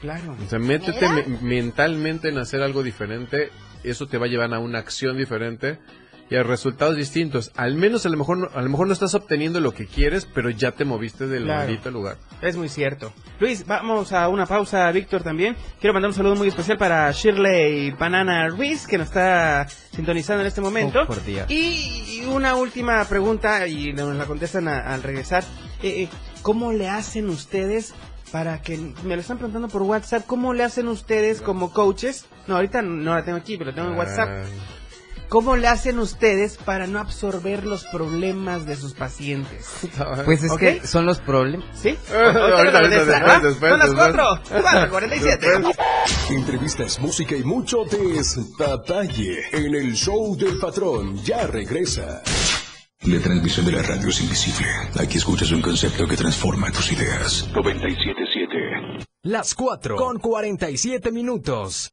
Claro. 0.00 0.34
O 0.42 0.48
sea, 0.48 0.58
métete 0.58 1.06
me- 1.10 1.26
mentalmente 1.42 2.30
en 2.30 2.38
hacer 2.38 2.62
algo 2.62 2.82
diferente, 2.82 3.50
eso 3.84 4.06
te 4.06 4.16
va 4.16 4.24
a 4.24 4.28
llevar 4.30 4.54
a 4.54 4.58
una 4.58 4.78
acción 4.78 5.18
diferente 5.18 5.78
y 6.28 6.36
a 6.36 6.42
resultados 6.42 6.96
distintos. 6.96 7.52
Al 7.56 7.76
menos 7.76 8.04
a 8.04 8.08
lo 8.08 8.16
mejor 8.16 8.38
no, 8.38 8.48
a 8.54 8.60
lo 8.62 8.68
mejor 8.68 8.86
no 8.86 8.92
estás 8.92 9.14
obteniendo 9.14 9.60
lo 9.60 9.72
que 9.72 9.86
quieres, 9.86 10.26
pero 10.26 10.50
ya 10.50 10.72
te 10.72 10.84
moviste 10.84 11.26
del 11.26 11.44
Claro. 11.44 11.60
maldito 11.68 11.90
lugar. 11.90 12.16
Es 12.42 12.56
muy 12.56 12.68
cierto. 12.68 13.12
Luis, 13.38 13.66
vamos 13.66 14.12
a 14.12 14.28
una 14.28 14.46
pausa, 14.46 14.90
Víctor 14.92 15.22
también. 15.22 15.56
Quiero 15.80 15.94
mandar 15.94 16.10
un 16.10 16.14
saludo 16.14 16.34
muy 16.34 16.48
especial 16.48 16.78
para 16.78 17.10
Shirley 17.12 17.92
Banana 17.92 18.48
Ruiz, 18.48 18.86
que 18.86 18.98
nos 18.98 19.06
está 19.08 19.68
sintonizando 19.92 20.40
en 20.42 20.48
este 20.48 20.60
momento. 20.60 21.00
Oh, 21.02 21.06
por. 21.06 21.18
Y, 21.48 22.20
y 22.22 22.24
una 22.28 22.54
última 22.56 23.04
pregunta, 23.04 23.66
y 23.66 23.92
nos 23.92 24.14
la 24.16 24.24
contestan 24.26 24.68
a- 24.68 24.92
al 24.94 25.02
regresar. 25.02 25.44
Eh, 25.82 26.02
eh, 26.02 26.08
¿Cómo 26.42 26.72
le 26.72 26.88
hacen 26.88 27.28
ustedes 27.28 27.94
para 28.32 28.60
que, 28.60 28.76
me 29.04 29.14
lo 29.14 29.20
están 29.20 29.38
preguntando 29.38 29.68
por 29.68 29.82
WhatsApp, 29.82 30.24
¿cómo 30.26 30.52
le 30.52 30.64
hacen 30.64 30.88
ustedes 30.88 31.40
como 31.40 31.72
coaches? 31.72 32.26
No, 32.48 32.56
ahorita 32.56 32.82
no 32.82 33.14
la 33.14 33.24
tengo 33.24 33.38
aquí, 33.38 33.56
pero 33.56 33.70
la 33.70 33.76
tengo 33.76 33.90
en 33.90 33.96
WhatsApp. 33.98 34.28
¿Cómo 35.28 35.56
le 35.56 35.66
hacen 35.66 35.98
ustedes 35.98 36.56
para 36.56 36.86
no 36.86 37.00
absorber 37.00 37.64
los 37.64 37.84
problemas 37.86 38.64
de 38.66 38.76
sus 38.76 38.94
pacientes? 38.94 39.66
Pues 40.24 40.42
es 40.42 40.52
que 40.52 40.86
son 40.86 41.06
los 41.06 41.18
problemas. 41.18 41.66
¿Sí? 41.74 41.96
Ahorita, 42.12 42.78
ahorita, 42.78 43.04
después, 43.04 43.22
¿Ah? 43.24 43.40
después, 43.42 43.70
Son 43.70 43.78
las 43.78 43.90
después. 43.90 44.12
4, 44.48 44.62
4, 44.62 44.90
47. 44.90 45.46
Entrevistas, 46.30 47.00
música 47.00 47.36
y 47.36 47.42
mucho 47.44 47.84
despapalle 47.84 49.42
en 49.52 49.74
el 49.74 49.94
show 49.94 50.36
del 50.36 50.58
patrón. 50.58 51.16
Ya 51.24 51.46
regresa. 51.46 52.22
La 53.02 53.20
transmisión 53.20 53.66
de 53.66 53.72
la 53.72 53.82
radio 53.82 54.08
es 54.08 54.20
invisible. 54.20 54.66
Aquí 55.00 55.18
escuchas 55.18 55.50
un 55.52 55.62
concepto 55.62 56.06
que 56.06 56.16
transforma 56.16 56.70
tus 56.72 56.92
ideas. 56.92 57.48
97.7. 57.52 59.06
Las 59.22 59.54
4 59.54 59.96
con 59.96 60.18
47 60.18 61.10
minutos. 61.12 61.92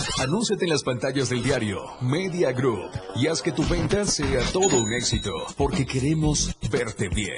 Anúnciate 0.21 0.65
en 0.65 0.69
las 0.69 0.83
pantallas 0.83 1.29
del 1.29 1.41
diario 1.41 1.81
Media 1.99 2.51
Group 2.51 2.91
y 3.15 3.25
haz 3.25 3.41
que 3.41 3.51
tu 3.51 3.63
venta 3.63 4.05
sea 4.05 4.41
todo 4.53 4.79
un 4.79 4.93
éxito, 4.93 5.31
porque 5.57 5.83
queremos 5.83 6.55
verte 6.71 7.09
bien. 7.09 7.37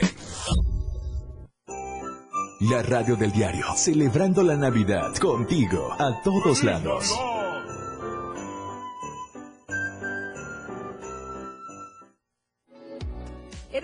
La 2.59 2.83
radio 2.83 3.15
del 3.15 3.31
diario, 3.31 3.65
celebrando 3.77 4.43
la 4.43 4.57
Navidad 4.57 5.15
contigo 5.15 5.93
a 5.97 6.21
todos 6.23 6.61
lados. 6.65 7.13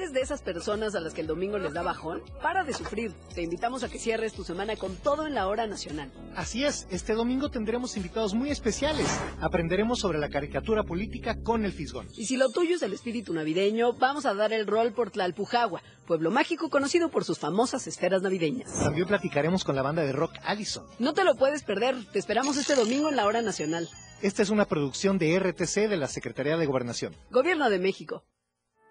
¿Eres 0.10 0.22
de 0.22 0.22
esas 0.22 0.42
personas 0.42 0.96
a 0.96 1.02
las 1.02 1.14
que 1.14 1.22
el 1.22 1.28
domingo 1.28 1.60
les 1.60 1.72
da 1.72 1.84
bajón? 1.84 2.24
Para 2.42 2.64
de 2.64 2.74
sufrir. 2.74 3.14
Te 3.36 3.44
invitamos 3.44 3.84
a 3.84 3.90
que 3.90 4.00
cierres 4.00 4.34
tu 4.34 4.44
semana 4.44 4.76
con 4.76 4.96
todo 4.96 5.28
en 5.28 5.36
la 5.36 5.48
hora 5.48 5.68
nacional. 5.68 6.12
Así 6.36 6.66
es, 6.66 6.88
este 6.90 7.14
domingo 7.14 7.52
tendremos 7.52 7.96
invitados 7.96 8.34
muy 8.34 8.50
especiales. 8.50 9.06
Aprenderemos 9.40 10.00
sobre 10.00 10.18
la 10.18 10.30
caricatura 10.30 10.82
política 10.82 11.44
con 11.44 11.64
el 11.64 11.74
Fisgón. 11.74 12.08
Y 12.18 12.26
si 12.26 12.38
lo 12.38 12.50
tuyo 12.50 12.78
es 12.78 12.82
el 12.82 12.94
espíritu 12.94 13.36
navideño, 13.36 13.94
vamos 13.94 14.26
a 14.26 14.34
dar 14.34 14.52
el 14.52 14.66
rol 14.66 14.94
por 14.94 15.12
Tlalpujagua, 15.12 15.84
pueblo 16.08 16.32
mágico 16.32 16.72
conocido 16.72 17.10
por 17.10 17.24
sus 17.24 17.38
famosas 17.38 17.86
esferas 17.86 18.24
navideñas. 18.24 18.74
También 18.80 19.06
platicaremos 19.06 19.64
con 19.64 19.76
la 19.76 19.84
banda 19.84 20.02
de 20.02 20.12
rock 20.12 20.34
Allison. 20.44 20.88
No 20.98 21.14
te 21.14 21.24
lo 21.24 21.36
puedes 21.36 21.62
perder. 21.62 21.96
Te 22.12 22.18
esperamos 22.18 22.58
este 22.58 22.74
domingo 22.74 23.10
en 23.10 23.16
la 23.16 23.28
hora 23.28 23.44
nacional. 23.44 23.88
Esta 24.24 24.42
es 24.42 24.50
una 24.50 24.66
producción 24.66 25.20
de 25.20 25.38
RTC 25.38 25.88
de 25.88 25.98
la 25.98 26.08
Secretaría 26.08 26.58
de 26.58 26.66
Gobernación. 26.66 27.16
Gobierno 27.30 27.70
de 27.70 27.78
México. 27.78 28.24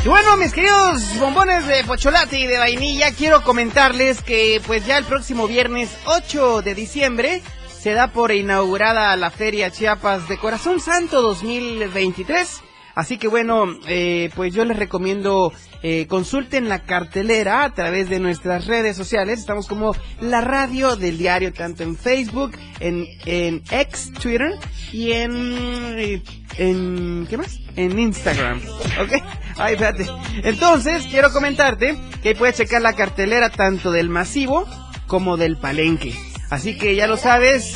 Y 0.04 0.08
bueno, 0.08 0.36
mis 0.36 0.52
queridos 0.52 1.16
bombones 1.20 1.64
de 1.68 1.84
pocholate 1.84 2.36
y 2.36 2.48
de 2.48 2.58
vainilla, 2.58 3.12
quiero 3.12 3.44
comentarles 3.44 4.20
que 4.20 4.60
pues 4.66 4.84
ya 4.84 4.98
el 4.98 5.04
próximo 5.04 5.46
viernes 5.46 5.96
8 6.06 6.62
de 6.62 6.74
diciembre 6.74 7.40
se 7.68 7.92
da 7.92 8.08
por 8.08 8.32
inaugurada 8.32 9.14
la 9.16 9.30
Feria 9.30 9.70
Chiapas 9.70 10.28
de 10.28 10.38
Corazón 10.38 10.80
Santo 10.80 11.22
2023. 11.22 12.62
Así 12.96 13.16
que 13.16 13.28
bueno, 13.28 13.66
eh, 13.86 14.30
pues 14.34 14.52
yo 14.52 14.64
les 14.64 14.76
recomiendo 14.76 15.52
eh, 15.84 16.06
consulten 16.08 16.68
la 16.68 16.80
cartelera 16.80 17.64
a 17.64 17.74
través 17.74 18.08
de 18.08 18.18
nuestras 18.18 18.66
redes 18.66 18.96
sociales. 18.96 19.38
Estamos 19.38 19.68
como 19.68 19.94
la 20.20 20.40
radio 20.40 20.96
del 20.96 21.16
diario, 21.16 21.52
tanto 21.52 21.84
en 21.84 21.96
Facebook, 21.96 22.52
en, 22.80 23.06
en 23.24 23.62
X, 23.70 24.12
Twitter 24.20 24.52
y 24.92 25.12
en, 25.12 26.22
en, 26.58 27.26
¿qué 27.30 27.36
más? 27.36 27.60
En 27.76 27.98
Instagram, 27.98 28.60
¿ok? 29.00 29.41
Ay, 29.58 29.74
espérate. 29.74 30.06
Entonces, 30.42 31.06
quiero 31.10 31.32
comentarte 31.32 31.98
que 32.22 32.34
puedes 32.34 32.56
checar 32.56 32.82
la 32.82 32.94
cartelera 32.94 33.50
tanto 33.50 33.90
del 33.92 34.08
masivo 34.08 34.66
como 35.06 35.36
del 35.36 35.56
palenque. 35.56 36.14
Así 36.50 36.76
que 36.78 36.94
ya 36.94 37.06
lo 37.06 37.16
sabes, 37.16 37.74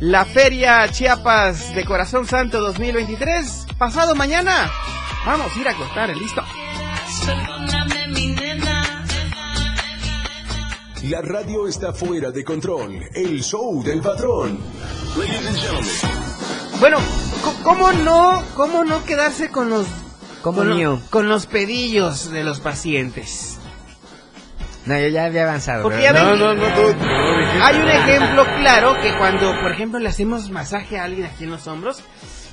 la 0.00 0.24
Feria 0.24 0.86
Chiapas 0.90 1.74
de 1.74 1.84
Corazón 1.84 2.26
Santo 2.26 2.60
2023, 2.60 3.66
pasado 3.78 4.14
mañana. 4.14 4.70
Vamos 5.26 5.56
a 5.56 5.60
ir 5.60 5.68
a 5.68 5.74
cortar, 5.74 6.14
listo. 6.16 6.42
Perdóname, 7.26 8.08
mi 8.08 8.26
nena. 8.28 9.04
La 11.04 11.20
radio 11.22 11.66
está 11.68 11.92
fuera 11.92 12.30
de 12.30 12.44
control. 12.44 12.98
El 13.14 13.42
show 13.42 13.82
del 13.82 14.00
patrón. 14.00 14.58
Ladies 15.16 15.46
and 15.46 15.58
gentlemen, 15.58 16.80
Bueno, 16.80 16.98
¿cómo 17.62 17.92
no, 17.92 18.42
cómo 18.54 18.84
no 18.84 19.04
quedarse 19.04 19.50
con 19.50 19.70
los 19.70 19.86
¿Cómo 20.44 20.58
con, 20.58 20.76
mío? 20.76 21.02
con 21.10 21.28
los 21.28 21.46
pedillos 21.46 22.30
de 22.30 22.44
los 22.44 22.60
pacientes? 22.60 23.58
No, 24.86 24.96
yo 25.00 25.08
ya 25.08 25.24
había 25.24 25.44
avanzado. 25.44 25.82
Porque 25.82 26.02
ven- 26.12 26.14
No, 26.14 26.36
no, 26.36 26.54
no, 26.54 26.66
tú- 26.74 26.92
tú. 26.92 27.04
Hay 27.62 27.76
un 27.78 27.88
ejemplo 27.88 28.44
claro 28.58 29.00
que 29.00 29.16
cuando, 29.16 29.58
por 29.62 29.72
ejemplo, 29.72 29.98
le 29.98 30.08
hacemos 30.10 30.50
masaje 30.50 30.98
a 30.98 31.04
alguien 31.04 31.26
aquí 31.26 31.44
en 31.44 31.50
los 31.50 31.66
hombros, 31.66 32.02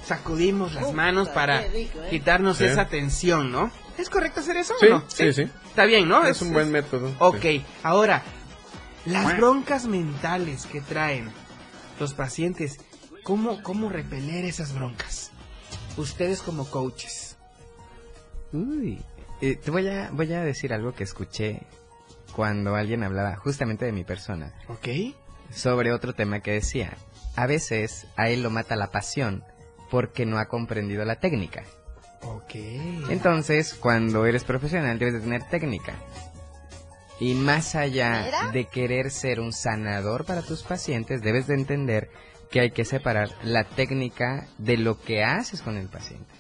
sacudimos 0.06 0.74
las 0.74 0.94
manos 0.94 1.28
para 1.30 1.64
quitarnos 2.10 2.58
Sí. 2.58 2.66
esa 2.66 2.88
tensión, 2.88 3.52
¿no? 3.52 3.70
¿Es 3.98 4.10
correcto 4.10 4.40
hacer 4.40 4.56
eso 4.58 4.74
Sí, 4.80 4.86
o 4.88 4.90
no? 4.90 5.04
sí, 5.10 5.34
sí. 5.34 5.44
Está 5.68 5.84
bien, 5.86 6.08
¿no? 6.08 6.26
Es 6.26 6.42
un 6.42 6.54
buen 6.54 6.72
método. 6.72 7.14
Ok, 7.20 7.42
sí. 7.42 7.66
ahora, 7.84 8.24
las 9.06 9.36
broncas 9.36 9.86
mentales 9.86 10.66
que 10.66 10.80
traen 10.80 11.30
los 12.00 12.14
pacientes, 12.14 12.78
¿cómo, 13.24 13.62
cómo 13.62 13.90
repeler 13.90 14.46
esas 14.46 14.74
broncas? 14.74 15.32
Ustedes 15.98 16.42
como 16.42 16.66
coaches. 16.70 17.31
Uy, 18.54 19.02
eh, 19.42 19.56
te 19.56 19.72
voy 19.72 19.88
a, 19.88 20.10
voy 20.12 20.32
a 20.34 20.44
decir 20.44 20.74
algo 20.74 20.94
que 20.94 21.04
escuché 21.04 21.62
cuando 22.34 22.76
alguien 22.76 23.04
hablaba 23.04 23.36
justamente 23.36 23.86
de 23.86 23.92
mi 23.92 24.04
persona. 24.04 24.54
¿Ok? 24.68 24.88
Sobre 25.52 25.92
otro 25.92 26.14
tema 26.14 26.40
que 26.40 26.52
decía, 26.52 26.98
a 27.36 27.46
veces 27.48 28.08
a 28.16 28.30
él 28.30 28.44
lo 28.44 28.50
mata 28.50 28.76
la 28.76 28.92
pasión 28.92 29.44
porque 29.90 30.26
no 30.26 30.38
ha 30.38 30.48
comprendido 30.48 31.04
la 31.06 31.20
técnica. 31.20 31.64
Ok. 32.24 32.56
Entonces, 33.10 33.74
cuando 33.74 34.26
eres 34.26 34.44
profesional 34.44 35.00
debes 35.00 35.16
de 35.16 35.20
tener 35.22 35.44
técnica. 35.50 35.94
Y 37.20 37.36
más 37.36 37.76
allá 37.76 38.50
de 38.52 38.66
querer 38.66 39.12
ser 39.12 39.40
un 39.40 39.54
sanador 39.54 40.26
para 40.26 40.42
tus 40.42 40.64
pacientes, 40.64 41.22
debes 41.22 41.46
de 41.48 41.54
entender 41.54 42.10
que 42.50 42.60
hay 42.60 42.72
que 42.72 42.84
separar 42.84 43.30
la 43.44 43.64
técnica 43.64 44.48
de 44.58 44.78
lo 44.78 45.00
que 45.00 45.24
haces 45.24 45.62
con 45.62 45.78
el 45.78 45.88
paciente. 45.88 46.31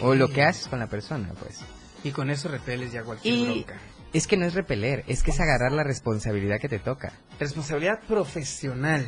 O 0.00 0.14
lo 0.14 0.28
que 0.28 0.42
haces 0.42 0.68
con 0.68 0.78
la 0.78 0.86
persona, 0.86 1.32
pues. 1.40 1.60
Y 2.02 2.10
con 2.10 2.30
eso 2.30 2.48
repeles 2.48 2.92
ya 2.92 3.02
cualquier 3.02 3.34
Y 3.34 3.44
bronca. 3.44 3.78
es 4.12 4.26
que 4.26 4.36
no 4.36 4.44
es 4.46 4.54
repeler, 4.54 5.04
es 5.08 5.22
que 5.22 5.30
es 5.30 5.40
agarrar 5.40 5.72
la 5.72 5.82
responsabilidad 5.84 6.58
que 6.60 6.68
te 6.68 6.78
toca. 6.78 7.12
Responsabilidad 7.40 8.00
profesional. 8.06 9.06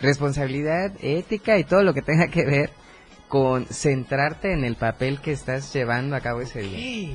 Responsabilidad 0.00 0.92
ética 1.00 1.58
y 1.58 1.64
todo 1.64 1.82
lo 1.82 1.94
que 1.94 2.02
tenga 2.02 2.28
que 2.28 2.44
ver 2.44 2.70
con 3.28 3.66
centrarte 3.66 4.52
en 4.52 4.64
el 4.64 4.76
papel 4.76 5.20
que 5.20 5.32
estás 5.32 5.72
llevando 5.72 6.14
a 6.14 6.20
cabo 6.20 6.42
ese 6.42 6.60
día. 6.60 7.08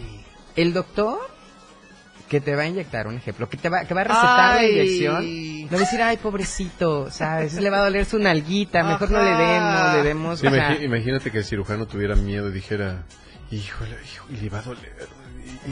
El 0.56 0.74
doctor 0.74 1.20
que 2.32 2.40
te 2.40 2.56
va 2.56 2.62
a 2.62 2.66
inyectar, 2.68 3.08
un 3.08 3.18
ejemplo, 3.18 3.50
que 3.50 3.58
te 3.58 3.68
va, 3.68 3.84
que 3.84 3.94
va 3.94 4.02
a 4.02 4.04
recetar 4.06 4.58
Ay. 4.58 4.74
la 4.74 4.84
inyección, 4.84 5.68
va 5.70 5.76
a 5.76 5.80
decir, 5.82 6.02
ay, 6.02 6.16
pobrecito, 6.16 7.12
¿sabes? 7.12 7.56
Le 7.56 7.70
va 7.70 7.80
a 7.80 7.84
doler 7.84 8.06
su 8.06 8.20
nalguita, 8.20 8.86
mejor 8.86 9.12
no 9.12 9.22
le 9.22 9.32
demos, 9.32 9.94
le 9.96 10.04
demos... 10.04 10.40
Sí, 10.40 10.48
imagi- 10.48 10.82
imagínate 10.82 11.30
que 11.30 11.40
el 11.40 11.44
cirujano 11.44 11.88
tuviera 11.88 12.16
miedo 12.16 12.48
y 12.48 12.54
dijera, 12.54 13.04
híjole, 13.52 13.98
hijo, 14.06 14.28
y 14.30 14.38
le 14.38 14.50
va 14.50 14.60
a 14.60 14.62
doler. 14.62 14.96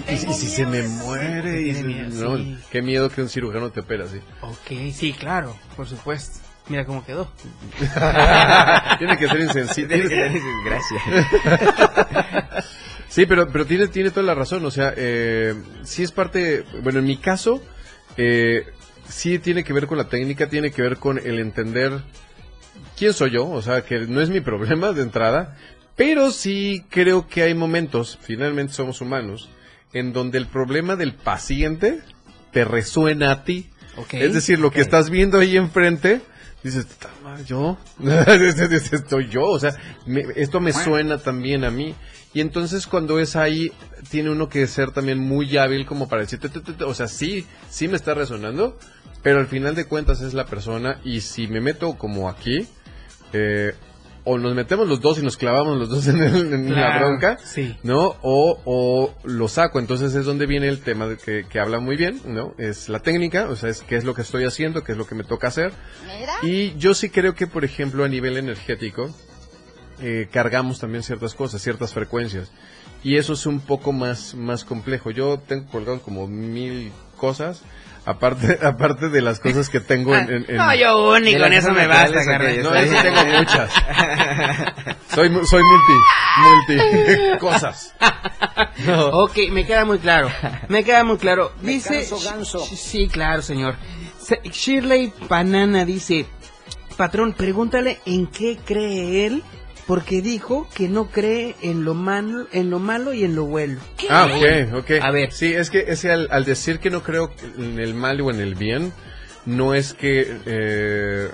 Y, 0.09 0.11
y- 0.11 0.15
y 0.15 0.33
si 0.33 0.49
se 0.49 0.65
me 0.65 0.83
muere, 0.83 1.61
y 1.61 1.73
se- 1.75 1.83
miedo, 1.83 2.31
no, 2.31 2.35
sí. 2.37 2.57
qué 2.69 2.81
miedo 2.81 3.09
que 3.09 3.21
un 3.21 3.29
cirujano 3.29 3.69
te 3.69 3.79
opera 3.79 4.03
así. 4.03 4.19
Ok, 4.41 4.91
sí, 4.93 5.13
claro, 5.13 5.55
por 5.77 5.87
supuesto. 5.87 6.39
Mira 6.67 6.83
cómo 6.85 7.05
quedó. 7.05 7.31
Tiene 8.99 9.17
que 9.17 9.27
ser 9.29 9.39
insensible. 9.39 9.95
Tiene 10.07 10.09
que 10.09 10.39
ser 10.39 10.41
Gracias. 10.65 12.65
Sí, 13.09 13.25
pero, 13.25 13.49
pero 13.51 13.65
tiene, 13.65 13.87
tiene 13.87 14.11
toda 14.11 14.25
la 14.25 14.35
razón. 14.35 14.63
O 14.65 14.71
sea, 14.71 14.93
eh, 14.95 15.55
sí 15.83 16.03
es 16.03 16.11
parte. 16.11 16.63
Bueno, 16.83 16.99
en 16.99 17.05
mi 17.05 17.17
caso, 17.17 17.61
eh, 18.17 18.65
sí 19.07 19.39
tiene 19.39 19.63
que 19.63 19.73
ver 19.73 19.87
con 19.87 19.97
la 19.97 20.07
técnica, 20.09 20.47
tiene 20.47 20.71
que 20.71 20.81
ver 20.83 20.97
con 20.97 21.17
el 21.17 21.39
entender 21.39 22.01
quién 22.97 23.13
soy 23.13 23.31
yo. 23.31 23.49
O 23.49 23.61
sea, 23.61 23.81
que 23.83 23.99
no 24.01 24.21
es 24.21 24.29
mi 24.29 24.41
problema 24.41 24.91
de 24.93 25.01
entrada. 25.01 25.57
Pero 25.95 26.31
sí 26.31 26.85
creo 26.89 27.27
que 27.27 27.41
hay 27.43 27.53
momentos, 27.53 28.17
finalmente 28.21 28.71
somos 28.73 29.01
humanos, 29.01 29.49
en 29.91 30.13
donde 30.13 30.37
el 30.37 30.45
problema 30.47 30.95
del 30.95 31.13
paciente 31.13 31.99
te 32.53 32.63
resuena 32.63 33.31
a 33.31 33.43
ti. 33.43 33.69
Es 34.21 34.33
decir, 34.33 34.59
lo 34.59 34.71
que 34.71 34.79
estás 34.79 35.09
viendo 35.09 35.39
ahí 35.39 35.57
enfrente, 35.57 36.21
dices, 36.63 36.85
"Ta 36.85 37.09
madre, 37.21 37.43
yo, 37.43 37.77
estoy 38.93 39.27
yo, 39.27 39.41
o 39.43 39.59
sea, 39.59 39.75
me- 40.05 40.23
esto 40.37 40.61
me 40.61 40.71
suena 40.85 41.17
también 41.17 41.65
a 41.65 41.71
mí. 41.71 41.93
Y 42.33 42.41
entonces 42.41 42.85
cuando 42.87 43.19
es 43.19 43.35
ahí, 43.35 43.71
tiene 44.11 44.29
uno 44.29 44.49
que 44.49 44.67
ser 44.67 44.91
también 44.91 45.19
muy 45.19 45.57
hábil 45.57 45.85
como 45.85 46.07
para 46.07 46.21
decir, 46.21 46.39
"Te, 46.39 46.49
te, 46.49 46.59
te, 46.59 46.73
te", 46.73 46.83
o 46.83 46.93
sea, 46.93 47.07
sí, 47.07 47.45
sí 47.69 47.87
me 47.87 47.95
está 47.95 48.13
resonando, 48.13 48.77
pero 49.23 49.39
al 49.39 49.47
final 49.47 49.73
de 49.75 49.85
cuentas 49.85 50.21
es 50.21 50.33
la 50.33 50.45
persona 50.45 50.99
y 51.03 51.21
si 51.21 51.47
me 51.47 51.59
meto 51.59 51.95
como 51.97 52.29
aquí, 52.29 52.67
eh, 53.33 53.73
o 54.25 54.37
nos 54.37 54.53
metemos 54.53 54.87
los 54.87 55.01
dos 55.01 55.17
y 55.17 55.23
nos 55.23 55.37
clavamos 55.37 55.79
los 55.79 55.89
dos 55.89 56.05
en, 56.07 56.21
el- 56.21 56.53
en 56.53 56.75
la 56.75 56.99
bronca, 56.99 57.37
sí. 57.43 57.75
¿no? 57.81 58.15
O, 58.21 58.59
o 58.65 59.15
lo 59.23 59.47
saco. 59.47 59.79
Entonces 59.79 60.13
es 60.13 60.25
donde 60.25 60.45
viene 60.45 60.67
el 60.67 60.81
tema 60.81 61.07
de 61.07 61.17
que, 61.17 61.45
que 61.49 61.59
habla 61.59 61.79
muy 61.79 61.95
bien, 61.95 62.21
¿no? 62.25 62.53
Es 62.59 62.89
la 62.89 62.99
técnica, 62.99 63.49
o 63.49 63.55
sea, 63.55 63.69
es 63.69 63.81
qué 63.81 63.95
es 63.95 64.03
lo 64.03 64.13
que 64.13 64.21
estoy 64.21 64.43
haciendo, 64.43 64.83
qué 64.83 64.91
es 64.91 64.97
lo 64.99 65.07
que 65.07 65.15
me 65.15 65.23
toca 65.23 65.47
hacer. 65.47 65.71
Y 66.47 66.77
yo 66.77 66.93
sí 66.93 67.09
creo 67.09 67.33
que, 67.33 67.47
por 67.47 67.65
ejemplo, 67.65 68.03
a 68.03 68.07
nivel 68.07 68.37
energético, 68.37 69.09
eh, 70.01 70.27
cargamos 70.31 70.79
también 70.79 71.03
ciertas 71.03 71.33
cosas, 71.33 71.61
ciertas 71.61 71.93
frecuencias. 71.93 72.51
Y 73.03 73.15
eso 73.17 73.33
es 73.33 73.45
un 73.45 73.59
poco 73.61 73.91
más, 73.93 74.35
más 74.35 74.65
complejo. 74.65 75.09
Yo 75.11 75.39
tengo 75.39 75.65
colgado 75.71 76.01
como 76.01 76.27
mil 76.27 76.91
cosas, 77.17 77.61
aparte, 78.05 78.59
aparte 78.65 79.09
de 79.09 79.21
las 79.21 79.39
cosas 79.39 79.69
que 79.69 79.79
tengo 79.79 80.13
en... 80.15 80.29
en- 80.29 80.45
en- 80.49 80.57
No, 80.57 80.75
yo 80.75 81.11
único, 81.13 81.39
las 81.39 81.51
eso 81.51 81.71
me 81.71 81.87
basta, 81.87 82.25
Carlos. 82.25 82.57
No, 82.63 82.73
sí 82.81 82.95
tengo 83.03 83.37
muchas. 83.37 83.71
soy, 85.13 85.29
mu- 85.29 85.45
soy 85.45 85.63
multi, 85.63 86.77
multi 86.77 87.37
cosas. 87.39 87.93
Ok, 89.11 89.37
me 89.51 89.65
queda 89.65 89.85
muy 89.85 89.99
claro. 89.99 90.29
Me 90.67 90.83
queda 90.83 91.03
muy 91.03 91.17
claro. 91.17 91.51
Dice. 91.61 91.99
canso, 92.07 92.19
ganso. 92.19 92.59
Sí, 92.65 93.07
claro, 93.07 93.41
señor. 93.41 93.75
Se- 94.19 94.41
Shirley 94.43 95.13
Banana 95.29 95.85
dice: 95.85 96.25
Patrón, 96.97 97.33
pregúntale 97.33 97.99
en 98.05 98.27
qué 98.27 98.57
cree 98.65 99.25
él, 99.25 99.43
porque 99.89 100.21
dijo 100.21 100.69
que 100.75 100.87
no 100.87 101.09
cree 101.09 101.55
en 101.63 101.83
lo 101.83 101.95
malo, 101.95 102.47
en 102.51 102.69
lo 102.69 102.77
malo 102.77 103.11
y 103.11 103.23
en 103.23 103.35
lo 103.35 103.45
bueno. 103.45 103.79
Ah, 104.07 104.27
ok, 104.27 104.75
ok. 104.75 104.91
A 105.01 105.09
ver. 105.09 105.31
Sí, 105.31 105.51
es 105.51 105.71
que, 105.71 105.79
es 105.87 106.03
que 106.03 106.11
al, 106.11 106.27
al 106.29 106.45
decir 106.45 106.77
que 106.77 106.91
no 106.91 107.01
creo 107.01 107.31
en 107.57 107.79
el 107.79 107.95
mal 107.95 108.21
o 108.21 108.29
en 108.29 108.39
el 108.39 108.53
bien, 108.53 108.93
no 109.47 109.73
es 109.73 109.95
que... 109.95 110.41
Eh, 110.45 111.29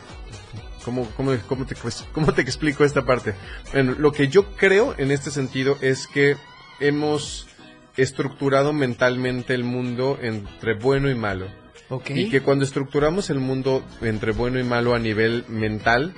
¿cómo, 0.86 1.06
cómo, 1.18 1.36
cómo 1.50 1.66
te, 1.66 1.76
pues, 1.76 2.06
cómo 2.14 2.34
te 2.34 2.44
explico 2.44 2.86
esta 2.86 3.04
parte? 3.04 3.34
Bueno, 3.74 3.94
lo 4.00 4.14
que 4.14 4.30
yo 4.30 4.56
creo 4.56 4.96
en 4.98 5.12
este 5.12 5.32
sentido 5.32 5.78
es 5.82 6.08
que 6.08 6.38
hemos 6.80 7.48
estructurado 7.98 8.72
mentalmente 8.72 9.54
el 9.54 9.66
mundo 9.66 10.18
entre 10.22 10.76
bueno 10.76 11.10
y 11.10 11.16
malo. 11.16 11.48
Ok. 11.90 12.12
Y 12.12 12.30
que 12.30 12.40
cuando 12.40 12.64
estructuramos 12.64 13.30
el 13.30 13.42
mundo 13.42 13.84
entre 14.02 14.32
bueno 14.32 14.62
y 14.62 14.64
malo 14.64 14.96
a 14.96 15.00
nivel 15.00 15.44
mental, 15.50 16.16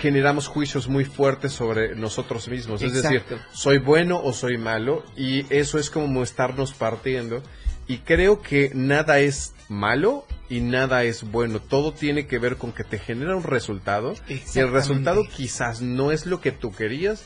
generamos 0.00 0.48
juicios 0.48 0.88
muy 0.88 1.04
fuertes 1.04 1.52
sobre 1.52 1.94
nosotros 1.94 2.48
mismos. 2.48 2.82
Es 2.82 2.92
decir, 2.92 3.22
soy 3.52 3.78
bueno 3.78 4.20
o 4.22 4.32
soy 4.32 4.58
malo, 4.58 5.04
y 5.16 5.46
eso 5.54 5.78
es 5.78 5.90
como 5.90 6.22
estarnos 6.22 6.72
partiendo. 6.72 7.42
Y 7.86 7.98
creo 7.98 8.40
que 8.42 8.70
nada 8.74 9.18
es 9.18 9.54
malo 9.68 10.24
y 10.48 10.60
nada 10.60 11.02
es 11.02 11.24
bueno. 11.24 11.60
Todo 11.60 11.92
tiene 11.92 12.26
que 12.26 12.38
ver 12.38 12.56
con 12.56 12.72
que 12.72 12.84
te 12.84 12.98
genera 12.98 13.36
un 13.36 13.42
resultado. 13.42 14.14
Y 14.28 14.58
el 14.58 14.70
resultado 14.70 15.24
quizás 15.24 15.82
no 15.82 16.12
es 16.12 16.26
lo 16.26 16.40
que 16.40 16.52
tú 16.52 16.72
querías, 16.72 17.24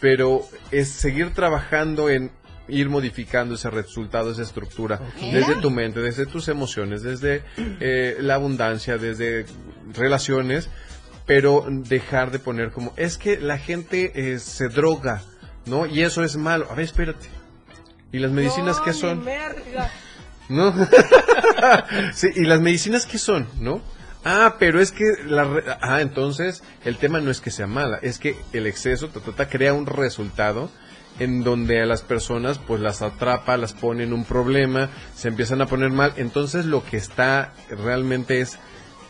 pero 0.00 0.42
es 0.70 0.88
seguir 0.88 1.34
trabajando 1.34 2.08
en 2.08 2.30
ir 2.68 2.88
modificando 2.88 3.54
ese 3.54 3.70
resultado, 3.70 4.30
esa 4.30 4.42
estructura, 4.42 5.00
desde 5.20 5.56
tu 5.56 5.70
mente, 5.70 6.00
desde 6.00 6.26
tus 6.26 6.48
emociones, 6.48 7.02
desde 7.02 7.42
eh, 7.56 8.18
la 8.20 8.34
abundancia, 8.34 8.98
desde 8.98 9.46
relaciones, 9.94 10.68
pero 11.28 11.66
dejar 11.68 12.30
de 12.30 12.38
poner 12.38 12.72
como, 12.72 12.94
es 12.96 13.18
que 13.18 13.38
la 13.38 13.58
gente 13.58 14.32
eh, 14.32 14.38
se 14.38 14.68
droga, 14.68 15.22
¿no? 15.66 15.84
Y 15.84 16.02
eso 16.02 16.24
es 16.24 16.36
malo. 16.36 16.66
A 16.70 16.74
ver, 16.74 16.86
espérate. 16.86 17.28
¿Y 18.10 18.18
las 18.18 18.30
medicinas 18.30 18.80
qué 18.80 18.94
son? 18.94 19.22
¿No? 20.48 20.74
sí, 22.14 22.28
¿y 22.34 22.44
las 22.44 22.60
medicinas 22.62 23.04
qué 23.04 23.18
son? 23.18 23.46
¿No? 23.60 23.82
Ah, 24.24 24.56
pero 24.58 24.80
es 24.80 24.90
que 24.90 25.04
la 25.26 25.44
re- 25.44 25.64
ah, 25.82 26.00
entonces 26.00 26.62
el 26.86 26.96
tema 26.96 27.20
no 27.20 27.30
es 27.30 27.42
que 27.42 27.50
sea 27.50 27.66
mala, 27.66 27.98
es 28.00 28.18
que 28.18 28.34
el 28.54 28.66
exceso 28.66 29.08
ta, 29.08 29.20
ta, 29.20 29.32
ta, 29.32 29.48
crea 29.50 29.74
un 29.74 29.84
resultado 29.84 30.70
en 31.18 31.44
donde 31.44 31.82
a 31.82 31.86
las 31.86 32.00
personas 32.00 32.58
pues 32.58 32.80
las 32.80 33.02
atrapa, 33.02 33.58
las 33.58 33.74
pone 33.74 34.04
en 34.04 34.14
un 34.14 34.24
problema, 34.24 34.88
se 35.14 35.28
empiezan 35.28 35.60
a 35.60 35.66
poner 35.66 35.90
mal, 35.90 36.14
entonces 36.16 36.64
lo 36.64 36.82
que 36.84 36.96
está 36.96 37.52
realmente 37.68 38.40
es 38.40 38.58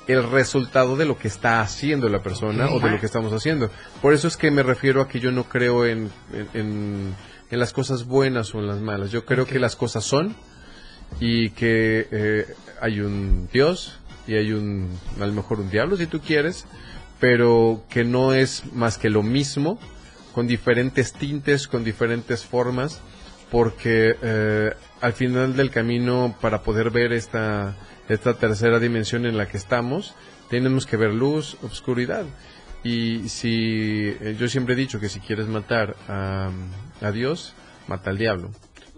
el 0.08 0.28
resultado 0.30 0.96
de 0.96 1.04
lo 1.04 1.16
que 1.18 1.28
está 1.28 1.60
haciendo 1.60 2.08
la 2.08 2.22
persona 2.22 2.66
o 2.70 2.80
de 2.80 2.90
lo 2.90 2.98
que 3.00 3.06
estamos 3.06 3.32
haciendo. 3.32 3.70
Por 4.02 4.12
eso 4.14 4.26
es 4.26 4.36
que 4.36 4.50
me 4.50 4.62
refiero 4.62 5.00
a 5.02 5.08
que 5.08 5.20
yo 5.20 5.30
no 5.30 5.44
creo 5.44 5.86
en, 5.86 6.10
en, 6.32 6.48
en- 6.54 7.14
en 7.50 7.58
las 7.60 7.72
cosas 7.72 8.04
buenas 8.04 8.54
o 8.54 8.58
en 8.58 8.66
las 8.66 8.78
malas. 8.80 9.10
Yo 9.10 9.24
creo 9.24 9.46
que 9.46 9.58
las 9.58 9.74
cosas 9.76 10.04
son 10.04 10.34
y 11.20 11.50
que 11.50 12.06
eh, 12.10 12.46
hay 12.80 13.00
un 13.00 13.48
Dios 13.52 13.98
y 14.26 14.34
hay 14.34 14.52
un, 14.52 14.90
a 15.20 15.24
lo 15.26 15.32
mejor 15.32 15.60
un 15.60 15.70
diablo 15.70 15.96
si 15.96 16.06
tú 16.06 16.20
quieres, 16.20 16.66
pero 17.20 17.82
que 17.88 18.04
no 18.04 18.34
es 18.34 18.64
más 18.74 18.98
que 18.98 19.08
lo 19.08 19.22
mismo, 19.22 19.78
con 20.34 20.46
diferentes 20.46 21.14
tintes, 21.14 21.66
con 21.68 21.84
diferentes 21.84 22.44
formas, 22.44 23.00
porque 23.50 24.14
eh, 24.20 24.72
al 25.00 25.12
final 25.14 25.56
del 25.56 25.70
camino, 25.70 26.36
para 26.42 26.62
poder 26.62 26.90
ver 26.90 27.14
esta, 27.14 27.74
esta 28.08 28.34
tercera 28.34 28.78
dimensión 28.78 29.26
en 29.26 29.36
la 29.36 29.46
que 29.46 29.56
estamos, 29.56 30.14
tenemos 30.48 30.86
que 30.86 30.96
ver 30.96 31.12
luz, 31.12 31.56
obscuridad. 31.62 32.24
Y 32.84 33.28
si 33.28 34.14
eh, 34.20 34.36
yo 34.38 34.48
siempre 34.48 34.74
he 34.74 34.76
dicho 34.76 35.00
que 35.00 35.08
si 35.08 35.20
quieres 35.20 35.46
matar 35.46 35.96
a, 36.08 36.50
a 37.00 37.10
Dios, 37.10 37.54
mata 37.86 38.10
al 38.10 38.18
diablo. 38.18 38.50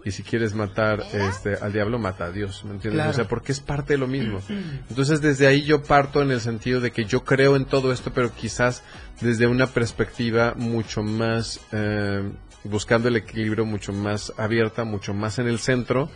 Y 0.03 0.11
si 0.11 0.23
quieres 0.23 0.55
matar 0.55 1.03
este, 1.13 1.55
al 1.55 1.73
diablo, 1.73 1.99
mata 1.99 2.25
a 2.25 2.31
Dios, 2.31 2.63
¿me 2.65 2.71
entiendes? 2.71 2.97
Claro. 2.97 3.11
O 3.11 3.13
sea, 3.13 3.27
porque 3.27 3.51
es 3.51 3.59
parte 3.59 3.93
de 3.93 3.99
lo 3.99 4.07
mismo. 4.07 4.41
Entonces, 4.89 5.21
desde 5.21 5.47
ahí 5.47 5.63
yo 5.63 5.83
parto 5.83 6.21
en 6.21 6.31
el 6.31 6.41
sentido 6.41 6.79
de 6.79 6.91
que 6.91 7.05
yo 7.05 7.23
creo 7.23 7.55
en 7.55 7.65
todo 7.65 7.91
esto, 7.91 8.11
pero 8.11 8.33
quizás 8.33 8.83
desde 9.19 9.45
una 9.45 9.67
perspectiva 9.67 10.53
mucho 10.55 11.03
más, 11.03 11.59
eh, 11.71 12.31
buscando 12.63 13.09
el 13.09 13.15
equilibrio 13.15 13.65
mucho 13.65 13.93
más 13.93 14.33
abierta, 14.37 14.83
mucho 14.83 15.13
más 15.13 15.37
en 15.37 15.47
el 15.47 15.59
centro, 15.59 16.09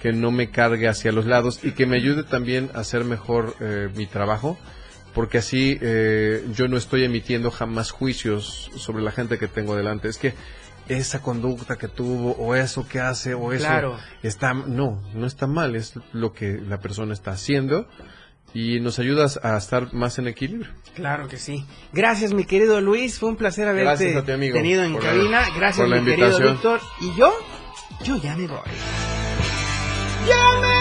que 0.00 0.12
no 0.12 0.30
me 0.30 0.50
cargue 0.50 0.88
hacia 0.88 1.12
los 1.12 1.26
lados 1.26 1.60
y 1.62 1.72
que 1.72 1.86
me 1.86 1.96
ayude 1.96 2.22
también 2.22 2.70
a 2.74 2.80
hacer 2.80 3.04
mejor 3.04 3.54
eh, 3.60 3.88
mi 3.94 4.06
trabajo, 4.06 4.58
porque 5.14 5.38
así 5.38 5.78
eh, 5.80 6.44
yo 6.54 6.68
no 6.68 6.76
estoy 6.76 7.04
emitiendo 7.04 7.50
jamás 7.50 7.90
juicios 7.90 8.70
sobre 8.76 9.02
la 9.02 9.10
gente 9.12 9.38
que 9.38 9.48
tengo 9.48 9.74
delante. 9.76 10.08
Es 10.08 10.18
que 10.18 10.34
esa 10.88 11.20
conducta 11.20 11.76
que 11.76 11.88
tuvo 11.88 12.32
o 12.32 12.54
eso 12.54 12.86
que 12.86 13.00
hace 13.00 13.34
o 13.34 13.52
eso 13.52 13.66
Claro. 13.66 13.98
está 14.22 14.54
no 14.54 15.02
no 15.14 15.26
está 15.26 15.48
mal 15.48 15.74
es 15.74 15.94
lo 16.12 16.32
que 16.32 16.60
la 16.60 16.78
persona 16.78 17.12
está 17.12 17.32
haciendo 17.32 17.88
y 18.54 18.78
nos 18.78 19.00
ayudas 19.00 19.40
a 19.42 19.56
estar 19.56 19.92
más 19.92 20.18
en 20.20 20.28
equilibrio 20.28 20.70
Claro 20.94 21.26
que 21.28 21.38
sí. 21.38 21.66
Gracias, 21.92 22.32
mi 22.32 22.44
querido 22.44 22.80
Luis. 22.80 23.18
Fue 23.18 23.28
un 23.28 23.36
placer 23.36 23.66
haberte 23.68 24.22
ti, 24.22 24.32
amigo, 24.32 24.54
tenido 24.56 24.82
en 24.84 24.96
cabina. 24.96 25.42
Gracias, 25.56 25.76
por 25.78 25.88
la 25.88 26.00
mi 26.00 26.06
querido 26.06 26.28
invitación. 26.28 26.52
Víctor. 26.54 26.80
Y 27.00 27.18
yo, 27.18 27.34
yo 28.04 28.16
ya 28.22 28.34
me 28.36 28.46
voy. 28.46 28.60
¡Ya 30.26 30.60
me! 30.60 30.76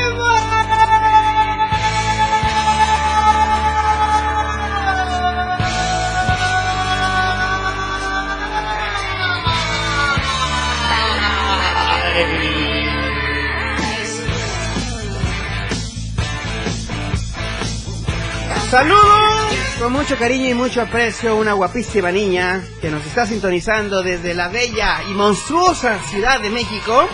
Saludos 18.75 19.55
con 19.79 19.93
mucho 19.93 20.17
cariño 20.17 20.49
y 20.49 20.53
mucho 20.53 20.81
aprecio 20.81 21.37
una 21.37 21.53
guapísima 21.53 22.11
niña 22.11 22.61
que 22.81 22.89
nos 22.89 23.05
está 23.05 23.25
sintonizando 23.25 24.03
desde 24.03 24.33
la 24.33 24.49
bella 24.49 25.01
y 25.09 25.13
monstruosa 25.13 25.97
Ciudad 26.09 26.41
de 26.41 26.49
México. 26.49 27.07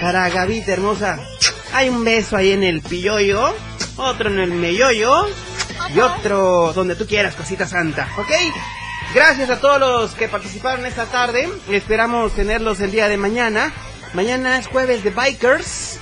Para 0.00 0.28
Gavita 0.28 0.72
hermosa, 0.72 1.18
hay 1.72 1.88
un 1.88 2.04
beso 2.04 2.36
ahí 2.36 2.52
en 2.52 2.62
el 2.62 2.82
pilloyo, 2.82 3.54
otro 3.96 4.28
en 4.28 4.38
el 4.38 4.52
meyoyo 4.52 5.26
y 5.94 6.00
otro 6.00 6.72
donde 6.72 6.96
tú 6.96 7.06
quieras, 7.06 7.34
cosita 7.34 7.66
santa, 7.66 8.08
¿ok? 8.16 8.30
Gracias 9.14 9.50
a 9.50 9.60
todos 9.60 9.80
los 9.80 10.14
que 10.14 10.28
participaron 10.28 10.86
esta 10.86 11.06
tarde. 11.06 11.48
Esperamos 11.68 12.32
tenerlos 12.32 12.80
el 12.80 12.92
día 12.92 13.08
de 13.08 13.16
mañana. 13.16 13.72
Mañana 14.14 14.58
es 14.58 14.68
jueves 14.68 15.02
de 15.02 15.10
Bikers. 15.10 15.98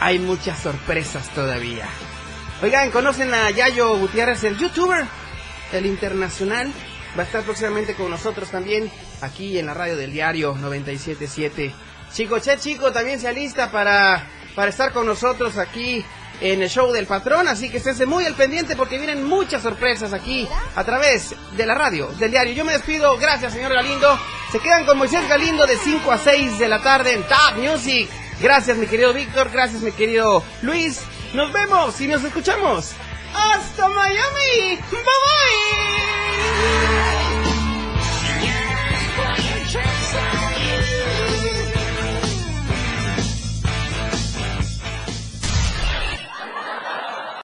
Hay 0.00 0.18
muchas 0.18 0.58
sorpresas 0.58 1.28
todavía. 1.30 1.86
Oigan, 2.62 2.90
¿conocen 2.90 3.32
a 3.32 3.50
Yayo 3.50 3.96
Gutiérrez, 3.98 4.44
el 4.44 4.58
youtuber, 4.58 5.06
el 5.72 5.86
internacional? 5.86 6.70
Va 7.18 7.22
a 7.22 7.26
estar 7.26 7.42
próximamente 7.44 7.94
con 7.94 8.10
nosotros 8.10 8.50
también 8.50 8.90
aquí 9.20 9.58
en 9.58 9.66
la 9.66 9.74
radio 9.74 9.96
del 9.96 10.12
diario 10.12 10.54
977. 10.54 11.72
Chico, 12.12 12.38
che, 12.40 12.58
chico, 12.58 12.92
también 12.92 13.20
se 13.20 13.28
alista 13.28 13.70
para, 13.70 14.26
para 14.54 14.70
estar 14.70 14.92
con 14.92 15.06
nosotros 15.06 15.58
aquí 15.58 16.04
en 16.40 16.62
el 16.62 16.68
show 16.68 16.90
del 16.92 17.06
patrón, 17.06 17.46
así 17.46 17.70
que 17.70 17.76
esténse 17.76 18.04
muy 18.04 18.24
al 18.24 18.34
pendiente 18.34 18.74
porque 18.74 18.98
vienen 18.98 19.24
muchas 19.24 19.62
sorpresas 19.62 20.12
aquí 20.12 20.48
a 20.74 20.84
través 20.84 21.34
de 21.56 21.66
la 21.66 21.74
radio 21.74 22.08
del 22.18 22.32
diario. 22.32 22.54
Yo 22.54 22.64
me 22.64 22.72
despido, 22.72 23.16
gracias 23.18 23.52
señor 23.52 23.72
Galindo. 23.72 24.18
Se 24.50 24.58
quedan 24.58 24.84
con 24.84 24.98
Moisés 24.98 25.26
Galindo 25.28 25.66
de 25.66 25.76
5 25.76 26.10
a 26.10 26.18
6 26.18 26.58
de 26.58 26.68
la 26.68 26.82
tarde 26.82 27.12
en 27.12 27.22
Top 27.22 27.56
Music. 27.56 28.08
Gracias 28.40 28.76
mi 28.76 28.86
querido 28.86 29.12
Víctor, 29.12 29.50
gracias 29.52 29.82
mi 29.82 29.92
querido 29.92 30.42
Luis. 30.62 31.00
Nos 31.32 31.52
vemos 31.52 32.00
y 32.00 32.08
nos 32.08 32.24
escuchamos. 32.24 32.92
¡Hasta 33.34 33.88
Miami! 33.88 34.78
¡Bye 34.90 35.00
bye! 35.00 36.61